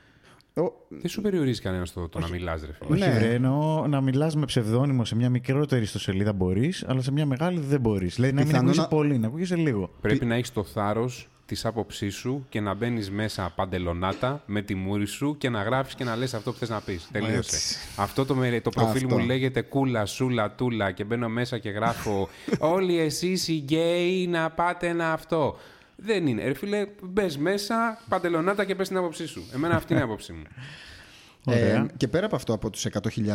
Ο- 0.54 0.72
Δεν 0.88 1.08
σου 1.10 1.20
περιορίζει 1.20 1.60
κανένας 1.60 1.92
το, 1.92 2.08
το 2.08 2.18
να 2.18 2.28
μιλάς, 2.28 2.60
ρε 2.66 2.72
φίλε; 2.72 2.90
Όχι, 2.90 3.00
Ναι. 3.10 3.18
βρε, 3.18 3.34
εννοώ 3.34 3.86
να 3.86 4.00
μιλάς 4.00 4.36
με 4.36 4.44
ψευδόνυμο 4.44 5.04
σε 5.04 5.14
μια 5.16 5.30
μικρότερη 5.30 5.82
ιστοσελίδα 5.82 6.32
μπορείς, 6.32 6.84
αλλά 6.88 7.00
σε 7.02 7.12
μια 7.12 7.26
μεγάλη 7.26 7.60
δεν 7.60 7.80
μπορείς. 7.80 8.18
Λέει 8.18 8.30
να 8.30 8.36
μην 8.36 8.44
Πιθανόν 8.46 8.64
ακούγεσαι 8.68 8.80
να- 8.90 8.96
πολύ, 8.96 9.18
να 9.18 9.26
ακούγεσαι 9.26 9.56
λίγο. 9.56 9.90
Πρέπει 10.00 10.24
να 10.24 10.34
έχεις 10.34 10.52
το 10.52 10.64
θάρρος 10.64 11.26
της 11.46 11.64
άποψής 11.64 12.14
σου 12.14 12.46
και 12.48 12.60
να 12.60 12.74
μπαίνεις 12.74 13.10
μέσα 13.10 13.52
παντελονάτα 13.56 14.42
με 14.46 14.62
τη 14.62 14.74
μούρη 14.74 15.06
σου 15.06 15.34
και 15.38 15.48
να 15.48 15.62
γράφεις 15.62 15.94
και 15.94 16.04
να 16.04 16.16
λες 16.16 16.34
αυτό 16.34 16.52
που 16.52 16.58
θες 16.58 16.68
να 16.68 16.80
πεις. 16.80 17.08
Τελείωσε. 17.12 17.36
Έτσι. 17.36 17.76
Αυτό 17.96 18.24
το, 18.24 18.34
με- 18.34 18.60
το 18.60 18.70
προφίλ 18.70 19.04
Αυτό. 19.04 19.18
μου 19.18 19.24
λέγεται 19.26 19.62
κούλα, 19.62 20.06
σούλα, 20.06 20.50
τούλα 20.54 20.90
και 20.92 21.04
μπαίνω 21.04 21.28
μέσα 21.28 21.58
και 21.58 21.70
γράφω 21.70 22.28
Όλοι 22.74 22.98
εσείς 22.98 23.48
οι 23.48 23.54
γκέι 23.54 24.26
να 24.26 24.50
πάτε 24.50 24.86
ένα 24.88 25.12
αυτό. 25.12 25.56
Δεν 26.02 26.26
είναι. 26.26 26.44
Ρε 26.44 26.54
φίλε, 26.54 26.86
μπες 27.02 27.36
μέσα, 27.38 27.98
παντελονάτα 28.08 28.64
και 28.64 28.74
πες 28.74 28.88
την 28.88 28.96
άποψή 28.96 29.26
σου. 29.26 29.44
Εμένα 29.54 29.74
αυτή 29.76 29.92
είναι 29.92 30.02
η 30.02 30.04
άποψή 30.04 30.32
μου. 30.32 30.42
Ωραία. 31.44 31.60
Ε, 31.82 31.86
και 31.96 32.08
πέρα 32.08 32.26
από 32.26 32.36
αυτό, 32.36 32.52
από 32.52 32.70
τους 32.70 32.86
100.000 32.92 33.26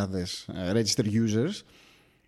ε, 0.54 0.72
registered 0.72 1.06
users, 1.06 1.62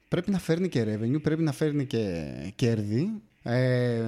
πρέπει 0.08 0.30
να 0.30 0.38
φέρνει 0.38 0.68
και 0.68 0.82
revenue, 0.82 1.22
πρέπει 1.22 1.42
να 1.42 1.52
φέρνει 1.52 1.86
και 1.86 2.24
κέρδη. 2.54 3.22
Ε, 3.42 4.02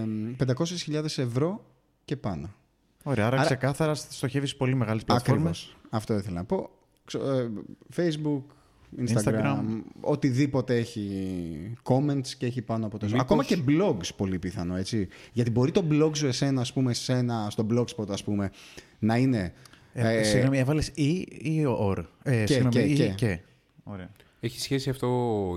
500.000 0.47 1.05
ευρώ 1.17 1.65
και 2.05 2.17
πάνω. 2.17 2.55
Ωραία, 3.03 3.27
άρα, 3.27 3.37
Άρα- 3.37 3.45
ξεκάθαρα 3.45 3.95
στοχεύεις 3.95 4.57
πολύ 4.57 4.75
μεγάλες 4.75 5.05
πλατφόρμες. 5.05 5.43
Ακριβώς. 5.61 5.77
Αυτό 5.91 6.15
ήθελα 6.15 6.35
να 6.37 6.45
πω. 6.45 6.71
Ξο- 7.05 7.31
ε, 7.31 7.51
Facebook, 7.97 8.43
Instagram, 8.99 9.25
Instagram. 9.25 9.83
οτιδήποτε 10.01 10.77
έχει 10.77 11.09
comments 11.83 12.27
και 12.39 12.47
έχει 12.47 12.63
πάνω 12.63 12.87
από 12.87 12.99
το 12.99 13.07
Μήπως- 13.07 13.21
Ακόμα 13.21 13.45
και 13.45 13.59
blogs 13.69 14.15
πολύ 14.17 14.39
πιθανό, 14.39 14.77
έτσι. 14.77 15.09
Γιατί 15.33 15.51
μπορεί 15.51 15.71
το 15.71 15.85
blog 15.91 16.11
σου 16.17 16.27
εσένα, 16.27 16.61
ας 16.61 16.73
πούμε, 16.73 16.91
εσένα, 16.91 17.47
στο 17.51 17.67
blogspot, 17.71 18.09
ας 18.09 18.25
πούμε, 18.25 18.51
να 18.99 19.17
είναι... 19.17 19.53
Ε, 19.95 20.19
ε, 20.19 20.23
συγγνώμη, 20.23 20.59
έβαλες 20.59 20.89
ή 20.95 21.11
ή 21.43 21.65
or. 21.81 22.05
Ε, 22.23 22.45
Και, 22.45 22.53
συγγνώμη, 22.53 22.75
και, 22.75 22.81
ή 22.81 22.95
και. 22.95 23.13
και. 23.17 23.41
Ωραία. 23.85 24.11
Έχει 24.45 24.61
σχέση 24.61 24.91
αυτό, 24.91 25.09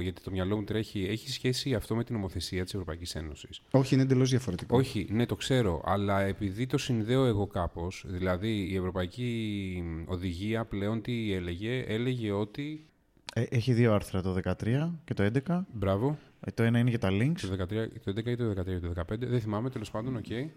γιατί 0.02 0.22
το 0.22 0.32
μυαλό 0.32 0.56
μου 0.56 0.64
τρέχει, 0.64 1.08
έχει 1.10 1.30
σχέση 1.32 1.74
αυτό 1.74 1.96
με 1.96 2.04
την 2.04 2.16
νομοθεσία 2.16 2.64
της 2.64 2.74
Ευρωπαϊκής 2.74 3.16
Ένωσης; 3.16 3.62
όχι, 3.72 3.94
είναι 3.94 4.04
εντελώς 4.04 4.30
διαφορετικό. 4.30 4.78
Όχι, 4.78 5.08
ναι, 5.12 5.26
το 5.26 5.36
ξέρω, 5.36 5.82
αλλά 5.86 6.22
επειδή 6.22 6.66
το 6.66 6.78
συνδέω 6.78 7.26
εγώ 7.26 7.48
κάπως, 7.48 8.06
δηλαδή 8.08 8.68
η 8.72 8.76
Ευρωπαϊκή 8.76 9.84
Οδηγία 10.06 10.66
πλέον 10.66 11.02
τι 11.02 11.34
έλεγε, 11.34 11.84
έλεγε 11.88 12.32
ότι, 12.32 12.86
Ε, 12.92 12.95
έχει 13.40 13.74
δύο 13.74 13.94
άρθρα, 13.94 14.22
το 14.22 14.34
13 14.44 14.90
και 15.04 15.14
το 15.14 15.24
11. 15.48 15.66
μπράβο, 15.74 16.18
Ε, 16.48 16.52
Το 16.52 16.64
ένα 16.64 16.80
είναι 16.80 16.90
για 16.90 17.00
τα 17.00 17.10
links. 17.12 17.40
το 17.42 17.48
13, 17.48 17.88
το 18.04 18.12
11 18.12 18.26
ή 18.32 18.36
το 18.36 18.50
13 18.50 18.68
ή 18.68 18.80
το 18.80 18.92
15, 18.96 19.28
δεν 19.28 19.40
θυμάμαι, 19.42 19.70
τέλος 19.70 19.92
πάντων, 19.92 20.16
οκ. 20.16 20.30
Ε, 20.30 20.48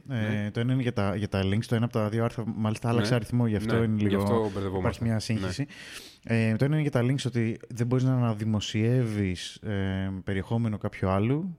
Το 0.53 0.61
ένα 0.61 0.73
είναι 0.73 0.83
για 0.83 0.93
τα, 0.93 1.17
για 1.17 1.29
τα 1.29 1.43
links. 1.45 1.65
Το 1.67 1.75
ένα 1.75 1.85
από 1.85 1.93
τα 1.93 2.09
δύο 2.09 2.25
άρθρα, 2.25 2.45
μάλιστα, 2.57 2.89
άλλαξε 2.89 3.11
Ναι. 3.11 3.17
αριθμό, 3.17 3.47
γι' 3.47 3.57
αυτό 3.57 3.79
Ναι, 3.79 3.85
είναι 3.85 3.97
γι' 3.97 4.05
λίγο. 4.09 4.23
αυτό 4.23 4.35
μπερδευόμαστε. 4.41 4.79
Υπάρχει 4.79 5.05
μια 5.05 5.19
σύγχυση. 5.19 5.67
Ε, 6.25 6.57
το 6.57 6.65
ένα 6.65 6.75
είναι 6.79 6.83
για 6.83 6.91
τα 6.91 7.03
links 7.03 7.27
ότι 7.27 7.59
δεν 7.69 7.87
μπορείς 7.87 8.05
να 8.05 8.13
αναδημοσιεύεις 8.15 9.55
ε, 9.55 10.11
περιεχόμενο 10.25 10.79
κάποιου 10.79 11.09
άλλου 11.09 11.57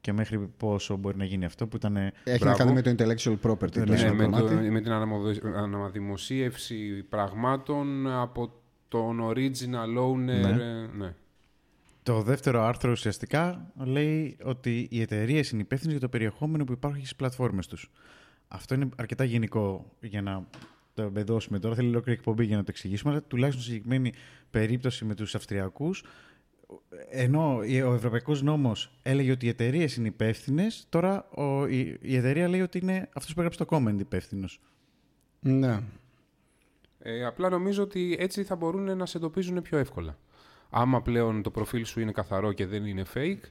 και 0.00 0.12
μέχρι 0.12 0.38
πόσο 0.56 0.96
μπορεί 0.96 1.16
να 1.16 1.24
γίνει 1.24 1.44
αυτό 1.44 1.66
που 1.66 1.76
ήταν. 1.76 1.96
Έχει 1.96 2.12
να 2.24 2.38
Μπράβο. 2.38 2.56
κάνει 2.56 2.72
με 2.72 2.82
το 2.82 2.90
intellectual 2.90 3.36
property. 3.50 3.70
το 3.70 3.78
Ναι, 3.84 3.84
Ναι, 3.94 4.00
ένα 4.00 4.14
με, 4.14 4.24
το, 4.24 4.30
κομμάτι. 4.30 4.70
με 4.70 4.80
την 4.80 4.92
αναμοδο- 4.92 5.32
αναδημοσίευση 5.56 7.02
πραγμάτων 7.08 8.10
από 8.12 8.52
τον 8.88 9.20
original 9.22 9.98
owner. 9.98 10.16
Ναι. 10.16 10.48
ε, 10.48 10.86
ναι. 10.96 11.14
Το 12.02 12.22
δεύτερο 12.22 12.62
άρθρο 12.62 12.90
ουσιαστικά 12.90 13.72
λέει 13.76 14.36
ότι 14.42 14.88
οι 14.90 15.00
εταιρείες 15.00 15.50
είναι 15.50 15.62
υπεύθυνες 15.62 15.92
για 15.92 16.02
το 16.02 16.08
περιεχόμενο 16.08 16.64
που 16.64 16.72
υπάρχει 16.72 17.00
στις 17.00 17.16
πλατφόρμες 17.16 17.66
τους. 17.66 17.90
Αυτό 18.48 18.74
είναι 18.74 18.88
αρκετά 18.96 19.24
γενικό 19.24 19.92
για 20.00 20.22
να 20.22 20.46
το 20.94 21.02
εμπεδώσουμε 21.02 21.58
τώρα. 21.58 21.74
Θέλει 21.74 21.88
ολόκληρη 21.88 22.18
εκπομπή 22.18 22.44
για 22.44 22.56
να 22.56 22.62
το 22.62 22.70
εξηγήσουμε, 22.70 23.12
αλλά 23.12 23.22
τουλάχιστον 23.22 23.62
στη 23.62 23.72
συγκεκριμένη 23.72 24.12
περίπτωση 24.50 25.04
με 25.04 25.14
τους 25.14 25.34
Αυστριακούς, 25.34 26.04
ενώ 27.10 27.56
ο 27.56 27.94
Ευρωπαϊκός 27.94 28.42
Νόμος 28.42 28.98
έλεγε 29.02 29.30
ότι 29.30 29.46
οι 29.46 29.48
εταιρείες 29.48 29.96
είναι 29.96 30.08
υπεύθυνες, 30.08 30.86
τώρα 30.88 31.28
ο, 31.28 31.66
η, 31.66 31.98
η 32.00 32.16
εταιρεία 32.16 32.48
λέει 32.48 32.60
ότι 32.60 32.78
είναι 32.78 33.08
αυτός 33.14 33.34
που 33.34 33.40
έγραψε 33.40 33.64
το 33.64 33.76
comment 33.76 33.98
υπεύθυνος. 33.98 34.60
Ναι. 35.40 35.80
Ε, 36.98 37.24
απλά 37.24 37.48
νομίζω 37.48 37.82
ότι 37.82 38.16
έτσι 38.18 38.44
θα 38.44 38.56
μπορούν 38.56 38.96
να 38.96 39.06
σε 39.06 39.16
εντοπίζουν 39.16 39.62
πιο 39.62 39.78
εύκολα. 39.78 40.16
Άμα 40.70 41.02
πλέον 41.02 41.42
το 41.42 41.50
προφίλ 41.50 41.84
σου 41.84 42.00
είναι 42.00 42.12
καθαρό 42.12 42.52
και 42.52 42.66
δεν 42.66 42.86
είναι 42.86 43.04
fake, 43.14 43.48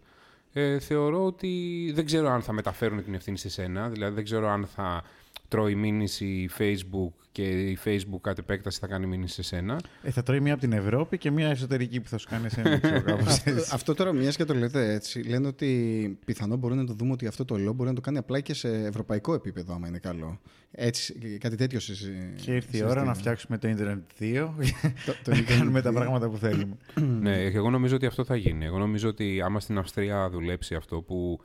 ε, 0.53 0.79
θεωρώ 0.79 1.25
ότι 1.25 1.91
δεν 1.95 2.05
ξέρω 2.05 2.29
αν 2.29 2.41
θα 2.41 2.53
μεταφέρουν 2.53 3.03
την 3.03 3.13
ευθύνη 3.13 3.37
σε 3.37 3.49
σένα. 3.49 3.89
Δηλαδή 3.89 4.15
δεν 4.15 4.23
ξέρω 4.23 4.49
αν 4.49 4.65
θα 4.65 5.03
τρώει 5.47 5.75
μήνυση 5.75 6.25
η 6.25 6.49
Facebook 6.57 7.11
και 7.31 7.43
η 7.49 7.77
Facebook 7.85 8.19
κατ' 8.21 8.37
επέκταση 8.37 8.79
θα 8.79 8.87
κάνει 8.87 9.05
μήνυση 9.05 9.33
σε 9.33 9.41
σένα. 9.43 9.79
Ε, 10.03 10.11
θα 10.11 10.23
τρώει 10.23 10.39
μία 10.39 10.51
από 10.53 10.61
την 10.61 10.71
Ευρώπη 10.73 11.17
και 11.17 11.31
μία 11.31 11.47
εσωτερική 11.49 11.99
που 12.01 12.07
θα 12.09 12.17
σου 12.17 12.27
κάνει 12.29 12.45
εσένα. 12.45 12.77
ξέρω, 12.79 13.01
κάπως 13.11 13.25
αυτό, 13.27 13.49
έτσι. 13.49 13.69
αυτό 13.73 13.93
τώρα, 13.93 14.13
μιας 14.13 14.35
και 14.35 14.45
το 14.45 14.53
λέτε 14.53 14.93
έτσι, 14.93 15.19
λένε 15.21 15.47
ότι 15.47 16.17
πιθανό 16.25 16.55
μπορεί 16.55 16.75
να 16.75 16.85
το 16.85 16.93
δούμε 16.93 17.11
ότι 17.11 17.27
αυτό 17.27 17.45
το 17.45 17.55
law 17.55 17.73
μπορεί 17.75 17.89
να 17.89 17.95
το 17.95 18.01
κάνει 18.01 18.17
απλά 18.17 18.39
και 18.39 18.53
σε 18.53 18.69
ευρωπαϊκό 18.69 19.33
επίπεδο, 19.33 19.73
άμα 19.73 19.87
είναι 19.87 19.99
καλό. 19.99 20.39
Έτσι, 20.71 21.13
κάτι 21.39 21.55
τέτοιο 21.55 21.79
συζη... 21.79 22.11
Και 22.45 22.51
ήρθε 22.55 22.77
η 22.77 22.83
ώρα 22.83 23.03
να 23.03 23.13
φτιάξουμε 23.13 23.57
το 23.57 23.67
Internet 23.77 24.21
2 24.23 24.49
Το- 25.05 25.13
το 25.23 25.31
να 25.31 25.37
Internet 25.37 25.43
κάνουμε 25.43 25.81
τα 25.81 25.89
2. 25.89 25.93
πράγματα 25.93 26.29
που 26.29 26.37
θέλουμε. 26.37 26.77
ναι, 27.19 27.49
και 27.49 27.57
εγώ 27.57 27.69
νομίζω 27.69 27.95
ότι 27.95 28.05
αυτό 28.05 28.23
θα 28.23 28.35
γίνει. 28.35 28.65
Εγώ 28.65 28.77
νομίζω 28.77 29.09
ότι 29.09 29.41
άμα 29.41 29.59
στην 29.59 29.77
Αυστρία 29.77 30.29
δουλέψει 30.29 30.75
αυτό 30.75 31.01
που. 31.01 31.39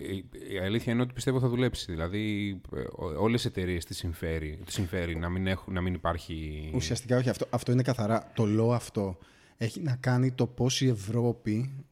Η- 0.00 0.24
Η 0.52 0.58
αλήθεια 0.58 0.92
είναι 0.92 1.02
ότι 1.02 1.12
πιστεύω 1.12 1.40
θα 1.40 1.48
δουλέψει. 1.48 1.92
Δηλαδή, 1.92 2.50
ε, 2.76 2.80
ό- 2.80 3.22
όλες 3.22 3.44
οι 3.44 3.46
εταιρείες 3.48 3.84
τις 3.84 3.96
συμφέρει, 3.96 4.60
τις 4.64 4.74
συμφέρει 4.74 5.16
να, 5.16 5.28
μην 5.28 5.46
έχουν, 5.46 5.74
να 5.74 5.80
μην 5.80 5.94
υπάρχει. 5.94 6.70
Ουσιαστικά 6.74 7.16
όχι. 7.16 7.28
Αυτό, 7.28 7.46
αυτό 7.50 7.72
είναι 7.72 7.82
καθαρά. 7.82 8.32
Το 8.34 8.44
law 8.58 8.74
αυτό 8.74 9.18
έχει 9.56 9.80
να 9.80 9.96
κάνει 9.96 10.32
το 10.32 10.46
πώς 10.46 10.80
η 10.80 10.88
Ευρώπη 10.88 11.84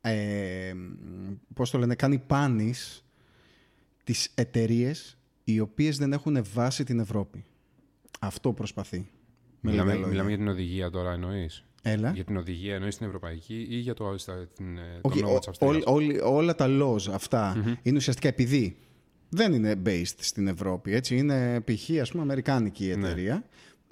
ε, 0.00 0.72
πώς 1.54 1.70
το 1.70 1.78
λένε, 1.78 1.94
κάνει 1.94 2.18
πάνης 2.18 3.04
τις 4.04 4.30
εταιρείες 4.34 5.18
οι 5.44 5.60
οποίες 5.60 5.98
δεν 5.98 6.12
έχουν 6.12 6.44
βάσει 6.52 6.84
την 6.84 6.98
Ευρώπη. 6.98 7.44
Αυτό 8.20 8.52
προσπαθεί. 8.52 8.98
Με 9.60 9.70
Μιλάμε, 9.70 9.82
λίγα 9.92 9.94
λόγια. 9.94 10.08
μιλάμε 10.08 10.28
για 10.28 10.38
την 10.38 10.48
οδηγία 10.48 10.90
τώρα, 10.90 11.12
εννοείς; 11.12 11.64
Έλα. 11.82 12.10
Για 12.10 12.24
την 12.24 12.36
οδηγία 12.36 12.74
εννοείς 12.74 12.96
την 12.96 13.06
ευρωπαϊκή 13.06 13.66
ή 13.70 13.76
για 13.76 13.94
το, 13.94 14.14
στα, 14.18 14.48
την, 14.56 14.78
ε, 14.78 14.98
Όχι, 15.00 15.18
το 15.18 15.24
νόμο 15.24 15.36
ο- 15.36 15.38
της 15.38 15.48
Αυστρίας. 15.48 15.72
όλη- 15.72 15.82
όλη- 15.86 16.20
όλα 16.20 16.54
τα 16.54 16.66
laws 16.68 17.10
αυτα 17.12 17.76
είναι 17.82 17.96
ουσιαστικά 17.96 18.28
επειδή 18.28 18.76
δεν 19.28 19.52
είναι 19.52 19.82
based 19.86 20.14
στην 20.18 20.46
Ευρώπη. 20.48 20.92
Έτσι. 20.94 21.16
Είναι 21.16 21.60
π.χ. 21.60 22.00
ας 22.00 22.10
πούμε 22.10 22.22
αμερικάνικη 22.22 22.84
η 22.84 22.90
εταιρεία 22.90 23.44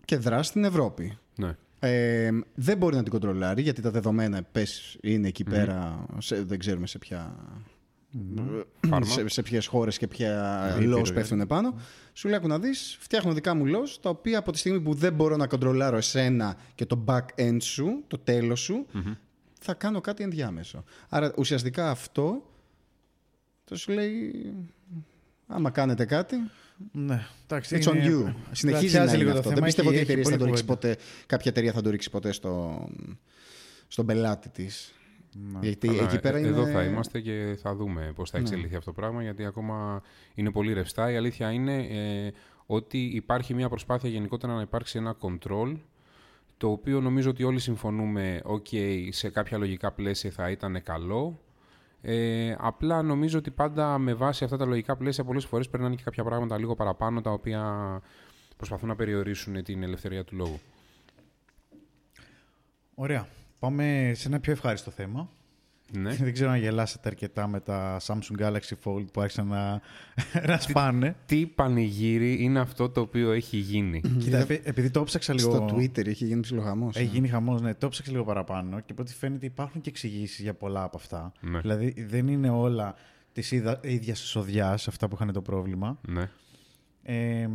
και 0.04 0.16
δράσει 0.16 0.50
στην 0.50 0.64
Ευρώπη. 0.64 1.18
Ναι. 1.36 1.56
Ε, 1.82 2.30
δεν 2.54 2.76
μπορεί 2.76 2.96
να 2.96 3.02
την 3.02 3.12
κοντρολάρει 3.12 3.62
γιατί 3.62 3.82
τα 3.82 3.90
δεδομένα 3.90 4.42
πες, 4.42 4.98
είναι 5.02 5.28
εκεί 5.28 5.44
πέρα, 5.44 6.06
σε, 6.18 6.42
δεν 6.42 6.58
ξέρουμε 6.58 6.86
σε 6.86 6.98
ποια. 6.98 7.36
Φάρμα. 8.88 9.06
σε, 9.06 9.28
σε 9.28 9.42
ποιες 9.42 9.66
χώρες 9.66 9.98
και 9.98 10.06
ποια 10.06 10.74
Ήπειρο, 10.76 10.98
laws 11.00 11.08
ε. 11.10 11.12
πέφτουν 11.12 11.46
πάνω. 11.46 11.74
Σου 12.12 12.28
λέει, 12.28 12.36
«Άκου 12.36 12.46
να 12.48 12.58
δεις, 12.58 12.96
φτιάχνω 13.00 13.32
δικά 13.32 13.54
μου 13.54 13.64
laws, 13.66 13.96
τα 14.00 14.10
οποία 14.10 14.38
από 14.38 14.52
τη 14.52 14.58
στιγμή 14.58 14.80
που 14.80 14.94
δεν 14.94 15.12
μπορώ 15.12 15.36
να 15.36 15.46
κοντρολάρω 15.46 15.96
εσένα 15.96 16.56
και 16.74 16.86
το 16.86 17.04
back-end 17.06 17.56
σου, 17.60 18.04
το 18.06 18.18
τέλος 18.18 18.60
σου, 18.60 18.86
θα 19.60 19.74
κάνω 19.74 20.00
κάτι 20.00 20.22
ενδιάμεσο. 20.22 20.84
Άρα 21.08 21.32
ουσιαστικά 21.36 21.90
αυτό 21.90 22.42
το 23.64 23.76
σου 23.76 23.92
λέει, 23.92 24.32
άμα 25.46 25.70
κάνετε 25.70 26.04
κάτι, 26.04 26.36
Ναι, 26.92 27.26
εντάξει. 27.46 27.78
It's 27.82 27.88
on 27.90 27.94
είναι- 27.94 28.04
you. 28.04 28.34
Συνεχίζει 28.52 28.96
να 28.96 29.00
πλατιάζει 29.04 29.14
είναι 29.14 29.16
λίγο 29.16 29.30
το 29.32 29.38
αυτό. 29.38 29.42
θέμα 29.42 29.54
Δεν 29.54 29.64
πιστεύω 29.64 29.90
και 29.90 29.96
ότι 29.96 29.96
οι 29.96 30.00
έχει 30.00 30.20
εταιρείες 30.20 30.28
θα 30.28 30.36
πολλή 30.36 30.38
το 30.38 30.44
ρίξει 30.44 30.64
κουβέντα. 30.64 30.88
ποτέ, 30.96 30.96
κάποια 31.26 31.50
εταιρεία 31.50 31.72
θα 31.72 31.82
το 31.82 31.90
ρίξει 31.90 32.10
ποτέ 32.10 32.32
στο, 32.32 32.84
στον 33.88 34.06
πελάτη 34.06 34.48
της. 34.48 34.94
Ναι. 35.34 35.58
Γιατί 35.62 35.86
Καλά, 35.86 36.02
εκεί 36.02 36.20
πέρα 36.20 36.36
ε, 36.36 36.40
είναι... 36.40 36.48
Εδώ 36.48 36.66
θα 36.66 36.84
είμαστε 36.84 37.20
και 37.20 37.58
θα 37.62 37.74
δούμε 37.74 38.12
πώς 38.14 38.30
θα 38.30 38.38
Ναι. 38.38 38.44
εξελιχθεί 38.44 38.76
αυτό 38.76 38.90
το 38.92 39.00
πράγμα, 39.00 39.22
γιατί 39.22 39.44
ακόμα 39.44 40.02
είναι 40.34 40.50
πολύ 40.50 40.72
ρευστά. 40.72 41.10
Η 41.10 41.16
αλήθεια 41.16 41.50
είναι 41.50 41.76
ε, 41.76 42.30
ότι 42.66 42.98
υπάρχει 42.98 43.54
μια 43.54 43.68
προσπάθεια 43.68 44.08
γενικότερα 44.08 44.54
να 44.54 44.60
υπάρξει 44.60 44.98
ένα 44.98 45.16
control, 45.20 45.76
το 46.56 46.70
οποίο 46.70 47.00
νομίζω 47.00 47.30
ότι 47.30 47.44
όλοι 47.44 47.58
συμφωνούμε, 47.58 48.40
ok, 48.44 49.08
σε 49.10 49.28
κάποια 49.30 49.58
λογικά 49.58 49.92
πλαίσια 49.92 50.30
θα 50.30 50.50
ήταν 50.50 50.82
καλό. 50.82 51.38
Ε, 52.02 52.54
απλά 52.58 53.02
νομίζω 53.02 53.38
ότι 53.38 53.50
πάντα 53.50 53.98
με 53.98 54.14
βάση 54.14 54.44
αυτά 54.44 54.56
τα 54.56 54.64
λογικά 54.64 54.96
πλαίσια 54.96 55.24
πολλές 55.24 55.44
φορές 55.44 55.68
περνάνε 55.68 55.94
και 55.94 56.02
κάποια 56.02 56.24
πράγματα 56.24 56.58
λίγο 56.58 56.74
παραπάνω, 56.74 57.20
τα 57.20 57.30
οποία 57.30 58.00
προσπαθούν 58.56 58.88
να 58.88 58.96
περιορίσουν 58.96 59.62
την 59.62 59.82
ελευθερία 59.82 60.24
του 60.24 60.36
λόγου. 60.36 60.60
Ωραία. 62.94 63.28
Πάμε 63.60 64.12
σε 64.14 64.28
ένα 64.28 64.40
πιο 64.40 64.52
ευχάριστο 64.52 64.90
θέμα. 64.90 65.30
Ναι. 65.92 66.14
Δεν 66.24 66.32
ξέρω 66.32 66.50
αν 66.50 66.58
γελάσατε 66.58 67.08
αρκετά 67.08 67.46
με 67.46 67.60
τα 67.60 68.00
Samsung 68.06 68.40
Galaxy 68.40 68.72
Fold 68.84 69.04
που 69.12 69.20
άρχισαν 69.20 69.46
να, 69.46 69.80
να 70.48 70.58
σπάνε. 70.60 71.16
Τι 71.26 71.46
πανηγύρι 71.46 72.42
είναι 72.42 72.58
αυτό 72.60 72.88
το 72.90 73.00
οποίο 73.00 73.30
έχει 73.32 73.56
γίνει; 73.56 74.00
Κοίτα, 74.18 74.38
επει- 74.38 74.66
επειδή 74.66 74.90
το 74.90 75.04
ψάξα 75.04 75.34
λίγο. 75.34 75.52
Στο 75.52 75.66
Twitter 75.74 76.06
έχει 76.06 76.24
γίνει 76.24 76.40
ψιλοχαμός. 76.40 76.96
Έχει 76.96 77.06
γίνει 77.06 77.28
χαμός, 77.28 77.60
ναι. 77.60 77.74
Το 77.74 77.88
ψάξα 77.88 78.10
λίγο 78.12 78.24
παραπάνω 78.24 78.80
και 78.80 78.92
από 78.92 79.02
ό,τι 79.02 79.14
φαίνεται 79.14 79.46
υπάρχουν 79.46 79.80
και 79.80 79.88
εξηγήσεις 79.88 80.40
για 80.40 80.54
πολλά 80.54 80.82
από 80.82 80.96
αυτά. 80.96 81.32
Ναι. 81.40 81.60
Δηλαδή 81.60 81.94
δεν 82.08 82.28
είναι 82.28 82.50
όλα 82.50 82.94
της 83.32 83.50
ίδιας 83.82 84.18
σοδιά 84.18 84.70
αυτά 84.70 85.08
που 85.08 85.14
είχαν 85.14 85.32
το 85.32 85.42
πρόβλημα. 85.42 85.98
ναι. 86.08 86.30
Ε, 87.02 87.48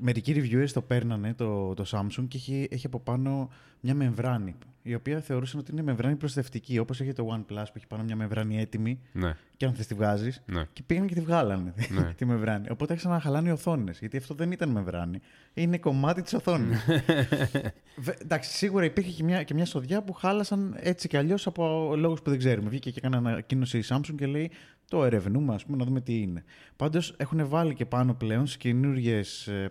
μερικοί 0.00 0.34
reviewers 0.36 0.70
το 0.72 0.82
παίρνανε 0.82 1.34
το, 1.34 1.74
το 1.74 1.84
Samsung 1.90 2.24
και 2.28 2.36
έχει, 2.36 2.68
έχει 2.70 2.86
από 2.86 3.00
πάνω 3.00 3.50
μια 3.80 3.94
μεμβράνη 3.94 4.54
η 4.88 4.94
οποία 4.94 5.20
θεωρούσαν 5.20 5.60
ότι 5.60 5.72
είναι 5.72 5.82
μεμβράνη 5.82 6.16
προστατευτική 6.16 6.78
όπως 6.78 7.00
έχει 7.00 7.12
το 7.12 7.26
OnePlus 7.36 7.64
που 7.64 7.72
έχει 7.74 7.86
πάνω 7.86 8.02
μια 8.04 8.16
μεμβράνη 8.16 8.60
έτοιμη 8.60 9.00
Ναι. 9.12 9.36
Και 9.58 9.66
αν 9.66 9.74
θες 9.74 9.86
τη 9.86 9.94
βγάζεις 9.94 10.42
Ναι. 10.46 10.62
και 10.72 10.82
πήγαν 10.86 11.06
και 11.06 11.14
τη 11.14 11.20
βγάλανε 11.20 11.74
Ναι. 11.88 12.12
τη 12.16 12.24
μεμβράνη. 12.24 12.66
Οπότε 12.70 12.92
άρχισαν 12.92 13.12
να 13.12 13.20
χαλάνε 13.20 13.48
οι 13.48 13.52
οθόνες. 13.52 13.98
Γιατί 13.98 14.16
αυτό 14.16 14.34
δεν 14.34 14.50
ήταν 14.52 14.68
μεμβράνη. 14.68 15.20
Είναι 15.54 15.78
κομμάτι 15.78 16.22
της 16.22 16.32
οθόνης. 16.34 16.86
Εντάξει, 18.22 18.50
σίγουρα 18.56 18.84
υπήρχε 18.84 19.10
και 19.10 19.24
μια, 19.24 19.42
και 19.42 19.54
μια 19.54 19.64
σοδιά 19.64 20.02
που 20.02 20.12
χάλασαν 20.12 20.76
έτσι 20.80 21.08
κι 21.08 21.16
αλλιώς 21.16 21.46
από 21.46 21.92
λόγους 21.96 22.22
που 22.22 22.30
δεν 22.30 22.38
ξέρουμε. 22.38 22.68
Βγήκε 22.68 22.90
και 22.90 22.98
έκανε 22.98 23.16
ανακοίνωση 23.16 23.78
η 23.78 23.84
Samsung 23.88 24.14
και 24.16 24.26
λέει 24.26 24.50
το 24.90 25.04
ερευνούμε, 25.04 25.54
ας 25.54 25.64
πούμε, 25.64 25.76
να 25.76 25.84
δούμε 25.84 26.00
τι 26.00 26.20
είναι. 26.20 26.44
Πάντως 26.76 27.14
έχουν 27.16 27.48
βάλει 27.48 27.74
και 27.74 27.86
πάνω 27.86 28.14
πλέον 28.14 28.46
στι 28.46 28.58
καινούριε 28.58 29.20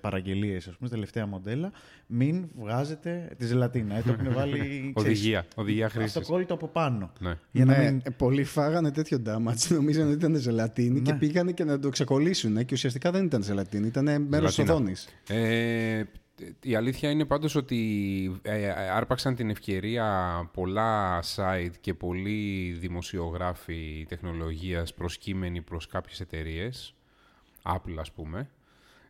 παραγγελίες, 0.02 0.68
ας 0.68 0.76
πούμε, 0.76 0.88
στα 0.88 0.96
τελευταία 0.96 1.26
μοντέλα, 1.26 1.72
μην 2.08 2.48
βγάζετε 2.56 3.30
τη 3.38 3.46
ζελατίνα. 3.46 3.96
Ε, 3.96 4.02
το 4.02 4.12
έχουν 4.20 4.34
βάλει. 4.34 4.58
ξέρεις, 4.96 5.20
Οδηγία. 5.20 5.46
Οδηγία 5.56 5.90
χρήσης. 5.90 6.16
Αυτοκόλλητο 6.18 6.54
από 6.54 6.68
πάνω. 6.68 7.12
Ναι. 7.20 7.34
Για 7.52 7.66
να 7.66 7.78
ναι, 7.78 7.84
μην... 7.92 8.02
ε, 8.04 8.10
πολλοί 8.10 8.44
φάγανε 8.44 8.92
τέτοιο 8.92 9.22
damage, 9.26 9.77
νομίζανε 9.78 10.08
ότι 10.12 10.18
ήταν 10.26 10.36
ζελατίνη 10.36 11.02
και 11.02 11.12
Ναι. 11.12 11.18
πήγανε 11.18 11.52
και 11.52 11.64
να 11.64 11.80
το 11.80 11.90
ξεκολλήσουν. 11.90 12.58
ε, 12.58 12.64
Και 12.64 12.74
ουσιαστικά 12.74 13.12
δεν 13.12 13.26
ήταν 13.26 13.44
ζελατίνη, 13.44 13.88
ήταν 13.88 14.04
μέρος 14.28 14.56
της 14.56 14.66
Ζελατίνα. 14.66 14.74
οθόνης. 14.74 15.08
Ε, 15.30 16.04
η 16.64 16.76
αλήθεια 16.76 17.10
είναι 17.10 17.26
πάντως 17.26 17.56
ότι 17.56 17.80
ε, 18.42 18.70
άρπαξαν 18.92 19.36
την 19.36 19.50
ευκαιρία 19.50 20.50
πολλά 20.54 21.24
site 21.36 21.72
και 21.82 21.94
πολλοί 21.94 22.72
δημοσιογράφοι 22.80 24.06
τεχνολογίας 24.10 24.94
προσκύμενοι 24.94 25.62
προς 25.62 25.88
κάποιες 25.88 26.20
εταιρείες, 26.20 26.96
Apple 27.64 27.96
ας 28.00 28.12
πούμε, 28.12 28.50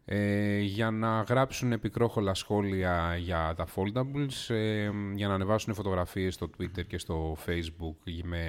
ε, 0.06 0.60
για 0.60 0.92
να 0.92 1.22
γράψουν 1.22 1.72
επικρόχολα 1.72 2.34
σχόλια 2.34 3.16
για 3.20 3.54
τα 3.58 3.68
foldables, 3.76 4.56
ε, 4.56 4.90
για 5.16 5.28
να 5.28 5.34
ανεβάσουν 5.34 5.74
φωτογραφίες 5.74 6.34
στο 6.34 6.50
Twitter 6.58 6.86
και 6.88 6.98
στο 6.98 7.38
Facebook 7.46 8.12
με 8.24 8.42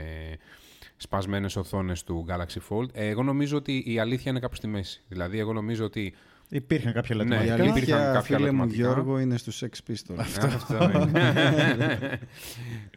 σπασμένες 1.00 1.56
οθόνες 1.56 2.04
του 2.04 2.26
Galaxy 2.28 2.58
Fold. 2.68 2.86
Ε, 2.92 3.06
εγώ 3.08 3.22
νομίζω 3.22 3.56
ότι 3.56 3.82
η 3.86 3.98
αλήθεια 3.98 4.30
είναι 4.30 4.40
κάπου 4.40 4.54
στη 4.54 4.66
μέση. 4.66 5.02
Δηλαδή, 5.08 5.38
εγώ 5.38 5.52
νομίζω 5.52 5.84
ότι 5.84 6.14
Υπήρχαν 6.50 6.92
κάποια 6.92 7.14
Ναι, 7.14 7.22
Η 7.22 7.26
λατινικά. 7.28 7.54
υπήρχαν 7.54 7.70
αλήθεια, 7.72 7.96
κάποια 7.96 8.20
φίλε 8.20 8.38
μου 8.38 8.62
ερωτηματικά. 8.62 8.82
Γιώργο, 8.82 9.18
είναι 9.18 9.36
στους 9.36 9.62
Sex 9.62 9.90
Pistols. 9.90 10.24
Αυτό 10.42 10.90
είναι. 10.94 12.20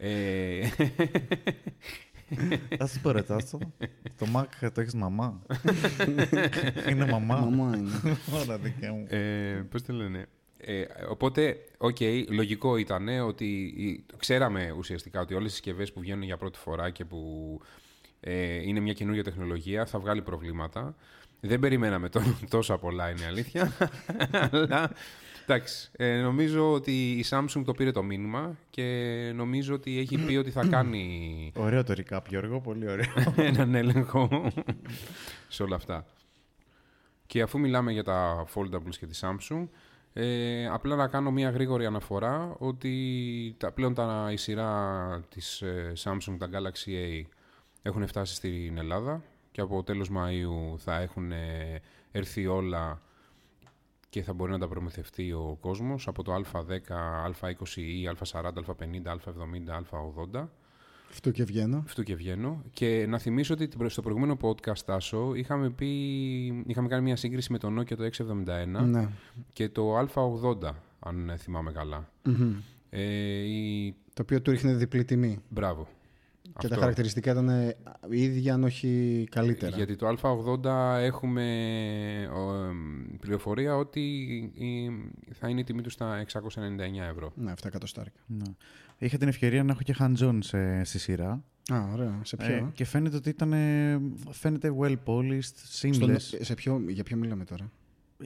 ε, 0.00 0.68
Θα 2.78 2.86
σας 2.86 2.98
πω 3.02 3.10
ρε 3.10 3.22
Τάσο, 3.22 3.58
το 4.18 4.26
Mac 4.36 4.70
το 4.74 4.80
έχεις 4.80 4.94
μαμά. 4.94 5.42
είναι 6.90 7.06
μαμά. 7.06 7.36
Μαμά 7.40 7.76
είναι. 7.76 7.90
Όλα 8.42 8.58
δικιά 8.58 8.92
μου. 8.92 9.06
ε, 9.08 9.64
πώς 9.70 9.82
το 9.82 9.92
λένε; 9.92 10.26
Ε, 10.56 10.82
οπότε, 11.08 11.56
οκ, 11.78 11.96
λογικό 12.28 12.76
ήταν 12.76 13.08
ότι 13.08 13.44
η- 13.76 14.04
ξέραμε 14.16 14.74
ουσιαστικά 14.78 15.20
ότι 15.20 15.34
όλες 15.34 15.50
οι 15.50 15.54
συσκευές 15.54 15.92
που 15.92 16.00
βγαίνουν 16.00 16.22
για 16.22 16.36
πρώτη 16.36 16.58
φορά 16.58 16.90
και 16.90 17.04
που 17.04 17.60
ε, 18.24 18.62
είναι 18.62 18.80
μια 18.80 18.92
καινούργια 18.92 19.24
τεχνολογία 19.24 19.86
θα 19.86 19.98
βγάλει 19.98 20.22
προβλήματα. 20.22 20.94
Δεν 21.40 21.60
περιμέναμε 21.60 22.08
τό- 22.08 22.22
τόσα 22.48 22.78
πολλά, 22.78 23.10
είναι 23.10 23.20
η 23.20 23.24
αλήθεια. 23.24 23.72
Αλλά 24.50 24.90
εντάξει, 25.42 25.90
ε, 25.96 26.20
νομίζω 26.20 26.72
ότι 26.72 27.10
η 27.10 27.24
Samsung 27.30 27.62
το 27.64 27.72
πήρε 27.72 27.90
το 27.90 28.02
μήνυμα 28.02 28.56
και 28.70 28.82
νομίζω 29.34 29.74
ότι 29.74 29.98
έχει 29.98 30.18
πει 30.18 30.36
ότι 30.36 30.50
θα 30.50 30.66
κάνει 30.66 31.52
Ωραίο 31.56 31.84
το 31.84 31.94
recap, 31.96 32.20
Γιώργο, 32.28 32.60
πολύ 32.60 32.90
ωραίο. 32.90 33.12
έναν 33.36 33.74
έλεγχο 33.74 34.52
σε 35.48 35.62
όλα 35.62 35.76
αυτά. 35.76 36.06
Και 37.26 37.42
αφού 37.42 37.58
μιλάμε 37.58 37.92
για 37.92 38.04
τα 38.04 38.46
foldables 38.54 38.94
και 38.98 39.06
τη 39.06 39.18
Samsung, 39.22 39.68
ε, 40.12 40.66
απλά 40.66 40.96
να 40.96 41.08
κάνω 41.08 41.30
μια 41.30 41.50
γρήγορη 41.50 41.86
αναφορά 41.86 42.54
ότι 42.58 43.54
τα, 43.58 43.72
πλέον 43.72 43.94
τα, 43.94 44.28
η 44.32 44.36
σειρά 44.36 45.24
της 45.28 45.62
ε, 45.62 45.92
Samsung, 46.04 46.36
τα 46.38 46.48
Galaxy 46.52 46.88
A, 46.90 47.26
έχουν 47.82 48.06
φτάσει 48.06 48.34
στην 48.34 48.78
Ελλάδα 48.78 49.22
και 49.52 49.60
από 49.60 49.82
τέλος 49.82 50.10
Μαΐου 50.12 50.78
θα 50.78 50.96
έχουν 51.00 51.32
ε, 51.32 51.80
έρθει 52.12 52.46
όλα 52.46 53.02
και 54.08 54.22
θα 54.22 54.32
μπορεί 54.32 54.50
να 54.50 54.58
τα 54.58 54.68
προμηθευτεί 54.68 55.32
ο 55.32 55.56
κόσμος 55.60 56.06
από 56.08 56.22
το 56.22 56.34
Α10, 56.34 56.78
Α20, 57.30 57.52
Α40, 58.16 58.52
Α50, 58.66 59.06
Α70, 59.06 59.80
Α80. 59.90 60.44
Αυτό 61.10 61.30
και 61.30 61.44
βγαίνω. 61.44 61.82
Αυτό 61.84 62.02
και 62.02 62.14
βγαίνω. 62.14 62.62
Και 62.72 63.06
να 63.08 63.18
θυμίσω 63.18 63.54
ότι 63.54 63.68
την- 63.68 63.88
στο 63.90 64.02
προηγούμενο 64.02 64.36
podcast, 64.42 64.78
Τάσο, 64.78 65.34
είχαμε, 65.34 65.70
πει, 65.70 65.86
είχαμε 66.66 66.88
κάνει 66.88 67.02
μια 67.02 67.16
σύγκριση 67.16 67.52
με 67.52 67.58
το 67.58 67.68
Nokia 67.80 67.96
το 67.96 68.04
671 68.04 68.84
Ναι. 68.86 69.08
και 69.52 69.68
το 69.68 69.98
Α80, 69.98 70.70
αν 71.00 71.32
θυμάμαι 71.38 71.72
καλά. 71.72 72.08
Μμμ. 72.22 72.54
Ε, 72.90 73.02
η... 73.44 73.94
Το 74.14 74.22
οποίο 74.22 74.42
του 74.42 74.50
ρίχνε 74.50 74.74
διπλή 74.74 75.04
τιμή. 75.04 75.38
Μπράβο. 75.48 75.88
Και 76.58 76.68
τα 76.68 76.76
χαρακτηριστικά 76.76 77.30
ήταν 77.30 77.48
ε, 77.48 77.76
ίδια, 78.10 78.54
αν 78.54 78.64
όχι 78.64 79.26
καλύτερα. 79.30 79.76
Γιατί 79.76 79.96
το 79.96 80.16
Α80 80.22 80.64
έχουμε 81.00 81.44
ο, 82.34 82.54
εμ, 82.54 83.16
πληροφορία 83.20 83.76
ότι 83.76 84.00
η- 84.54 84.90
θα 85.32 85.48
είναι 85.48 85.60
η 85.60 85.64
τιμή 85.64 85.82
του 85.82 85.90
στα 85.90 86.24
699 86.32 87.08
ευρώ. 87.10 87.32
Ναι, 87.34 87.52
7 87.52 87.64
εκατοστάρικα. 87.66 88.20
Ναι. 88.26 88.44
Είχα 88.98 89.16
την 89.18 89.28
ευκαιρία 89.28 89.62
να 89.64 89.72
έχω 89.72 89.80
και 89.82 89.94
hands-on 89.98 90.38
σε, 90.42 90.84
στη 90.84 90.98
σειρά. 90.98 91.44
Α, 91.72 91.88
ωραία. 91.92 92.20
Σε 92.24 92.36
ποιο; 92.36 92.54
Ε, 92.54 92.70
και 92.74 92.84
φαίνεται 92.84 93.16
ότι 93.16 93.28
ήταν. 93.28 93.52
ε, 93.52 94.00
Φαίνεται 94.30 94.72
well 94.80 94.96
polished, 95.04 95.80
seamless. 95.80 96.14
Στον- 96.18 96.44
σε 96.44 96.54
ποιο, 96.54 96.82
για 96.88 97.02
ποιο 97.04 97.16
μιλάμε 97.16 97.44
τώρα; 97.44 97.70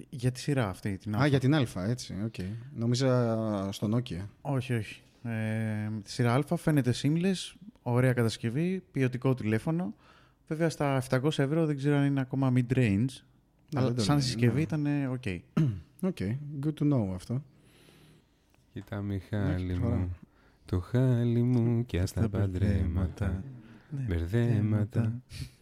Για 0.09 0.31
τη 0.31 0.41
σειρά 0.41 0.69
αυτή. 0.69 0.97
Την 0.99 1.15
Α, 1.17 1.23
Α, 1.23 1.27
για 1.27 1.39
την 1.39 1.55
Α, 1.55 1.67
έτσι. 1.77 2.15
οκ. 2.25 2.35
Νόμιζα 2.75 3.69
στο 3.73 3.89
Nokia. 3.97 4.27
Όχι, 4.41 4.75
όχι. 4.75 5.01
Ε, 5.27 5.91
τη 6.03 6.11
σειρά 6.11 6.35
Α 6.35 6.57
φαίνεται 6.57 6.95
seamless, 7.03 7.55
ωραία 7.83 8.13
κατασκευή, 8.13 8.83
ποιοτικό 8.93 9.35
τηλέφωνο. 9.35 9.95
Βέβαια 10.49 10.69
στα 10.69 11.03
700 11.11 11.39
ευρώ 11.39 11.67
δεν 11.67 11.77
ξέρω 11.77 11.97
αν 11.97 12.05
είναι 12.05 12.21
ακόμα 12.21 12.53
mid-range. 12.55 13.07
Ναι, 13.73 13.81
αλλά 13.81 13.87
δεν 13.87 13.97
το 13.97 14.03
σαν 14.03 14.17
λέει, 14.17 14.25
συσκευή 14.25 14.55
ναι. 14.57 14.63
ήταν 14.63 14.87
ε, 14.87 15.07
οκ. 15.07 15.23
Οκ, 16.03 16.17
good 16.63 16.73
to 16.81 16.93
know 16.93 17.15
αυτό. 17.15 17.43
Κοίτα 18.73 19.01
Μιχάλη 19.03 19.67
Ναι, 19.79 19.87
ωραία. 19.87 19.97
μου, 19.99 20.17
το 20.65 20.81
χάλι 20.81 21.43
μου 21.43 21.87
και 21.87 22.07
στα 22.07 22.29
παντρέματα, 22.29 23.43
Ναι. 23.91 24.03
μπερδέματα. 24.09 25.13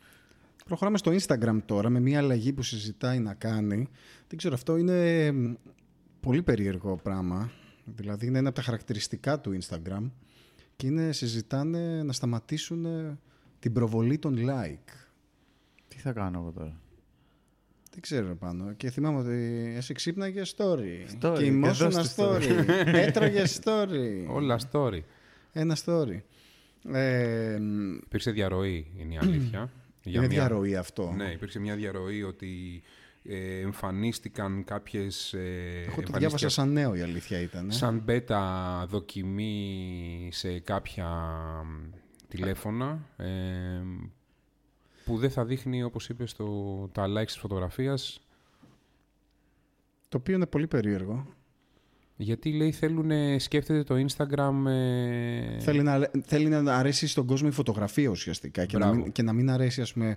Προχωράμε 0.66 0.98
στο 0.98 1.12
Instagram 1.12 1.58
τώρα 1.66 1.88
με 1.88 2.00
μια 2.00 2.18
αλλαγή 2.18 2.52
που 2.52 2.62
συζητάει 2.62 3.18
να 3.18 3.34
κάνει. 3.34 3.88
Δεν 4.28 4.38
ξέρω, 4.38 4.54
αυτό 4.54 4.76
είναι 4.76 5.32
μ, 5.32 5.52
πολύ 6.20 6.42
περίεργο 6.42 6.96
πράγμα. 6.96 7.50
Δηλαδή 7.84 8.26
είναι 8.26 8.38
ένα 8.38 8.48
από 8.48 8.56
τα 8.56 8.62
χαρακτηριστικά 8.62 9.40
του 9.40 9.58
Instagram 9.60 10.10
και 10.76 10.86
είναι, 10.86 11.12
συζητάνε 11.12 12.02
να 12.02 12.12
σταματήσουν 12.12 12.84
ε, 12.84 13.18
την 13.58 13.72
προβολή 13.72 14.18
των 14.18 14.36
like. 14.38 14.92
Τι 15.88 15.98
θα 15.98 16.12
κάνω 16.12 16.38
εγώ 16.38 16.50
τώρα; 16.52 16.80
Δεν 17.90 18.00
ξέρω 18.00 18.34
πάνω. 18.36 18.72
Και 18.72 18.90
θυμάμαι 18.90 19.18
ότι 19.18 19.72
εσύ 19.76 19.94
ξύπναγες 19.94 20.54
story. 20.56 21.18
Story, 21.20 21.34
Και 21.38 21.44
ημόσουνα 21.44 21.88
εδώ 21.88 22.02
στη 22.02 22.22
story. 22.22 22.64
Έτρωγες 23.06 23.60
story. 23.64 24.26
Όλα 24.28 24.58
story. 24.72 25.00
Ένα 25.52 25.76
story. 25.84 26.20
Ε, 26.92 27.58
μ, 27.60 27.94
Υπήρξε 27.94 28.30
διαρροή, 28.30 28.86
είναι 28.96 29.14
η 29.14 29.18
αλήθεια. 29.18 29.70
Για 30.06 30.18
είναι 30.18 30.26
μια- 30.28 30.38
διαρροή 30.38 30.76
αυτό. 30.76 31.12
Ναι, 31.16 31.30
υπήρξε 31.30 31.58
μια 31.58 31.76
διαρροή 31.76 32.22
ότι 32.22 32.82
ε, 33.28 33.60
εμφανίστηκαν 33.60 34.64
κάποιες... 34.64 35.32
Ε, 35.32 35.38
Εγώ 35.38 35.84
το 35.84 35.84
εμφανίστηκε 35.86 36.18
διάβασα 36.18 36.48
σαν 36.48 36.72
νέο 36.72 36.94
η 36.94 37.00
αλήθεια 37.02 37.40
ήταν. 37.40 37.68
ε. 37.68 37.72
σαν 37.72 37.98
μπέτα 38.04 38.84
δοκιμή 38.88 40.28
σε 40.32 40.58
κάποια 40.58 41.06
μ, 41.64 41.90
τηλέφωνα 42.28 43.08
ε, 43.16 43.26
που 45.04 45.18
δεν 45.18 45.30
θα 45.30 45.44
δείχνει, 45.44 45.82
όπως 45.82 46.08
είπες, 46.08 46.32
το, 46.34 46.44
τα 46.92 47.06
likes 47.06 47.24
της 47.26 47.36
φωτογραφίας 47.36 48.20
Το 50.08 50.16
οποίο 50.18 50.34
είναι 50.34 50.46
πολύ 50.46 50.66
περίεργο. 50.66 51.26
γιατί 52.16 52.52
λέει 52.52 52.72
θέλουν, 52.72 53.40
σκέφτεται 53.40 53.82
το 53.82 54.06
Instagram 54.08 54.66
ε, 54.66 55.58
Θέλει, 55.60 55.82
να, 55.82 56.10
θέλει 56.24 56.48
να 56.48 56.76
αρέσει 56.76 57.06
στον 57.06 57.26
κόσμο 57.26 57.48
η 57.50 57.54
φωτογραφία 57.54 58.08
ουσιαστικά 58.10 58.66
και 58.66 58.78
να, 58.78 58.86
Μπράβο. 58.86 59.02
μην, 59.02 59.12
και 59.12 59.22
να 59.22 59.32
μην 59.32 59.50
αρέσει, 59.50 59.80
ας 59.80 59.92
πούμε, 59.92 60.16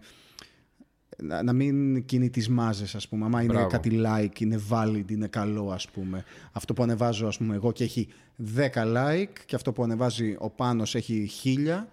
να, 1.24 1.43
να 1.43 1.53
μην 1.53 2.05
κινεί 2.05 2.30
τις 2.30 2.49
μάζες, 2.49 2.95
ας 2.95 3.07
πούμε. 3.07 3.26
Άμα 3.26 3.41
είναι 3.43 3.53
Μπράβο. 3.53 3.68
κάτι 3.70 4.01
like, 4.05 4.39
είναι 4.39 4.59
valid, 4.70 5.11
είναι 5.11 5.28
καλό, 5.28 5.70
ας 5.72 5.89
πούμε. 5.89 6.24
Αυτό 6.51 6.74
που 6.74 6.84
ανεβάζω, 6.84 7.28
ας 7.28 7.38
πούμε, 7.38 7.55
εγώ 7.55 7.72
και 7.72 7.84
έχει 7.84 8.07
10 8.55 8.84
like 8.95 9.34
και 9.45 9.55
αυτό 9.55 9.72
που 9.72 9.84
ανεβάζει 9.84 10.36
ο 10.39 10.49
Πάνος 10.49 10.95
έχει 10.95 11.30
1000, 11.43 11.88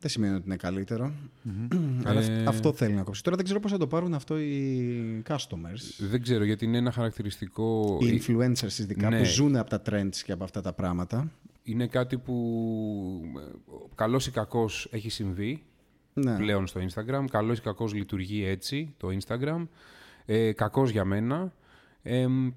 δεν 0.00 0.10
σημαίνει 0.10 0.34
ότι 0.34 0.42
είναι 0.46 0.56
καλύτερο. 0.56 1.12
Αλλά 2.04 2.20
αυ- 2.20 2.28
Ε, 2.30 2.44
αυτό 2.46 2.72
θέλει 2.72 2.94
να 2.94 3.02
κόψει. 3.02 3.22
Τώρα 3.22 3.36
δεν 3.36 3.44
ξέρω 3.44 3.60
πώς 3.60 3.70
θα 3.70 3.78
το 3.78 3.86
πάρουν 3.86 4.14
αυτό 4.14 4.38
οι 4.38 5.22
customers. 5.28 6.06
δεν 6.10 6.22
ξέρω 6.22 6.44
γιατί 6.44 6.64
είναι 6.64 6.76
ένα 6.78 6.92
χαρακτηριστικό 6.92 7.98
Οι 8.00 8.22
influencers 8.26 8.78
ειδικά 8.78 9.08
Ναι. 9.08 9.18
που 9.18 9.24
ζουν 9.24 9.56
από 9.56 9.70
τα 9.70 9.82
trends 9.90 10.16
και 10.24 10.32
από 10.32 10.44
αυτά 10.44 10.60
τα 10.60 10.72
πράγματα. 10.72 11.30
είναι 11.62 11.86
κάτι 11.86 12.18
που 12.18 12.34
ε, 13.38 13.40
καλός 13.94 14.26
ή 14.26 14.30
κακός 14.30 14.88
έχει 14.90 15.08
συμβεί 15.10 15.62
Ναι. 16.14 16.36
πλέον 16.36 16.66
στο 16.66 16.80
Instagram. 16.80 17.24
Καλός 17.30 17.58
ή 17.58 17.62
κακός 17.62 17.92
λειτουργεί 17.94 18.44
έτσι 18.44 18.94
το 18.96 19.08
Instagram. 19.20 19.66
Ε, 20.24 20.52
κακός 20.52 20.90
για 20.90 21.04
μένα. 21.04 21.52
Ε, 22.02 22.26
μ, 22.26 22.50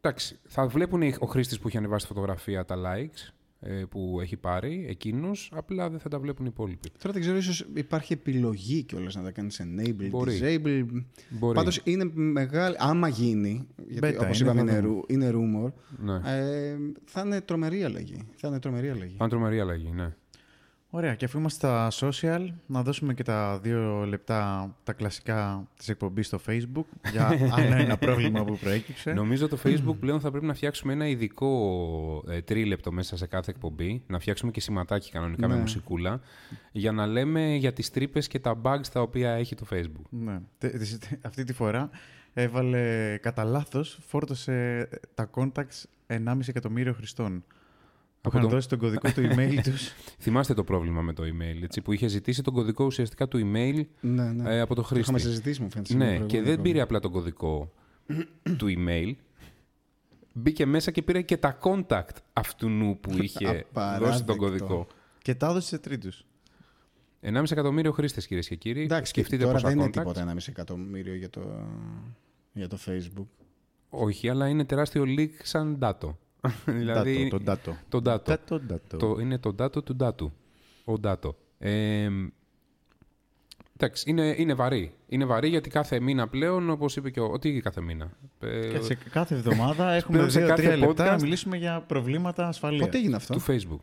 εντάξει, 0.00 0.38
θα 0.46 0.66
βλέπουν 0.66 1.02
οι- 1.02 1.14
ο 1.18 1.26
χρήστης 1.26 1.58
που 1.58 1.68
έχει 1.68 1.76
ανεβάσει 1.76 2.06
τη 2.06 2.12
φωτογραφία 2.12 2.64
τα 2.64 2.76
likes 2.76 3.32
ε, 3.60 3.82
που 3.90 4.18
έχει 4.20 4.36
πάρει 4.36 4.86
εκείνος, 4.88 5.50
απλά 5.54 5.90
δεν 5.90 5.98
θα 5.98 6.08
τα 6.08 6.18
βλέπουν 6.18 6.44
οι 6.46 6.48
υπόλοιποι. 6.52 6.90
Τώρα 6.98 7.12
δεν 7.12 7.20
ξέρω, 7.22 7.36
ίσως 7.36 7.66
υπάρχει 7.74 8.12
επιλογή 8.12 8.82
κιόλας 8.82 9.14
να 9.14 9.22
τα 9.22 9.30
κάνεις 9.30 9.60
enable, 9.62 10.08
Μπορεί. 10.10 10.40
disable. 10.42 11.02
Μπορεί. 11.28 11.54
Πάντως 11.54 11.80
είναι 11.84 12.10
μεγάλη, 12.14 12.76
άμα 12.78 13.08
γίνει, 13.08 13.66
γιατί 13.88 14.16
Beta, 14.18 14.22
όπως 14.24 14.40
είναι 14.40 14.48
είπαμε 14.50 14.60
είναι, 14.70 14.80
δεδομένο. 14.80 14.94
ρου- 14.94 15.10
είναι 15.10 15.30
rumor, 15.34 15.72
Ναι. 16.04 16.14
ε, 16.36 16.76
θα 17.04 17.22
είναι 17.24 17.40
τρομερή 17.40 17.84
αλλαγή. 17.84 18.26
Θα 18.36 18.48
είναι 18.48 18.58
τρομερή 18.58 18.88
αλλαγή. 18.88 19.16
Αν 19.18 19.28
τρομερή 19.28 19.60
αλλαγή, 19.60 19.90
ναι. 19.94 20.14
Ωραία, 20.96 21.14
και 21.14 21.24
αφού 21.24 21.38
είμαστε 21.38 21.66
στα 21.66 22.08
social, 22.10 22.46
να 22.66 22.82
δώσουμε 22.82 23.14
και 23.14 23.22
τα 23.22 23.58
δύο 23.62 24.04
λεπτά 24.06 24.74
τα 24.84 24.92
κλασικά 24.92 25.68
της 25.76 25.88
εκπομπής 25.88 26.26
στο 26.26 26.40
Facebook 26.48 26.84
για 27.10 27.26
άλλο 27.56 27.74
ένα 27.74 27.96
πρόβλημα 27.96 28.44
που 28.44 28.58
προέκυψε. 28.58 29.12
Νομίζω 29.12 29.48
το 29.48 29.58
Facebook 29.64 29.96
πλέον 30.00 30.20
θα 30.20 30.30
πρέπει 30.30 30.46
να 30.46 30.54
φτιάξουμε 30.54 30.92
ένα 30.92 31.06
ειδικό 31.06 32.24
ε, 32.28 32.40
τρίλεπτο 32.42 32.92
μέσα 32.92 33.16
σε 33.16 33.26
κάθε 33.26 33.50
εκπομπή. 33.50 34.02
Να 34.06 34.18
φτιάξουμε 34.18 34.50
και 34.50 34.60
σηματάκι 34.60 35.10
κανονικά 35.10 35.48
με 35.48 35.54
Ναι. 35.54 35.60
μουσικούλα. 35.60 36.20
Για 36.72 36.92
να 36.92 37.06
λέμε 37.06 37.54
για 37.54 37.72
τις 37.72 37.90
τρύπες 37.90 38.28
και 38.28 38.38
τα 38.38 38.60
bugs 38.62 38.86
τα 38.92 39.00
οποία 39.00 39.30
έχει 39.30 39.54
το 39.54 39.66
Facebook. 39.70 40.06
Ναι. 40.10 40.40
Τε- 40.58 40.72
τε- 40.72 41.18
Αυτή 41.26 41.44
τη 41.44 41.52
φορά 41.52 41.90
έβαλε 42.32 43.16
κατά 43.22 43.44
λάθος, 43.44 43.98
φόρτωσε 44.06 44.88
τα 45.14 45.30
contacts 45.34 45.82
1,5 46.06 46.38
εκατομμύριο 46.48 46.92
χρηστών. 46.92 47.44
Που 48.24 48.30
Από 48.30 48.38
είχαν 48.38 48.48
το- 48.50 48.54
δώσει 48.56 48.68
τον 48.68 48.78
κωδικό 48.78 49.12
του 49.12 49.20
email 49.20 49.58
τους. 49.70 49.92
Θυμάστε 50.18 50.54
το 50.54 50.64
πρόβλημα 50.64 51.00
με 51.02 51.12
το 51.12 51.22
email, 51.22 51.62
έτσι, 51.62 51.80
που 51.82 51.92
είχε 51.92 52.06
ζητήσει 52.08 52.42
τον 52.42 52.52
κωδικό 52.54 52.84
ουσιαστικά 52.84 53.28
του 53.28 53.38
email 53.38 53.82
Ναι, 54.00 54.32
ναι. 54.32 54.54
ε, 54.56 54.60
από 54.60 54.74
το 54.74 54.82
Το 54.82 54.88
είχαμε 54.98 55.04
χρήστη. 55.18 55.28
συζητήσει 55.28 55.62
μου 55.62 55.70
φαίνεται. 55.70 55.94
Ναι, 55.94 56.04
στο 56.04 56.12
και 56.12 56.16
προηγούμενο 56.18 56.44
δεν 56.44 56.52
εκπομπή. 56.52 56.68
πήρε 56.70 56.80
απλά 56.82 57.00
τον 57.00 57.10
κωδικό 57.10 57.72
του 58.58 58.66
email. 58.78 59.12
Μπήκε 60.32 60.66
μέσα 60.66 60.90
και 60.90 61.02
πήρε 61.02 61.22
και 61.22 61.36
τα 61.36 61.58
contact 61.62 62.16
αυτού 62.32 62.68
νου 62.68 62.98
που 63.00 63.22
είχε 63.22 63.46
δώσει 63.46 63.64
Απαράδεκτο. 63.70 64.24
τον 64.24 64.36
κωδικό. 64.36 64.86
και 65.22 65.34
τα 65.34 65.46
έδωσε 65.48 65.66
σε 65.68 65.78
τρίτους. 65.78 66.24
1,5 67.20 67.42
εκατομμύριο 67.50 67.92
χρήστες, 67.92 68.26
κυρίες 68.26 68.48
και 68.48 68.54
κύριοι. 68.56 68.82
Εντάξει, 68.82 69.10
Σκεφτείτε 69.10 69.42
τώρα 69.42 69.52
πόσα 69.54 69.68
δεν 69.68 69.76
είναι 69.78 69.86
contacts. 69.86 69.92
τίποτα 69.92 70.20
1,5 70.20 70.48
εκατομμύριο 70.48 71.14
για 71.14 71.30
το, 71.30 71.68
για 72.52 72.68
το 72.68 72.78
Facebook. 72.86 73.26
Όχι, 73.88 74.28
αλλά 74.28 74.48
είναι 74.48 74.64
τεράστιο 74.64 75.04
leak 75.06 75.30
σαν 75.42 75.78
data. 75.80 76.14
δηλαδή, 76.66 77.28
Τον 77.28 77.42
data. 77.46 77.72
το 77.88 78.00
data. 78.04 78.16
Data, 78.24 78.54
data. 78.70 78.98
Το, 78.98 79.16
είναι 79.20 79.38
το 79.38 79.54
data 79.58 79.84
του 79.84 79.96
data. 80.00 80.26
Ο 80.84 80.94
data. 81.04 81.30
Ε, 81.58 82.08
εντάξει, 83.76 84.10
είναι, 84.10 84.34
είναι 84.38 84.54
βαρύ. 84.54 84.94
Είναι 85.08 85.24
βαρύ 85.24 85.48
γιατί 85.48 85.70
κάθε 85.70 86.00
μήνα 86.00 86.28
πλέον, 86.28 86.70
όπως 86.70 86.96
είπε 86.96 87.10
και 87.10 87.20
ο. 87.20 87.24
Ότι 87.32 87.60
κάθε 87.60 87.80
μήνα. 87.80 88.10
Ε, 88.40 88.68
Και 88.68 88.80
σε 88.80 88.94
κάθε 88.94 89.34
εβδομάδα 89.34 89.90
έχουμε 89.98 90.16
Πλέον 90.16 90.30
σε 90.30 90.44
2-3 90.44 90.46
κάθε 90.48 90.76
λεπτά 90.76 91.04
να 91.04 91.16
podcast- 91.16 91.20
μιλήσουμε 91.22 91.56
για 91.56 91.80
προβλήματα 91.80 92.48
ασφαλείας. 92.48 92.84
Πότε 92.84 92.98
έγινε 92.98 93.16
αυτό; 93.16 93.34
του 93.34 93.42
Facebook. 93.46 93.80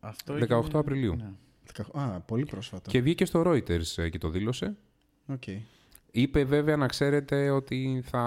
Αυτό 0.00 0.34
18 0.34 0.40
έγινε- 0.40 0.68
Απριλίου. 0.72 1.14
Ναι. 1.16 1.30
Α, 1.92 2.20
πολύ 2.20 2.44
πρόσφατο. 2.44 2.90
Και 2.90 3.00
βγήκε 3.00 3.24
στο 3.24 3.42
Reuters 3.46 3.96
ε, 3.96 4.08
και 4.08 4.18
το 4.18 4.28
δήλωσε. 4.28 4.74
Οκ. 5.26 5.42
Είπε 6.16 6.44
βέβαια 6.44 6.76
να 6.76 6.86
ξέρετε 6.86 7.50
ότι 7.50 8.02
θα 8.04 8.22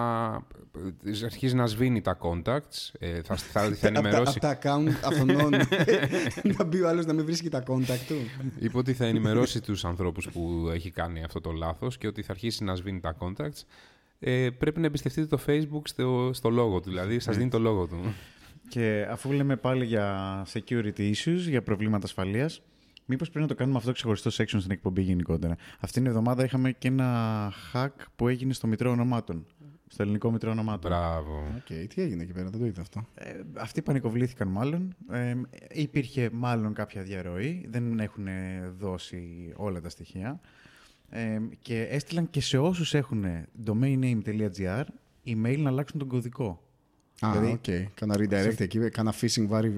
αρχίζει 1.23 1.55
να 1.55 1.65
σβήνει 1.65 2.01
τα 2.01 2.17
contacts, 2.21 2.91
ε, 2.99 3.21
θα, 3.21 3.35
θα, 3.35 3.61
θα 3.61 3.88
ενημερώσει, 3.93 4.38
Από 4.38 4.39
τα, 4.39 4.49
απ' 4.51 4.61
τα 4.61 4.75
account 4.75 4.89
αυτών 5.05 5.51
να 6.57 6.63
μπει 6.63 6.81
ο 6.81 6.88
άλλος 6.88 7.05
να 7.05 7.13
μην 7.13 7.25
βρίσκει 7.25 7.49
τα 7.49 7.63
contact 7.67 8.03
του. 8.07 8.15
είπε 8.59 8.77
ότι 8.77 8.93
θα 8.93 9.05
ενημερώσει 9.05 9.61
τους 9.61 9.85
ανθρώπους 9.85 10.29
που 10.29 10.69
έχει 10.73 10.91
κάνει 10.91 11.23
αυτό 11.23 11.41
το 11.41 11.51
λάθος 11.51 11.97
και 11.97 12.07
ότι 12.07 12.21
θα 12.21 12.31
αρχίσει 12.31 12.63
να 12.63 12.75
σβήνει 12.75 12.99
τα 12.99 13.15
contacts. 13.19 13.61
Ε, 14.19 14.49
πρέπει 14.49 14.79
να 14.79 14.85
εμπιστευτείτε 14.85 15.27
το 15.27 15.39
Facebook 15.47 15.81
στο, 15.83 16.29
στο 16.33 16.49
λόγο 16.49 16.79
του, 16.79 16.89
δηλαδή 16.89 17.19
σας 17.19 17.38
δίνει 17.38 17.49
το 17.49 17.59
λόγο 17.59 17.88
του. 17.88 18.13
Και 18.69 19.07
αφού 19.09 19.31
λέμε 19.31 19.55
πάλι 19.55 19.85
για 19.85 20.45
security 20.53 21.13
issues, 21.13 21.38
για 21.47 21.61
προβλήματα 21.61 22.05
ασφαλείας, 22.05 22.61
μήπως 23.07 23.29
πρέπει 23.29 23.45
να 23.45 23.47
το 23.47 23.55
κάνουμε 23.55 23.77
αυτό 23.77 23.91
ξεχωριστό 23.91 24.29
section 24.29 24.57
στην 24.59 24.71
εκπομπή 24.71 25.01
γενικότερα. 25.01 25.55
Αυτήν 25.79 26.01
την 26.01 26.11
εβδομάδα 26.11 26.43
είχαμε 26.43 26.71
και 26.71 26.87
ένα 26.87 27.51
hack 27.73 27.89
που 28.15 28.27
έγινε 28.27 28.53
στο 28.53 28.67
Μητρώο 28.67 28.91
Ονομάτων. 28.91 29.45
Στο 29.89 30.03
ελληνικό 30.03 30.31
Μητρώο 30.31 30.51
Ονομάτων. 30.51 30.91
Μπράβο. 30.91 31.43
Οκ, 31.57 31.87
τι 31.87 32.01
έγινε 32.01 32.23
εκεί 32.23 32.33
πέρα, 32.33 32.49
δεν 32.49 32.59
το 32.59 32.65
είδα 32.65 32.81
αυτό. 32.81 33.05
Ε, 33.15 33.33
αυτοί 33.53 33.81
πανικοβλήθηκαν 33.81 34.47
μάλλον. 34.47 34.95
Ε, 35.11 35.35
υπήρχε 35.71 36.29
μάλλον 36.33 36.73
κάποια 36.73 37.01
διαρροή. 37.03 37.65
Δεν 37.69 37.99
έχουν 37.99 38.27
δώσει 38.77 39.53
όλα 39.55 39.81
τα 39.81 39.89
στοιχεία. 39.89 40.39
Ε, 41.09 41.39
και 41.61 41.81
έστειλαν 41.81 42.29
και 42.29 42.41
σε 42.41 42.57
όσους 42.57 42.93
έχουν 42.93 43.25
domain-name.gr 43.65 44.83
email 45.25 45.57
να 45.57 45.69
αλλάξουν 45.69 45.99
τον 45.99 46.07
κωδικό. 46.07 46.66
Α, 47.22 47.32
Δηλαδή- 47.32 47.51
οκ. 47.51 47.89
Κάνα 47.93 48.15
redirect 48.18 48.59
εκεί, 48.59 48.89
κάνα 48.89 49.13
phishing 49.22 49.45
βάρη. 49.47 49.74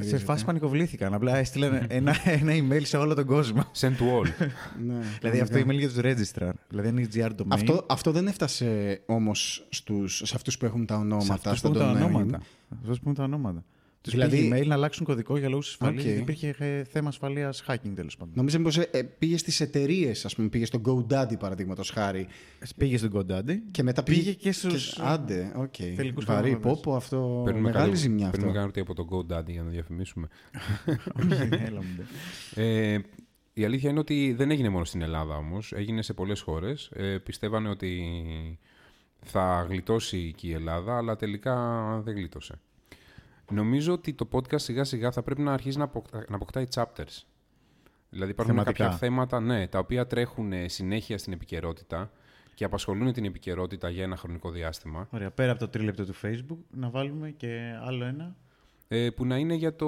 σε 0.00 0.18
φάση 0.18 0.44
πανικοβλήθηκαν. 0.44 1.14
Απλά 1.14 1.36
έστειλαν 1.36 1.84
ένα, 1.88 2.14
ένα 2.24 2.52
email 2.52 2.82
σε 2.82 2.96
όλο 2.96 3.14
τον 3.14 3.26
κόσμο. 3.26 3.64
Send 3.80 3.84
to 3.84 4.22
all. 4.22 4.26
Ναι, 4.86 4.94
δηλαδή 5.20 5.40
αυτό 5.40 5.58
email 5.58 5.78
για 5.78 5.88
τους 5.88 5.98
registrar. 6.00 6.50
Δηλαδή 6.68 6.88
αν 6.88 6.96
είναι 6.96 7.08
GR 7.14 7.30
domain. 7.30 7.46
Αυτό, 7.48 7.86
αυτό 7.88 8.12
δεν 8.12 8.26
έφτασε 8.26 9.00
όμως 9.06 9.66
στους, 9.70 10.22
σε 10.24 10.32
αυτούς 10.36 10.58
που 10.58 10.64
έχουν 10.64 10.86
τα 10.86 10.94
σε 10.94 11.00
ονόματα. 11.00 11.32
αυτούς 11.34 11.58
στο 11.58 11.70
που 11.70 11.78
έχουν 11.78 11.92
τα 11.92 12.00
domain. 12.00 12.04
ονόματα. 12.04 12.38
Σε 12.68 12.76
αυτούς 12.82 12.96
που 12.98 13.02
έχουν 13.02 13.14
τα 13.14 13.22
ονόματα. 13.22 13.64
Τους 14.06 14.14
Δηλαδή- 14.14 14.36
δηλαδή... 14.36 14.62
email 14.62 14.66
να 14.66 14.74
αλλάξουν 14.74 15.04
κωδικό 15.06 15.36
για 15.36 15.48
λόγους 15.48 15.68
ασφαλείας. 15.68 16.00
Οκ. 16.02 16.06
γιατί 16.06 16.20
Υπήρχε 16.20 16.54
ε, 16.58 16.84
θέμα 16.84 17.08
ασφαλείας 17.08 17.64
hacking 17.68 17.92
τέλος 17.94 18.16
πάντων. 18.16 18.34
Νόμιζα 18.36 18.60
πως 18.60 18.78
ε, 18.78 18.88
ε, 18.92 19.02
πήγε 19.02 19.36
στις 19.36 19.60
εταιρείες, 19.60 20.24
ας 20.24 20.34
πούμε, 20.34 20.48
πήγε 20.48 20.64
στο 20.64 20.80
GoDaddy 20.84 21.38
παραδείγματος 21.38 21.90
χάρη 21.90 22.26
Πήγε 22.76 22.96
στον 22.98 23.10
GoDaddy. 23.14 23.56
και 23.70 23.82
μετά 23.82 24.02
Πήγε 24.02 24.18
πήγε, 24.20 24.32
και 24.32 24.52
στους- 24.52 24.98
άντε, 24.98 25.52
οκ. 25.56 25.74
τελικούς 25.76 26.24
Βαρύ, 26.24 26.50
καταναλωτές. 26.50 26.72
πόπο, 26.82 26.96
αυτό, 26.96 27.42
Παίρνουμε 27.44 27.66
μεγάλη 27.68 27.86
κάτι- 27.88 28.00
ζημιά 28.00 28.26
αυτό. 28.26 28.38
Παίρνουμε 28.38 28.58
κάτι 28.64 28.80
από 28.80 28.94
το 28.94 29.06
GoDaddy 29.10 29.48
για 29.50 29.62
να 29.62 29.70
διαφημίσουμε. 29.70 30.28
Όχι, 30.86 31.48
έλα 31.66 31.82
μου, 31.82 31.94
ντε. 31.96 32.02
Ε, 32.94 32.98
η 33.52 33.64
αλήθεια 33.64 33.90
είναι 33.90 33.98
ότι 33.98 34.34
δεν 34.36 34.50
έγινε 34.50 34.68
μόνο 34.68 34.84
στην 34.84 35.02
Ελλάδα 35.02 35.36
όμως, 35.36 35.72
έγινε 35.72 36.02
σε 36.02 36.12
πολλές 36.14 36.40
χώρες. 36.40 36.90
Ε, 36.94 37.18
πιστεύανε 37.18 37.68
ότι 37.68 38.02
θα 39.22 39.66
γλιτώσει 39.68 40.32
και 40.36 40.46
η 40.48 40.52
Ελλάδα, 40.52 40.96
αλλά 40.96 41.16
τελικά 41.16 41.56
δεν 42.04 42.14
γλίτωσε. 42.14 42.60
Νομίζω 43.50 43.92
ότι 43.92 44.14
το 44.14 44.28
podcast 44.32 44.60
σιγά 44.60 44.84
σιγά 44.84 45.10
θα 45.10 45.22
πρέπει 45.22 45.40
να 45.40 45.52
αρχίσει 45.52 45.78
να, 45.78 45.84
αποκτά, 45.84 46.24
να 46.28 46.36
αποκτάει 46.36 46.66
chapters. 46.74 47.22
Δηλαδή 48.10 48.30
υπάρχουν 48.30 48.54
Θεματικά. 48.54 48.84
κάποια 48.84 48.96
θέματα 48.98 49.40
ναι, 49.40 49.66
τα 49.66 49.78
οποία 49.78 50.06
τρέχουν 50.06 50.52
ε, 50.52 50.68
συνέχεια 50.68 51.18
στην 51.18 51.32
επικαιρότητα 51.32 52.10
και 52.54 52.64
απασχολούν 52.64 53.12
την 53.12 53.24
επικαιρότητα 53.24 53.90
για 53.90 54.02
ένα 54.02 54.16
χρονικό 54.16 54.50
διάστημα. 54.50 55.08
Ωραία, 55.10 55.30
πέρα 55.30 55.50
από 55.50 55.60
το 55.60 55.68
τρίλεπτο 55.68 56.04
του 56.04 56.14
Facebook, 56.22 56.58
να 56.70 56.90
βάλουμε 56.90 57.30
και 57.30 57.78
άλλο 57.82 58.04
ένα. 58.04 58.36
ε, 58.88 59.10
που 59.10 59.26
να 59.26 59.36
είναι 59.36 59.54
για 59.54 59.76
το 59.76 59.86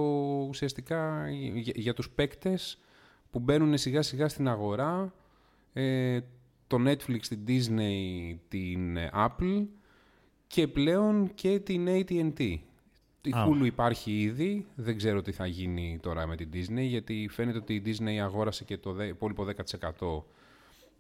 ουσιαστικά 0.48 1.30
για, 1.54 1.72
για 1.76 1.94
τους 1.94 2.10
παίκτες 2.10 2.78
που 3.30 3.38
μπαίνουν 3.38 3.78
σιγά 3.78 4.02
σιγά 4.02 4.28
στην 4.28 4.48
αγορά 4.48 5.14
ε, 5.72 6.20
το 6.66 6.76
Netflix, 6.86 7.20
την 7.20 7.40
Disney, 7.46 8.36
την 8.48 8.96
ε, 8.96 9.10
Apple 9.14 9.66
και 10.46 10.68
πλέον 10.68 11.34
και 11.34 11.58
την 11.58 11.86
AT&T. 11.88 12.58
Η 13.22 13.30
Α. 13.36 13.46
Hulu 13.48 13.64
υπάρχει 13.64 14.20
ήδη, 14.20 14.66
δεν 14.74 14.96
ξέρω 14.96 15.22
τι 15.22 15.32
θα 15.32 15.46
γίνει 15.46 15.98
τώρα 16.02 16.26
με 16.26 16.36
την 16.36 16.48
Disney 16.52 16.80
γιατί 16.86 17.28
φαίνεται 17.30 17.58
ότι 17.58 17.74
η 17.74 17.82
Disney 17.86 18.16
αγόρασε 18.16 18.64
και 18.64 18.78
το 18.78 18.92
δε- 18.92 19.06
υπόλοιπο 19.06 19.44
10% 19.44 20.24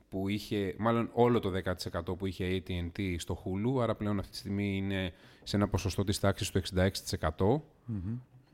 που 0.08 0.28
είχε, 0.28 0.74
μάλλον 0.78 1.10
όλο 1.12 1.38
το 1.38 1.50
10% 1.50 2.16
που 2.18 2.26
είχε 2.26 2.62
AT&T 2.66 3.14
στο 3.18 3.42
Hulu, 3.44 3.82
άρα 3.82 3.94
πλέον 3.94 4.18
αυτή 4.18 4.30
τη 4.30 4.36
στιγμή 4.36 4.76
είναι 4.76 5.12
σε 5.42 5.56
ένα 5.56 5.68
ποσοστό 5.68 6.04
της 6.04 6.20
τάξης 6.20 6.50
του 6.50 6.58
66%. 6.58 7.62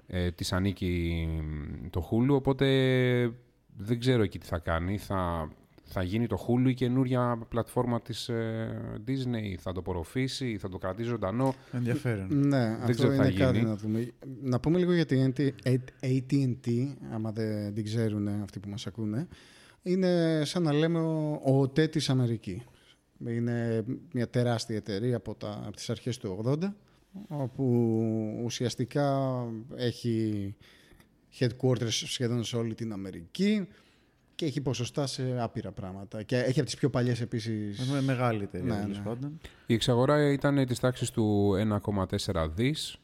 Ε, 0.06 0.30
της 0.30 0.52
ανήκει 0.52 1.28
το 1.90 2.08
Hulu, 2.10 2.34
οπότε 2.34 2.66
δεν 3.76 3.98
ξέρω 3.98 4.22
εκεί 4.22 4.38
τι 4.38 4.46
θα 4.46 4.58
κάνει. 4.58 4.98
Θα, 4.98 5.48
θα 5.86 6.02
γίνει 6.02 6.26
το 6.26 6.46
Hulu 6.48 6.68
η 6.68 6.74
καινούρια 6.74 7.38
πλατφόρμα 7.48 8.00
της 8.02 8.28
ε, 8.28 9.00
Disney, 9.06 9.54
θα 9.58 9.72
το 9.72 9.80
απορροφήσει, 9.80 10.58
θα 10.58 10.68
το 10.68 10.78
κρατήσει 10.78 11.08
ζωντανό. 11.08 11.54
Ενδιαφέρον. 11.72 12.26
Ναι, 12.48 12.58
Δεν 12.58 12.72
αυτό 12.74 12.92
ξέρω 12.92 13.08
τι 13.08 13.14
είναι 13.14 13.24
θα 13.24 13.38
κάτι 13.38 13.56
γίνει. 13.56 13.68
να 13.68 13.76
δούμε. 13.76 14.12
Να 14.42 14.60
πούμε 14.60 14.78
λίγο 14.78 14.92
για 14.92 15.06
την 15.06 15.32
AT&T, 16.00 16.94
άμα 17.12 17.32
δεν 17.32 17.74
την 17.74 17.84
ξέρουν 17.84 18.28
αυτοί 18.28 18.60
που 18.60 18.68
μας 18.68 18.86
ακούνε. 18.86 19.28
Είναι 19.82 20.42
σαν 20.44 20.62
να 20.62 20.72
λέμε 20.72 20.98
ο, 21.00 21.40
ο 21.44 21.60
ΟΤΕ 21.60 21.86
της 21.86 22.10
Αμερικής. 22.10 22.62
Είναι 23.26 23.84
μια 24.12 24.28
τεράστια 24.28 24.76
εταιρεία 24.76 25.16
από, 25.16 25.34
τα, 25.34 25.62
από 25.66 25.76
τις 25.76 25.90
αρχές 25.90 26.18
του 26.18 26.44
80, 26.46 26.56
όπου 27.28 28.40
ουσιαστικά 28.44 29.36
έχει 29.74 30.54
headquarters 31.38 31.88
σχεδόν 31.88 32.44
σε 32.44 32.56
όλη 32.56 32.74
την 32.74 32.92
Αμερική 32.92 33.66
και 34.34 34.44
έχει 34.46 34.60
ποσοστά 34.60 35.06
σε 35.06 35.40
άπειρα 35.40 35.72
πράγματα. 35.72 36.22
Και 36.22 36.36
έχει 36.38 36.58
από 36.60 36.68
τις 36.68 36.78
πιο 36.78 36.90
παλιές 36.90 37.20
επίσης... 37.20 37.88
Με 37.90 38.00
μεγάλη 38.00 38.42
εταιρεία, 38.42 38.74
Ναι, 38.74 38.80
τέλος 38.82 38.98
ναι. 38.98 39.04
πάντων. 39.04 39.40
Η 39.66 39.74
εξαγορά 39.74 40.32
ήταν 40.32 40.66
της 40.66 40.80
τάξης 40.80 41.10
του 41.10 41.52
1,4 42.32 42.48
δις, 42.54 42.96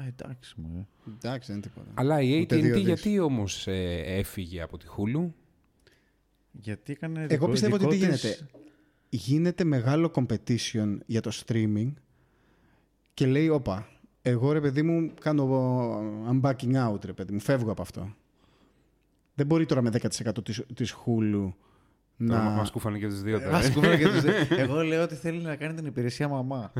Α, 0.00 0.02
εντάξει 0.06 0.54
μου. 0.56 0.88
ε. 1.06 1.10
Εντάξει, 1.14 1.52
δεν 1.52 1.56
είναι 1.60 1.66
τίποτα. 1.66 1.90
αλλά 1.94 2.20
η 2.22 2.40
Ούτε 2.40 2.56
δύο 2.56 2.70
AT&T 2.74 2.76
δις. 2.76 2.84
γιατί 2.86 3.18
όμως 3.18 3.66
ε, 3.66 4.02
έφυγε 4.04 4.62
από 4.62 4.78
τη 4.78 4.86
Hulu; 4.96 5.30
Γιατί 6.52 6.92
έκανε 6.92 7.18
Εγώ 7.20 7.28
δικό- 7.28 7.50
πιστεύω 7.50 7.74
ότι 7.74 7.84
δικό 7.86 7.96
τι 8.06 8.08
της- 8.10 8.22
γίνεται; 8.22 8.46
Γίνεται 9.10 9.64
μεγάλο 9.64 10.10
competition 10.14 10.98
για 11.06 11.20
το 11.20 11.30
streaming 11.46 11.92
και 13.14 13.26
λέει, 13.26 13.48
όπα, 13.48 13.88
εγώ 14.22 14.52
ρε 14.52 14.60
παιδί 14.60 14.82
μου 14.82 15.10
κάνω, 15.20 15.44
I'm 16.30 16.40
backing 16.40 16.88
out 16.92 17.04
ρε 17.04 17.12
παιδί 17.12 17.32
μου, 17.32 17.40
φεύγω 17.40 17.70
από 17.70 17.82
αυτό. 17.82 18.14
Δεν 19.38 19.46
μπορεί 19.46 19.66
τώρα 19.66 19.82
με 19.82 19.90
10% 19.92 20.44
της, 20.44 20.62
της 20.74 20.94
Hulu 20.94 21.52
Τώρα 22.28 22.42
να... 22.42 22.50
μας 22.50 22.70
κούφανε 22.70 22.98
και 22.98 23.06
τους 23.06 23.22
δύο. 23.22 23.36
Ε, 23.36 23.40
τώρα, 23.40 23.52
μας 23.52 23.68
ε. 23.68 23.72
κουβέντα 23.72 23.96
και 23.96 24.04
τους- 24.08 24.24
Εγώ 24.58 24.82
λέω 24.82 25.02
ότι 25.02 25.14
θέλει 25.14 25.38
να 25.42 25.56
κάνει 25.56 25.74
την 25.74 25.86
υπηρεσία 25.86 26.28
μαμά. 26.28 26.72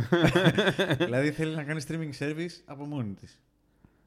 δηλαδή 1.04 1.30
θέλει 1.30 1.54
να 1.54 1.62
κάνει 1.62 1.80
streaming 1.88 2.24
service 2.24 2.62
από 2.64 2.84
μόνη 2.84 3.12
της. 3.20 3.38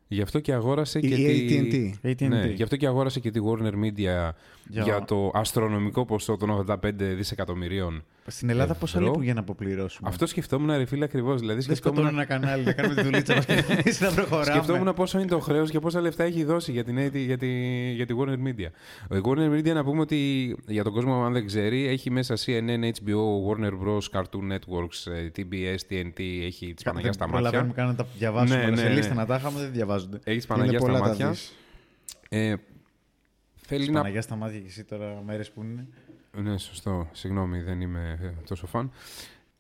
Γι' 0.08 0.22
αυτό 0.22 0.40
και 0.40 0.54
αγόρασε 0.54 1.00
Η 1.00 1.08
και 1.10 1.16
τη... 1.16 1.98
AT&T. 2.04 2.08
AT&T. 2.10 2.28
Ναι, 2.28 2.46
γι' 2.46 2.64
αυτό 2.64 2.76
και 2.76 2.88
αγόρασε 2.88 3.20
και 3.20 3.32
τη 3.32 3.40
Warner 3.44 3.74
Media 3.74 3.94
για, 3.98 4.34
Για- 4.68 5.04
το 5.08 5.32
αστρονομικό 5.34 6.06
ποσό 6.06 6.38
των 6.38 6.66
85 6.70 6.78
δισεκατομμυρίων. 6.96 8.04
Στην 8.28 8.50
Ελλάδα 8.50 8.74
πόσα 8.74 8.98
Ευρώ. 8.98 9.10
λείπουν 9.10 9.24
για 9.24 9.34
να 9.34 9.40
αποπληρώσουμε; 9.40 10.10
Αυτό 10.10 10.26
σκεφτόμουν, 10.26 10.78
ρε 10.78 10.86
φίλε, 10.86 11.04
ακριβώς. 11.04 11.40
Δηλαδή, 11.40 11.54
Δεν 11.54 11.64
σκεφτόμουν, 11.64 11.98
σκοτώνουν 11.98 12.20
ένα 12.20 12.26
κανάλι 12.26 12.64
να 12.64 12.72
κάνουμε 12.74 12.96
τη 12.96 13.02
δουλίτσα 13.02 13.36
μας 13.36 13.46
και 13.46 13.54
εμείς 13.84 14.02
να 14.02 14.12
προχωράμε. 14.12 14.46
σκεφτόμουν 14.46 14.94
πόσο 14.94 15.20
είναι 15.20 15.28
το 15.28 15.40
χρέος 15.40 15.70
και 15.70 15.80
πόσα 15.80 16.02
λεφτά 16.02 16.24
έχει 16.24 16.44
δώσει 16.44 16.72
για, 16.72 16.84
την, 16.84 16.98
AT 16.98 17.12
για, 17.14 17.38
τη, 17.38 17.48
για 17.92 18.06
τη 18.06 18.14
Warner 18.18 18.48
Media. 18.48 18.70
Η 19.18 19.22
Warner 19.24 19.50
Media, 19.58 19.74
να 19.74 19.84
πούμε 19.84 20.02
ότι 20.02 20.18
για 20.68 20.84
τον 20.84 20.94
κόσμο, 20.94 21.24
αν 21.26 21.34
δεν 21.34 21.46
ξέρει, 21.46 21.88
έχει 21.88 22.12
μέσα 22.12 22.36
CNN, 22.46 22.84
HBO, 22.84 23.48
Warner 23.50 23.72
Bros, 23.84 24.20
Cartoon 24.20 24.52
Networks, 24.54 25.12
ε, 25.12 25.30
TBS, 25.38 25.78
TNT, 25.94 26.20
έχει 26.46 26.74
τη 26.74 26.84
Παναγία 26.84 27.12
στα 27.14 27.28
μάτια. 27.28 27.40
Προλαβαίνουμε 27.42 27.74
καν 27.74 27.88
να 27.88 27.96
τα 27.96 28.08
διαβάσουμε. 28.18 28.56
Ναι, 28.58 28.62
αλλά 28.66 28.72
ναι, 28.76 28.78
σε 28.82 28.88
ναι. 28.88 28.94
λίστα 28.94 29.14
να 29.14 29.26
τα 29.26 29.36
είχαμε 29.36 29.60
δεν 29.60 29.72
διαβάζονται. 29.72 30.20
Έχεις 30.24 30.46
τη 30.46 30.54
Είναι 30.54 30.60
Παναγία 30.62 30.80
στα 30.80 30.88
πολλά 30.88 31.00
τα 31.00 31.08
μάτια. 31.08 31.30
δις. 31.30 31.54
Ε, 32.30 32.54
θέλει 33.68 33.80
Της 33.86 33.90
να 33.94 34.00
Παναγιά 34.00 34.22
στα 34.22 34.36
μάτια 34.36 34.60
και 34.60 34.68
εσύ 34.68 34.84
τώρα 34.84 35.22
μέρες 35.26 35.52
που 35.52 35.64
είναι. 35.64 35.88
Ναι, 36.38 36.58
σωστό. 36.58 37.10
Συγγνώμη, 37.12 37.62
δεν 37.62 37.82
είμαι 37.82 38.20
ε, 38.22 38.44
τόσο 38.48 38.68
φαν. 38.68 38.92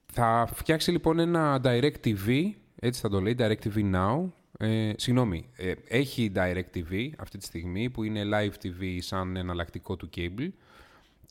Θα 0.05 0.49
φτιάξει 0.53 0.91
λοιπόν 0.91 1.19
ένα 1.19 1.61
Direct 1.63 1.95
TV, 2.03 2.51
έτσι 2.75 3.01
θα 3.01 3.09
το 3.09 3.21
λέει, 3.21 3.35
Direct 3.39 3.63
TV 3.63 3.93
Now. 3.95 4.29
Ε, 4.57 4.91
συγγνώμη, 4.95 5.49
ε, 5.55 5.73
έχει 5.87 6.31
Direct 6.35 6.75
TV 6.75 7.09
αυτή 7.17 7.37
τη 7.37 7.45
στιγμή 7.45 7.89
που 7.89 8.03
είναι 8.03 8.23
Live 8.33 8.65
TV 8.65 8.97
σαν 8.99 9.35
εναλλακτικό 9.35 9.95
του 9.95 10.09
cable 10.15 10.49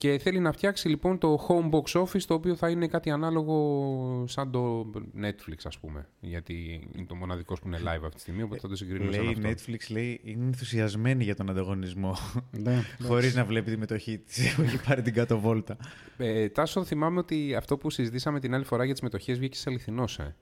και 0.00 0.18
θέλει 0.18 0.38
να 0.38 0.52
φτιάξει 0.52 0.88
λοιπόν 0.88 1.18
το 1.18 1.46
Home 1.48 1.70
Box 1.70 2.02
Office 2.02 2.22
το 2.22 2.34
οποίο 2.34 2.54
θα 2.56 2.70
είναι 2.70 2.86
κάτι 2.86 3.10
ανάλογο 3.10 4.24
σαν 4.28 4.50
το 4.50 4.90
Netflix 5.22 5.56
ας 5.64 5.78
πούμε 5.78 6.08
γιατί 6.20 6.88
είναι 6.96 7.06
το 7.06 7.14
μοναδικό 7.14 7.54
που 7.54 7.66
είναι 7.66 7.78
live 7.80 8.02
αυτή 8.02 8.14
τη 8.14 8.20
στιγμή 8.20 8.42
οπότε 8.42 8.60
θα 8.60 8.68
το 8.68 8.76
συγκρίνουμε 8.76 9.12
σαν 9.12 9.24
Λέει 9.24 9.32
αυτό. 9.32 9.48
Netflix, 9.48 9.90
λέει, 9.90 10.20
είναι 10.24 10.44
ενθουσιασμένη 10.44 11.24
για 11.24 11.34
τον 11.34 11.50
ανταγωνισμό. 11.50 12.16
Ναι, 12.50 12.82
Χωρίς 13.08 13.34
να 13.34 13.44
βλέπει 13.44 13.70
τη 13.70 13.76
μετοχή 13.76 14.18
της. 14.18 14.38
Έχει 14.58 14.80
πάρει 14.86 15.02
την 15.02 15.14
κάτω 15.14 15.38
βόλτα. 15.40 15.76
Ε, 16.16 16.48
Τάσο, 16.48 16.84
θυμάμαι 16.84 17.18
ότι 17.18 17.54
αυτό 17.54 17.76
που 17.76 17.90
συζητήσαμε 17.90 18.40
την 18.40 18.54
άλλη 18.54 18.64
φορά 18.64 18.84
για 18.84 18.92
τις 18.92 19.02
μετοχές 19.02 19.38
βγήκε 19.38 19.56
σε 19.56 19.64
αληθινός, 19.70 20.18
ε. 20.18 20.36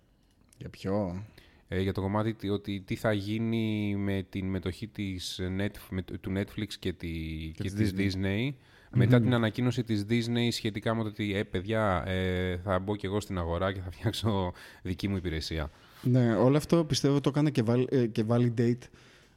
Για 0.59 0.69
ποιο; 0.69 1.25
ε, 1.69 1.81
για 1.81 1.93
το 1.93 2.01
κομμάτι 2.01 2.35
τι- 2.35 2.49
ότι 2.49 2.81
τι 2.81 2.95
θα 2.95 3.13
γίνει 3.13 3.97
με 3.97 4.27
την 4.29 4.47
μετοχή 4.47 4.89
της 4.89 5.41
Net, 5.59 5.71
με, 5.91 6.03
του 6.03 6.33
Netflix 6.37 6.73
και, 6.79 6.93
τη, 6.93 7.09
και, 7.55 7.63
της 7.63 7.75
της 7.75 7.93
Disney. 7.97 8.51
Μετά 8.95 9.21
την 9.21 9.35
ανακοίνωση 9.35 9.85
της 9.85 10.07
Disney 10.09 10.49
σχετικά 10.51 10.95
με 10.95 11.03
το 11.03 11.09
ότι 11.09 11.35
ε, 11.35 11.43
παιδιά, 11.43 12.05
ε, 12.07 12.57
θα 12.57 12.79
μπω 12.79 12.97
και 12.97 13.07
εγώ 13.07 13.21
στην 13.21 13.39
αγορά 13.39 13.73
και 13.73 13.81
θα 13.81 13.91
φτιάξω 13.91 14.53
δική 14.83 15.09
μου 15.09 15.17
υπηρεσία. 15.17 15.71
Ναι, 16.03 16.35
όλο 16.35 16.57
αυτό 16.57 16.85
πιστεύω 16.85 17.21
το 17.21 17.29
έκανε 17.29 17.51
και, 17.51 17.63
valid, 17.67 17.93
ε, 17.93 18.07
και 18.07 18.25
validate. 18.29 18.89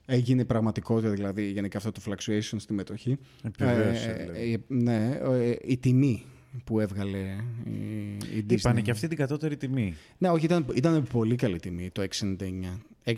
Έγινε 0.06 0.46
πραγματικότητα 0.46 1.10
δηλαδή 1.10 1.52
γενικά 1.52 1.78
αυτό 1.78 1.92
το 1.92 2.02
fluctuation 2.06 2.56
στη 2.58 2.74
μετοχή. 2.74 3.18
Επιβεβαίωσε, 3.44 4.10
Ε, 4.10 4.24
δηλαδή. 4.24 4.54
ε, 4.54 4.58
ναι, 4.68 5.20
ε, 5.22 5.56
η 5.62 5.78
τιμή 5.78 6.26
που 6.64 6.80
έβγαλε 6.80 7.18
η, 7.64 7.72
η 8.38 8.46
Disney. 8.50 8.52
Είπανε 8.52 8.82
και 8.82 8.92
αυτή 8.92 9.08
την 9.08 9.18
κατώτερη 9.18 9.58
τιμή. 9.58 9.96
Ναι, 10.18 10.30
όχι, 10.30 10.46
ήταν, 10.46 10.66
ήταν 10.74 11.04
πολύ 11.04 11.36
καλή 11.36 11.60
τιμή 11.60 11.90
το 11.90 12.02
699. 12.02 12.36
699 13.06 13.14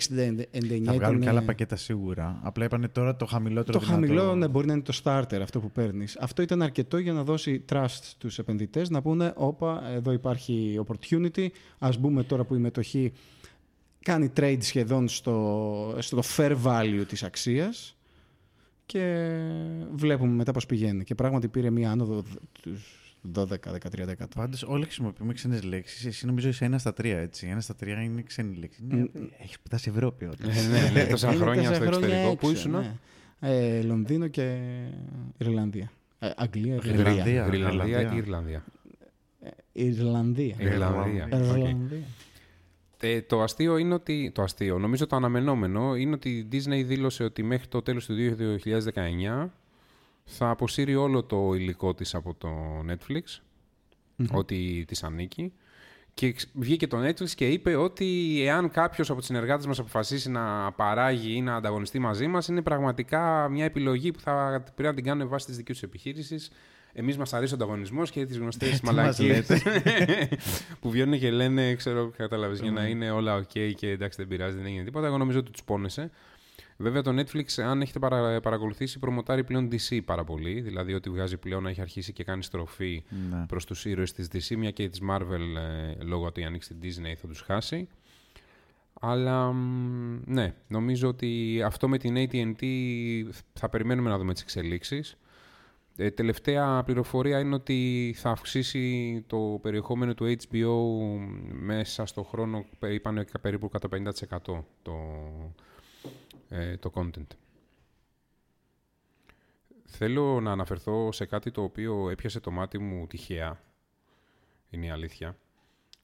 Θα 0.86 0.93
βγάλουν 0.93 1.17
και 1.17 1.23
ήταν, 1.23 1.27
άλλα 1.27 1.41
πακέτα 1.41 1.75
σίγουρα. 1.75 2.39
Απλά 2.43 2.65
είπανε 2.65 2.88
τώρα 2.88 3.15
το 3.15 3.25
χαμηλότερο 3.25 3.79
Το 3.79 3.86
δυνατό. 3.86 4.05
χαμηλό 4.05 4.36
ναι, 4.36 4.47
μπορεί 4.47 4.67
να 4.67 4.73
είναι 4.73 4.81
το 4.81 4.99
starter, 5.03 5.39
αυτό 5.41 5.59
που 5.59 5.71
παίρνεις. 5.71 6.17
Αυτό 6.17 6.41
ήταν 6.41 6.61
αρκετό 6.61 6.97
για 6.97 7.13
να 7.13 7.23
δώσει 7.23 7.65
trust 7.71 7.88
στους 8.01 8.39
επενδυτές, 8.39 8.89
να 8.89 9.01
πούνε, 9.01 9.34
όπα, 9.36 9.91
εδώ 9.91 10.11
υπάρχει 10.11 10.79
opportunity, 10.88 11.47
ας 11.79 11.97
μπούμε 11.97 12.23
τώρα 12.23 12.43
που 12.43 12.55
η 12.55 12.57
μετοχή 12.57 13.11
κάνει 13.99 14.31
trade 14.38 14.57
σχεδόν 14.59 15.07
στο, 15.07 15.95
στο 15.99 16.21
fair 16.38 16.55
value 16.63 17.03
της 17.07 17.23
αξίας 17.23 17.97
και 18.86 19.27
βλέπουμε 19.93 20.31
μετά 20.31 20.51
πώς 20.51 20.65
πηγαίνει. 20.65 21.03
Και 21.03 21.15
πράγματι 21.15 21.47
πήρε 21.47 21.69
μία 21.69 21.91
άνοδο 21.91 22.23
τους 22.61 23.03
12-13%. 23.36 23.45
Πάντως, 24.36 24.63
όλοι 24.63 24.84
χρησιμοποιούμε 24.84 25.34
ξένες 25.34 25.63
λέξεις. 25.63 26.05
Εσύ 26.05 26.26
νομίζω 26.26 26.47
είσαι 26.47 26.65
ένα 26.65 26.78
στα 26.78 26.93
τρία, 26.93 27.17
έτσι. 27.19 27.47
Ένα 27.47 27.61
στα 27.61 27.76
τρία 27.76 28.01
είναι 28.01 28.21
ξένη 28.21 28.55
λέξη. 28.55 28.80
Ναι, 28.88 29.05
έχεις 29.38 29.57
φτάσει 29.63 29.89
Ευρώπη. 29.89 30.26
όντως. 30.26 30.67
ναι, 30.67 30.89
ναι, 30.93 31.05
τόσα 31.07 31.28
Είναι 31.28 31.38
χρόνια 31.43 31.69
τέσσερα 31.69 31.91
στο 31.91 31.99
χρόνια 31.99 32.17
εξωτερικό. 32.17 32.32
έξω, 32.32 32.36
Πού 32.36 32.49
ήσουν, 32.51 32.71
ναι. 32.71 32.95
Ε, 33.39 33.82
Λονδίνο 33.82 34.28
και 34.28 34.57
Ιρλανδία. 35.38 35.91
Ε, 36.19 36.30
Αγγλία, 36.36 36.76
Ιρλανδία. 36.76 37.01
Ιρλανδία. 37.01 37.45
Γρυλανδία 37.45 37.99
Ιρλανδία. 38.01 38.11
ή 38.11 38.17
Ιρλανδία. 38.17 38.63
Ιρλανδία. 39.74 40.55
Ιρλανδία. 40.59 41.28
Ιρλανδία. 41.32 42.03
Ε, 42.99 43.21
το 43.21 43.41
αστείο 43.41 43.78
είναι 43.78 43.93
ότι. 43.93 44.32
Το 44.34 44.41
αστείο, 44.41 44.80
νομίζω 44.80 45.07
το 45.07 45.15
αναμενόμενο 45.15 45.95
είναι 45.95 46.13
ότι 46.13 46.30
η 46.30 46.47
Disney 46.51 46.84
δήλωσε 46.86 47.24
ότι 47.24 47.43
μέχρι 47.43 47.67
το 47.67 47.82
τέλος 47.82 48.05
του 48.05 48.15
2019 48.93 49.49
θα 50.24 50.49
αποσύρει 50.49 50.95
όλο 50.95 51.24
το 51.24 51.53
υλικό 51.53 51.93
της 51.93 52.15
από 52.15 52.34
το 52.34 52.49
Netflix, 52.89 53.41
ό,τι 54.32 54.86
της 54.86 55.03
ανήκει. 55.03 55.53
Και 56.13 56.26
εξ- 56.26 56.49
βγήκε 56.53 56.88
το 56.88 57.07
Netflix 57.07 57.30
και 57.30 57.47
είπε 57.49 57.76
ότι 57.76 58.39
εάν 58.45 58.69
κάποιος 58.71 59.09
από 59.09 59.17
τους 59.17 59.28
συνεργάτες 59.28 59.65
μας 59.65 59.80
αποφασίσει 59.80 60.30
να 60.30 60.71
παράγει 60.71 61.36
ή 61.36 61.41
να 61.41 61.55
ανταγωνιστεί 61.55 61.99
μαζί 61.99 62.28
μας, 62.28 62.47
είναι 62.47 62.61
πραγματικά 62.61 63.49
μια 63.49 63.65
επιλογή 63.65 64.11
που 64.11 64.19
θα 64.19 64.63
πρέπει 64.76 64.84
να 64.89 64.93
την 64.93 65.03
κάνουν 65.03 65.28
βάσει 65.28 65.45
της 65.45 65.55
δικής 65.57 65.74
τους 65.74 65.84
επιχείρησης. 65.84 66.51
Εμείς 66.95 67.17
μας 67.17 67.34
αρέσει 67.34 67.53
ο 67.53 67.55
ανταγωνισμός 67.55 68.11
και 68.11 68.26
τις 68.26 68.38
γνωστές 68.38 68.80
Τι 68.80 68.86
μας 68.86 68.95
μαλακίες 68.95 69.47
που 70.80 70.89
βγαίνουν 70.89 71.19
και 71.19 71.32
λένε, 71.32 71.76
ξέρω, 71.76 72.11
κατάλαβες, 72.17 72.59
για 72.59 72.71
Ναι. 72.71 72.80
να 72.80 72.88
είναι 72.88 73.11
όλα 73.11 73.41
ok 73.43 73.71
και 73.76 73.89
εντάξει 73.89 74.17
δεν 74.17 74.28
πειράζει, 74.28 74.55
δεν 74.55 74.65
έγινε 74.65 74.84
τίποτα. 74.84 75.07
Εγώ 75.07 75.17
νομίζω 75.17 75.39
ότι 75.39 75.51
τους 75.51 75.63
πόνεσε. 75.63 76.11
Βέβαια 76.78 77.01
το 77.01 77.19
Netflix, 77.21 77.61
αν 77.61 77.82
έχετε 77.82 77.99
παρα, 77.99 78.39
παρακολουθήσει, 78.41 78.99
προμοτάρει 78.99 79.43
πλέον 79.43 79.69
DC 79.71 79.99
πάρα 80.05 80.24
πολύ. 80.24 80.61
Δηλαδή 80.61 80.93
ότι 80.93 81.09
βγάζει 81.09 81.38
πλέον, 81.38 81.65
έχει 81.67 81.82
αρχίσει 81.82 82.13
και 82.13 82.24
κάνει 82.24 82.43
στροφή 82.43 83.03
Ναι. 83.30 83.45
προς 83.47 83.65
τους 83.65 83.86
ήρωες 83.86 84.11
της 84.13 84.28
DC, 84.34 84.55
μια 84.57 84.71
και 84.71 84.89
της 84.89 85.01
Marvel 85.09 85.55
ε, 85.99 86.03
λόγω 86.03 86.26
ότι 86.26 86.43
ανοίξει 86.43 86.74
την 86.74 86.89
Disney 86.91 87.13
θα 87.21 87.28
τους 87.28 87.41
χάσει. 87.41 87.88
Αλλά 88.99 89.51
μ, 89.51 90.19
ναι, 90.26 90.53
νομίζω 90.67 91.07
ότι 91.07 91.61
αυτό 91.65 91.88
με 91.88 91.97
την 91.97 92.15
AT&T 92.17 92.63
θα 93.53 93.69
περιμένουμε 93.69 94.09
να 94.09 94.17
δούμε 94.17 94.34
τις 94.34 94.41
εξελίξεις. 94.41 95.17
Ε, 95.95 96.09
τελευταία 96.11 96.84
πληροφορία 96.84 97.39
είναι 97.39 97.55
ότι 97.55 98.13
θα 98.17 98.30
αυξήσει 98.30 99.24
το 99.28 99.59
περιεχόμενο 99.61 100.13
του 100.13 100.36
HBO 100.49 100.69
μέσα 101.51 102.05
στο 102.05 102.24
χρόνο, 102.24 102.65
πε- 102.80 102.93
είπανε 102.93 103.26
περίπου 103.41 103.69
κατά 103.69 103.88
50% 103.88 104.63
το, 104.82 105.15
ε, 106.54 106.78
το 106.78 106.91
content. 106.95 107.28
θέλω 109.86 110.39
να 110.41 110.51
αναφερθώ 110.51 111.12
σε 111.12 111.26
κάτι 111.26 111.51
το 111.51 111.64
οποίο 111.64 112.10
έπιασε 112.10 112.39
το 112.39 112.51
μάτι 112.51 112.78
μου 112.78 113.08
τυχαία. 113.08 113.62
Είναι 114.70 114.86
η 114.86 114.89
αλήθεια. 114.89 115.38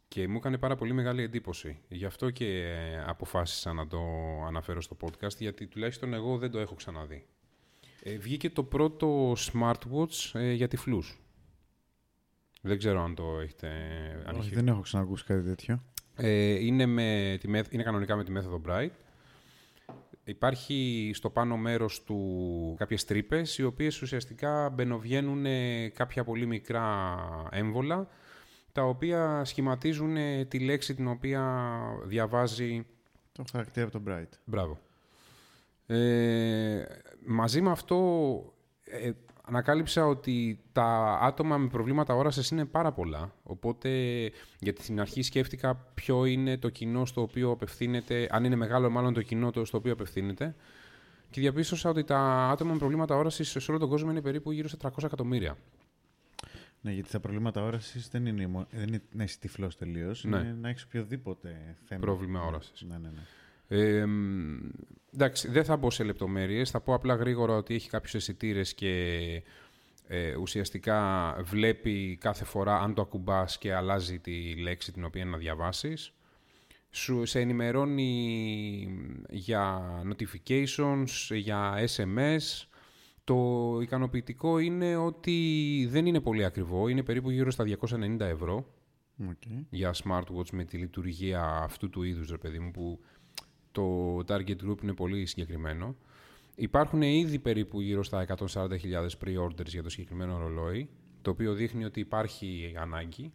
Και 0.07 0.27
μου 0.27 0.37
έκανε 0.37 0.57
πάρα 0.57 0.75
πολύ 0.75 0.93
μεγάλη 0.93 1.23
εντύπωση. 1.23 1.79
Γι' 1.87 2.05
αυτό 2.05 2.29
και 2.29 2.45
ε, 2.45 3.03
αποφάσισα 3.07 3.73
να 3.73 3.87
το 3.87 3.99
αναφέρω 4.47 4.81
στο 4.81 4.97
podcast, 5.01 5.37
γιατί 5.37 5.67
τουλάχιστον 5.67 6.13
εγώ 6.13 6.37
δεν 6.37 6.51
το 6.51 6.59
έχω 6.59 6.75
ξαναδεί. 6.75 7.25
Ε, 8.03 8.17
βγήκε 8.17 8.49
το 8.49 8.63
πρώτο 8.63 9.31
smartwatch 9.33 10.29
ε, 10.33 10.51
για 10.51 10.67
τυφλούς. 10.67 11.21
Δεν 12.61 12.77
ξέρω 12.77 13.01
αν 13.03 13.15
το 13.15 13.39
έχετε... 13.39 13.67
αν 14.25 14.35
Όχι, 14.35 14.45
έχει- 14.45 14.55
δεν 14.55 14.67
έχω 14.67 14.81
ξανακούσει 14.81 15.23
κάτι 15.25 15.43
τέτοιο. 15.43 15.83
ε, 16.15 16.65
είναι, 16.65 16.85
με 16.85 17.37
τη, 17.39 17.47
μέθ- 17.47 17.73
είναι 17.73 17.83
κανονικά 17.83 18.15
με 18.15 18.23
τη 18.23 18.31
μέθοδο 18.31 18.61
Bright. 18.67 18.89
Υπάρχει 20.29 21.11
στο 21.13 21.29
πάνω 21.29 21.57
μέρος 21.57 22.03
του 22.03 22.75
κάποιες 22.77 23.05
τρύπες, 23.05 23.57
οι 23.57 23.63
οποίες 23.63 24.01
ουσιαστικά 24.01 24.69
μπαινοβγαίνουν 24.69 25.45
ε, 25.45 25.89
κάποια 25.89 26.23
πολύ 26.23 26.45
μικρά 26.45 27.17
έμβολα, 27.51 28.07
τα 28.71 28.83
οποία 28.83 29.41
σχηματίζουν 29.45 30.17
ε, 30.17 30.45
τη 30.45 30.59
λέξη 30.59 30.95
την 30.95 31.07
οποία 31.07 31.63
διαβάζει 32.05 32.85
Το 33.31 33.43
χαρακτήρα 33.51 33.85
από 33.85 33.99
το 33.99 34.03
Bright. 34.07 34.37
Μπράβο. 34.45 34.79
Ε, 35.87 36.85
μαζί 37.25 37.61
με 37.61 37.71
αυτό 37.71 38.53
ε, 38.83 39.11
ανακάλυψα 39.49 40.05
ότι 40.05 40.59
τα 40.71 41.17
άτομα 41.21 41.57
με 41.57 41.67
προβλήματα 41.67 42.15
όρασης 42.15 42.49
είναι 42.49 42.65
πάρα 42.65 42.91
πολλά. 42.91 43.33
Οπότε 43.43 43.89
γιατί 44.59 44.81
στην 44.83 44.99
αρχή 44.99 45.21
σκέφτηκα 45.21 45.75
ποιο 45.93 46.25
είναι 46.25 46.57
το 46.57 46.69
κοινό 46.69 47.05
στο 47.05 47.21
οποίο 47.21 47.51
απευθύνεται, 47.51 48.27
αν 48.31 48.43
είναι 48.43 48.55
μεγάλο 48.55 48.89
μάλλον 48.89 49.13
το 49.13 49.21
κοινό 49.21 49.51
το 49.51 49.65
στο 49.65 49.77
οποίο 49.77 49.91
απευθύνεται. 49.91 50.55
Και 51.29 51.41
διαπίστωσα 51.41 51.89
ότι 51.89 52.03
τα 52.03 52.19
άτομα 52.49 52.71
με 52.71 52.77
προβλήματα 52.77 53.15
όρασης 53.15 53.49
σε 53.49 53.71
όλο 53.71 53.79
τον 53.79 53.89
κόσμο 53.89 54.11
είναι 54.11 54.21
περίπου 54.21 54.51
γύρω 54.51 54.67
στα 54.67 54.77
300 54.77 55.03
εκατομμύρια. 55.03 55.57
Ναι, 56.81 56.91
γιατί 56.91 57.09
τα 57.09 57.19
προβλήματα 57.19 57.63
όρασης 57.63 58.07
δεν 58.09 58.25
είναι, 58.25 58.47
μο- 58.47 58.67
δεν 58.71 58.87
είναι 58.87 59.01
να 59.11 59.23
είσαι 59.23 59.37
τυφλός 59.39 59.77
τελείως. 59.77 60.23
Ναι. 60.23 60.37
Είναι 60.37 60.57
να 60.61 60.69
έχεις 60.69 60.83
οποιοδήποτε 60.83 61.75
θέμα. 61.85 62.01
Πρόβλημα 62.01 62.41
όρασης. 62.41 62.81
Ναι, 62.81 62.97
ναι, 62.97 63.07
ναι. 63.09 63.21
Ε, 63.71 64.05
μ, 64.05 64.57
εντάξει, 65.13 65.47
δεν 65.47 65.63
θα 65.63 65.77
μπω 65.77 65.91
σε 65.91 66.03
λεπτομέρειες. 66.03 66.69
Θα 66.69 66.79
πω 66.81 66.93
απλά 66.93 67.15
γρήγορα 67.15 67.55
ότι 67.55 67.75
έχει 67.75 67.89
κάποιους 67.89 68.15
αισθητήρες 68.15 68.73
και 68.73 69.43
ε, 70.07 70.35
ουσιαστικά 70.35 71.35
βλέπει 71.43 72.17
κάθε 72.21 72.45
φορά 72.45 72.79
αν 72.81 72.93
το 72.93 73.01
ακουμπάς 73.01 73.57
και 73.57 73.73
αλλάζει 73.73 74.19
τη 74.19 74.55
λέξη 74.55 74.91
την 74.91 75.03
οποία 75.03 75.21
είναι 75.21 75.31
να 75.31 75.37
διαβάσεις. 75.37 76.13
Σου, 76.91 77.25
σε 77.25 77.39
ενημερώνει 77.39 78.01
για 79.29 79.81
notifications, 80.11 81.35
για 81.35 81.87
SMS. 81.95 82.67
Το 83.23 83.79
ικανοποιητικό 83.81 84.59
είναι 84.59 84.95
ότι 84.95 85.87
δεν 85.89 86.05
είναι 86.05 86.19
πολύ 86.19 86.45
ακριβό. 86.45 86.87
Είναι 86.87 87.03
περίπου 87.03 87.29
γύρω 87.29 87.51
στα 87.51 87.65
290 87.89 88.19
ευρώ 88.19 88.65
Οκ. 89.29 89.41
για 89.69 89.93
smartwatch 90.03 90.49
με 90.51 90.63
τη 90.63 90.77
λειτουργία 90.77 91.41
αυτού 91.43 91.89
του 91.89 92.03
είδους, 92.03 92.29
ρε 92.29 92.37
παιδί 92.37 92.59
μου, 92.59 92.71
που 92.71 92.99
το 93.71 94.17
target 94.17 94.55
group 94.65 94.81
είναι 94.83 94.93
πολύ 94.93 95.25
συγκεκριμένο. 95.25 95.95
Υπάρχουν 96.55 97.01
ήδη 97.01 97.39
περίπου 97.39 97.81
γύρω 97.81 98.03
στα 98.03 98.25
140.000 98.37 98.69
pre-orders 99.25 99.65
για 99.65 99.83
το 99.83 99.89
συγκεκριμένο 99.89 100.37
ρολόι, 100.37 100.89
το 101.21 101.29
οποίο 101.29 101.53
δείχνει 101.53 101.85
ότι 101.85 101.99
υπάρχει 101.99 102.73
ανάγκη. 102.77 103.31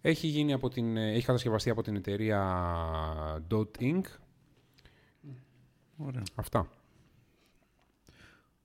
Έχει, 0.00 0.26
γίνει 0.26 0.52
από 0.52 0.68
την, 0.68 0.96
έχει 0.96 1.26
κατασκευαστεί 1.26 1.70
από 1.70 1.82
την 1.82 1.96
εταιρεία 1.96 3.44
Dot 3.50 3.70
Inc. 3.78 4.02
Ωραία. 5.96 6.22
Αυτά. 6.34 6.68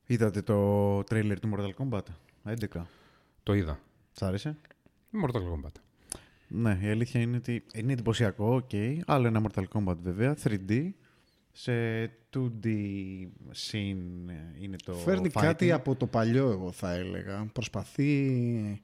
Είδατε 0.06 0.42
το 0.42 1.04
τρέιλερ 1.04 1.40
του 1.40 1.50
Mortal 1.56 1.72
Kombat; 1.78 2.04
11. 2.44 2.82
Το 3.44 3.54
είδα. 3.54 3.80
Σ' 4.12 4.22
άρεσε; 4.22 4.58
Mortal 5.24 5.42
Kombat. 5.42 5.72
Ναι, 6.56 6.80
η 6.82 6.90
αλήθεια 6.90 7.22
είναι 7.22 7.38
ότι 7.38 7.64
είναι 7.74 7.94
εντυπωσιακό, 7.94 8.56
οκ. 8.56 8.70
Άλλο 9.06 9.28
ένα 9.28 9.42
Mortal 9.46 9.64
Kombat 9.74 9.96
βέβαια, 10.04 10.36
3D. 10.44 10.90
Σε 11.52 11.72
2D 12.34 12.66
scene 13.72 13.96
είναι 14.60 14.76
το 14.86 14.94
Φέρνει 14.94 15.30
fighting. 15.34 15.42
κάτι 15.42 15.72
από 15.72 15.96
το 15.96 16.08
παλιό, 16.08 16.50
εγώ 16.52 16.72
θα 16.72 16.94
έλεγα. 16.94 17.46
Προσπαθεί 17.54 18.82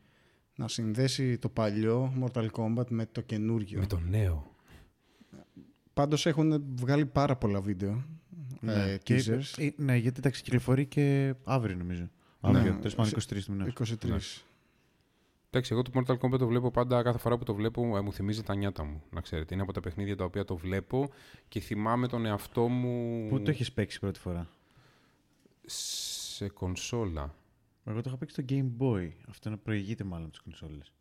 να 0.55 0.67
συνδέσει 0.67 1.37
το 1.37 1.49
παλιό 1.49 2.13
Mortal 2.23 2.47
Kombat 2.51 2.85
με 2.89 3.05
το 3.11 3.21
καινούργιο. 3.21 3.79
Με 3.79 3.85
το 3.85 3.99
νέο. 3.99 4.55
Πάντως 5.93 6.25
έχουν 6.25 6.63
βγάλει 6.75 7.05
πάρα 7.05 7.35
πολλά 7.35 7.61
βίντεο. 7.61 8.03
Ναι, 8.59 8.73
ε, 8.73 8.97
και- 9.03 9.23
teasers. 9.25 9.63
ε, 9.63 9.69
ναι, 9.75 9.95
γιατί 9.95 10.17
εντάξει, 10.19 10.41
κυκλοφορεί 10.43 10.85
και 10.85 11.33
αύριο 11.43 11.75
νομίζω. 11.75 12.09
Αύριο, 12.41 12.73
τέλος 12.77 12.95
πάντων 12.95 13.11
23 13.11 13.43
του 13.45 13.51
μηνός. 13.51 13.67
23. 13.67 14.43
Εντάξει, 15.51 15.73
εγώ 15.73 15.81
το 15.81 15.91
Mortal 15.93 16.17
Kombat 16.17 16.39
το 16.39 16.47
βλέπω 16.47 16.71
πάντα, 16.71 17.03
κάθε 17.03 17.17
φορά 17.17 17.37
που 17.37 17.43
το 17.43 17.53
βλέπω 17.53 17.97
ε, 17.97 18.01
μου 18.01 18.13
θυμίζει 18.13 18.43
τα 18.43 18.55
νιάτα 18.55 18.83
μου, 18.83 19.03
να 19.11 19.21
ξέρετε. 19.21 19.53
Είναι 19.53 19.63
από 19.63 19.73
τα 19.73 19.79
παιχνίδια 19.79 20.15
τα 20.15 20.23
οποία 20.23 20.45
το 20.45 20.55
βλέπω 20.55 21.09
και 21.47 21.59
θυμάμαι 21.59 22.07
τον 22.07 22.25
εαυτό 22.25 22.67
μου 22.67 23.27
Πού 23.29 23.41
το 23.41 23.49
έχεις 23.49 23.71
παίξει 23.71 23.99
πρώτη 23.99 24.19
φορά; 24.19 24.49
σε 25.65 26.49
κονσόλα. 26.49 27.35
Εγώ 27.83 28.01
το 28.01 28.09
είχα 28.09 28.17
παίξει 28.17 28.41
στο 28.41 28.55
Game 28.55 28.83
Boy. 28.83 29.09
Αυτό 29.29 29.49
να 29.49 29.57
προηγείται 29.57 30.03
μάλλον 30.03 30.29
τις 30.29 30.39
κονσόλες. 30.39 30.93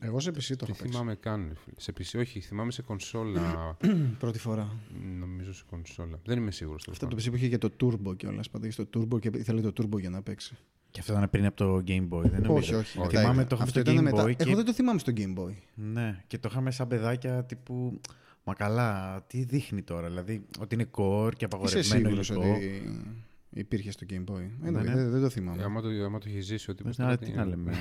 Εγώ 0.00 0.20
σε 0.20 0.30
PC 0.30 0.32
το 0.32 0.56
Τι 0.56 0.64
έχω 0.70 0.72
παίξει. 0.72 0.88
θυμάμαι 0.88 1.14
καν. 1.14 1.48
ρε 1.48 1.54
φίλε. 1.54 1.80
Σε 1.80 1.92
PC, 1.98 2.20
όχι, 2.20 2.40
θυμάμαι 2.40 2.70
σε 2.72 2.82
κονσόλα. 2.82 3.76
Πρώτη 4.18 4.38
φορά. 4.38 4.76
νομίζω 5.18 5.52
σε 5.54 5.64
κονσόλα. 5.70 6.20
Δεν 6.24 6.38
είμαι 6.38 6.50
σίγουρος. 6.50 6.88
Αυτό 6.88 7.06
το 7.06 7.16
PC 7.16 7.30
που 7.30 7.36
είχε 7.36 7.48
και 7.48 7.58
το 7.58 7.70
Turbo 7.80 8.16
κιόλας. 8.16 8.50
Πατήσει 8.50 8.84
το 8.84 9.00
Turbo 9.00 9.20
και 9.20 9.30
ήθελε 9.34 9.60
το 9.70 9.72
Turbo 9.82 10.00
για 10.00 10.10
να 10.10 10.22
παίξει. 10.22 10.56
Και 10.94 11.00
αυτό 11.00 11.12
ήταν 11.12 11.30
πριν 11.30 11.46
από 11.46 11.56
το 11.56 11.82
Game 11.86 12.08
Boy, 12.08 12.22
δεν 12.22 12.42
νομίζω. 12.42 12.78
όχι, 12.78 12.98
όχι. 12.98 12.98
μετά 12.98 13.08
Θυμάμαι 13.08 13.42
ήταν. 13.42 13.46
το 13.48 13.54
είχαμε 13.54 13.62
Αυτό 13.62 13.80
στο 13.80 13.80
ήταν 13.80 13.98
Game 13.98 14.02
μετά. 14.02 14.24
Boy 14.24 14.36
και... 14.36 14.42
Εγώ 14.46 14.54
δεν 14.56 14.64
το 14.64 14.72
θυμάμαι 14.72 14.98
στο 14.98 15.12
Game 15.16 15.34
Boy. 15.38 15.52
Ναι, 15.74 16.22
και 16.26 16.38
το 16.38 16.48
είχαμε 16.50 16.70
σαν 16.70 16.88
παιδάκια 16.88 17.44
τύπου... 17.44 18.00
Μα 18.44 18.54
καλά, 18.54 19.22
τι 19.26 19.44
δείχνει 19.44 19.82
τώρα, 19.82 20.08
δηλαδή 20.08 20.46
ότι 20.60 20.74
είναι 20.74 20.90
core 20.96 21.28
και 21.36 21.44
Είσαι 21.44 21.44
απαγορευμένο 21.44 22.08
σίγουρος 22.08 22.28
υλικό. 22.28 22.54
ότι 22.54 22.82
υπήρχε 23.50 23.90
στο 23.90 24.06
Game 24.10 24.24
Boy. 24.32 24.40
Ε, 24.40 24.50
Ναι, 24.60 24.70
ναι, 24.70 24.82
ναι. 24.82 24.94
Δεν, 24.94 25.10
δεν 25.10 25.20
το 25.20 25.28
θυμάμαι. 25.28 25.62
Άμα 25.62 25.80
το, 25.80 25.88
άμα 26.04 26.18
το 26.18 26.26
έχεις 26.28 26.44
ζήσει 26.44 26.70
ότι. 26.70 26.82
Πες, 26.82 27.00
άρα 27.00 27.18
τι 27.18 27.32
να 27.32 27.44
λέμε. 27.44 27.72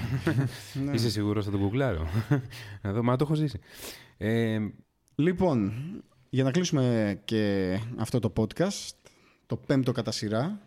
Ναι. 0.85 0.91
Είσαι 0.93 1.09
σίγουρος 1.09 1.45
θα 1.45 1.51
τον 1.51 1.59
κουκλάρω. 1.59 2.07
να 2.81 2.91
δω, 2.93 3.03
μα 3.03 3.15
το 3.15 3.23
έχω 3.23 3.35
ζήσει. 3.35 3.59
Ε, 4.17 4.59
Λοιπόν, 5.15 5.73
για 6.29 6.43
να 6.43 6.51
κλείσουμε 6.51 7.19
και 7.25 7.73
αυτό 7.97 8.19
το 8.19 8.33
podcast, 8.35 8.91
το 9.45 9.57
πέμπτο 9.57 9.91
κατά 9.91 10.11
σειρά, 10.11 10.59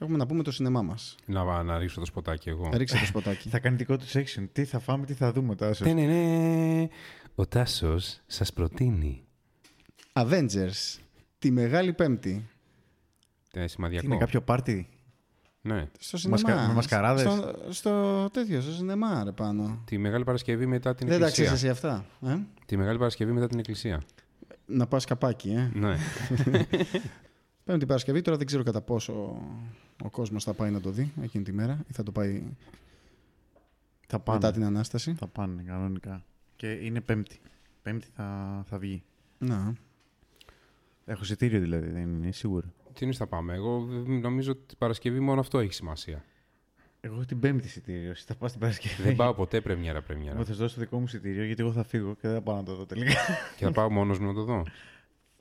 έχουμε 0.00 0.16
να 0.16 0.26
πούμε 0.26 0.42
το 0.42 0.52
σινεμά 0.52 0.82
μας. 0.82 1.14
να, 1.26 1.62
να 1.62 1.78
ρίξω 1.78 2.00
το 2.00 2.06
σποτάκι 2.06 2.48
εγώ. 2.48 2.70
Ρίξε 2.74 2.98
το 2.98 3.04
σποτάκι. 3.06 3.48
θα 3.48 3.58
κάνει 3.58 3.76
δικό 3.76 3.96
του 3.96 4.06
section. 4.12 4.48
Τι 4.52 4.64
θα 4.64 4.78
φάμε, 4.78 5.06
τι 5.06 5.14
θα 5.14 5.32
δούμε 5.32 5.54
τώρα. 5.54 5.72
Ναι, 5.78 5.92
ναι, 5.92 6.06
ναι. 6.06 6.88
Ο 7.34 7.46
Τάσος 7.46 8.20
σας 8.26 8.52
προτείνει. 8.52 9.24
Avengers, 10.12 10.98
τη 11.38 11.50
Μεγάλη 11.50 11.92
Πέμπτη. 11.92 12.48
Ε, 13.52 13.66
σημαδιακό. 13.66 14.06
Είναι 14.06 14.16
κάποιο 14.16 14.42
πάρτι; 14.42 14.88
Ναι. 15.60 15.88
Στο 15.98 16.16
σινεμά. 16.18 16.40
Μασκα- 16.44 16.66
με 16.68 16.74
μασκαράδες; 16.74 17.22
Στο, 17.22 17.54
στο 17.68 18.28
τέτοιο, 18.32 18.60
στο 18.60 18.72
σινεμά, 18.72 19.24
ρε 19.24 19.32
πάνω. 19.32 19.82
Τη 19.84 19.98
Μεγάλη 19.98 20.24
Παρασκευή 20.24 20.66
μετά 20.66 20.94
την 20.94 21.08
Δεν 21.08 21.20
τα 21.20 21.26
Εκκλησία. 21.26 21.54
ξέρεις 21.54 21.72
εσύ 21.74 21.86
αυτά. 21.86 22.06
Ε; 22.32 22.38
Τη 22.66 22.76
Μεγάλη 22.76 22.98
Παρασκευή 22.98 23.32
μετά 23.32 23.46
την 23.46 23.58
Εκκλησία. 23.58 24.02
Να 24.66 24.86
πας 24.86 25.04
καπάκι, 25.04 25.50
ε; 25.50 25.70
ναι. 25.74 25.96
Πέμπτη 27.70 27.86
Παρασκευή, 27.86 28.20
τώρα 28.20 28.36
δεν 28.36 28.46
ξέρω 28.46 28.62
κατά 28.62 28.80
πόσο 28.80 29.12
ο 30.02 30.10
κόσμος 30.10 30.44
θα 30.44 30.52
πάει 30.52 30.70
να 30.70 30.80
το 30.80 30.90
δει 30.90 31.12
εκείνη 31.22 31.44
τη 31.44 31.52
μέρα 31.52 31.84
ή 31.88 31.92
θα 31.92 32.02
το 32.02 32.12
πάει 32.12 32.42
Θα 34.06 34.18
πάνε. 34.18 34.38
μετά 34.38 34.52
την 34.52 34.64
Ανάσταση. 34.64 35.14
Θα 35.14 35.26
πάνε 35.26 35.62
κανονικά. 35.62 36.24
Και 36.56 36.70
είναι 36.72 37.00
πέμπτη. 37.00 37.40
Πέμπτη 37.82 38.06
θα, 38.14 38.62
θα 38.68 38.78
βγει. 38.78 39.02
Να. 39.38 39.74
Έχω 41.04 41.22
εισιτήριο 41.22 41.60
δηλαδή, 41.60 41.88
δεν 41.90 42.02
είναι 42.02 42.32
σίγουρο. 42.32 42.66
Τι 42.92 43.04
είναι 43.04 43.14
θα 43.14 43.26
πάμε. 43.26 43.54
Εγώ 43.54 43.78
νομίζω 44.06 44.50
ότι 44.50 44.62
την 44.66 44.78
Παρασκευή 44.78 45.20
μόνο 45.20 45.40
αυτό 45.40 45.58
έχει 45.58 45.72
σημασία. 45.72 46.24
Εγώ 47.00 47.14
έχω 47.14 47.24
την 47.24 47.40
πέμπτη 47.40 47.66
εισιτήριο. 47.66 48.10
Εσύ 48.10 48.24
θα 48.26 48.34
πας 48.34 48.50
την 48.50 48.60
Παρασκευή. 48.60 49.02
δεν 49.02 49.16
πάω 49.16 49.34
ποτέ 49.34 49.60
πρεμιέρα 49.60 50.02
πρεμιέρα. 50.02 50.34
Εγώ 50.34 50.44
θα 50.44 50.52
σου 50.52 50.58
δώσω 50.58 50.74
το 50.74 50.80
δικό 50.80 50.98
μου 50.98 51.04
εισιτήριο 51.04 51.44
γιατί 51.44 51.62
εγώ 51.62 51.72
θα 51.72 51.84
φύγω 51.84 52.14
και 52.14 52.28
δεν 52.28 52.32
θα 52.32 52.42
πάω 52.42 52.56
να 52.56 52.62
το 52.62 52.74
δω 52.74 52.86
τελικά. 52.86 53.14
και 53.56 53.64
θα 53.64 53.72
πάω 53.72 53.90
μόνος 53.90 54.18
μου 54.18 54.26
να 54.26 54.34
το 54.34 54.44
δω. 54.44 54.64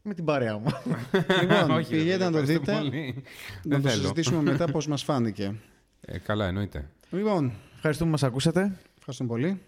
Με 0.09 0.15
την 0.15 0.25
παρέα 0.25 0.57
μου. 0.57 0.65
Λοιπόν, 1.41 1.71
Όχι, 1.71 1.91
ρε, 1.91 1.97
πηγαίνετε 1.97 2.23
να 2.23 2.31
το 2.31 2.37
ευχαριστώ 2.37 2.59
δείτε. 2.59 2.77
πολύ. 2.77 3.23
Να 3.63 3.75
Δεν 3.75 3.81
το 3.81 3.89
θέλω. 3.89 4.01
συζητήσουμε 4.01 4.41
μετά 4.41 4.65
πώς 4.65 4.87
μας 4.87 5.03
φάνηκε. 5.03 5.55
Ε, 6.01 6.17
καλά, 6.17 6.45
εννοείται. 6.47 6.89
Λοιπόν, 7.09 7.51
Ευχαριστούμε 7.75 8.09
που 8.09 8.17
μας 8.21 8.29
ακούσατε. 8.29 8.77
ευχαριστούμε 8.97 9.29
πολύ. 9.29 9.61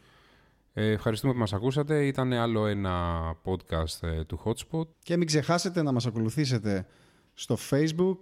Ε, 0.74 0.92
ευχαριστούμε 0.92 1.34
που 1.34 1.40
μας 1.40 1.54
ακούσατε. 1.54 2.06
Ήταν 2.06 2.34
άλλο 2.34 2.66
ένα 2.66 3.22
podcast 3.44 4.02
ε, 4.08 4.24
του 4.24 4.40
Hotspot. 4.46 4.88
Και 5.04 5.18
μην 5.18 5.28
ξεχάσετε 5.28 5.82
να 5.82 5.92
μας 5.92 6.06
ακολουθήσετε 6.06 6.86
στο 7.34 7.58
Facebook, 7.70 8.18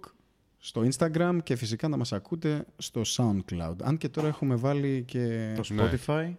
στο 0.58 0.82
Instagram 0.92 1.38
και 1.42 1.56
φυσικά 1.56 1.88
να 1.88 1.96
μας 1.96 2.12
ακούτε 2.12 2.64
στο 2.76 3.02
SoundCloud. 3.16 3.74
Αν 3.82 3.96
και 3.96 4.08
τώρα 4.08 4.28
έχουμε 4.28 4.54
βάλει 4.54 5.02
και 5.06 5.52
Το 5.56 5.74
Ναι. 5.74 5.90
Spotify. 6.06 6.34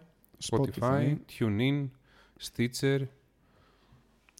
Spotify, 0.50 1.16
TuneIn, 1.38 1.88
Stitcher. 2.42 2.98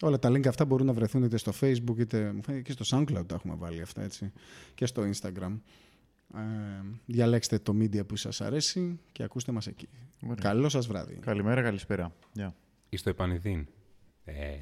Όλα 0.03 0.18
τα 0.18 0.28
link 0.28 0.46
αυτά 0.46 0.64
μπορούν 0.64 0.86
να 0.86 0.92
βρεθούν 0.92 1.22
είτε 1.22 1.36
στο 1.36 1.53
facebook 1.61 1.98
είτε 1.98 2.34
και 2.62 2.72
στο 2.72 2.98
soundcloud 2.98 3.26
τα 3.26 3.34
έχουμε 3.34 3.55
βάλει 3.55 3.80
αυτά 3.80 4.03
έτσι 4.03 4.32
και 4.74 4.86
στο 4.86 5.03
instagram. 5.03 5.59
Ε, 6.34 6.40
διαλέξτε 7.07 7.59
το 7.59 7.76
media 7.78 8.07
που 8.07 8.16
σας 8.16 8.40
αρέσει 8.40 9.00
και 9.12 9.22
ακούστε 9.22 9.53
μας 9.53 9.66
εκεί. 9.66 9.88
Ωραία. 10.22 10.34
Καλό 10.40 10.68
σας 10.68 10.86
βράδυ. 10.86 11.14
Καλημέρα, 11.14 11.62
καλησπέρα. 11.62 12.12
Γεια. 12.32 12.55
Ή 12.88 12.96
στο 12.96 13.11
επανειδήν. 13.11 13.66
Ε. 14.24 14.57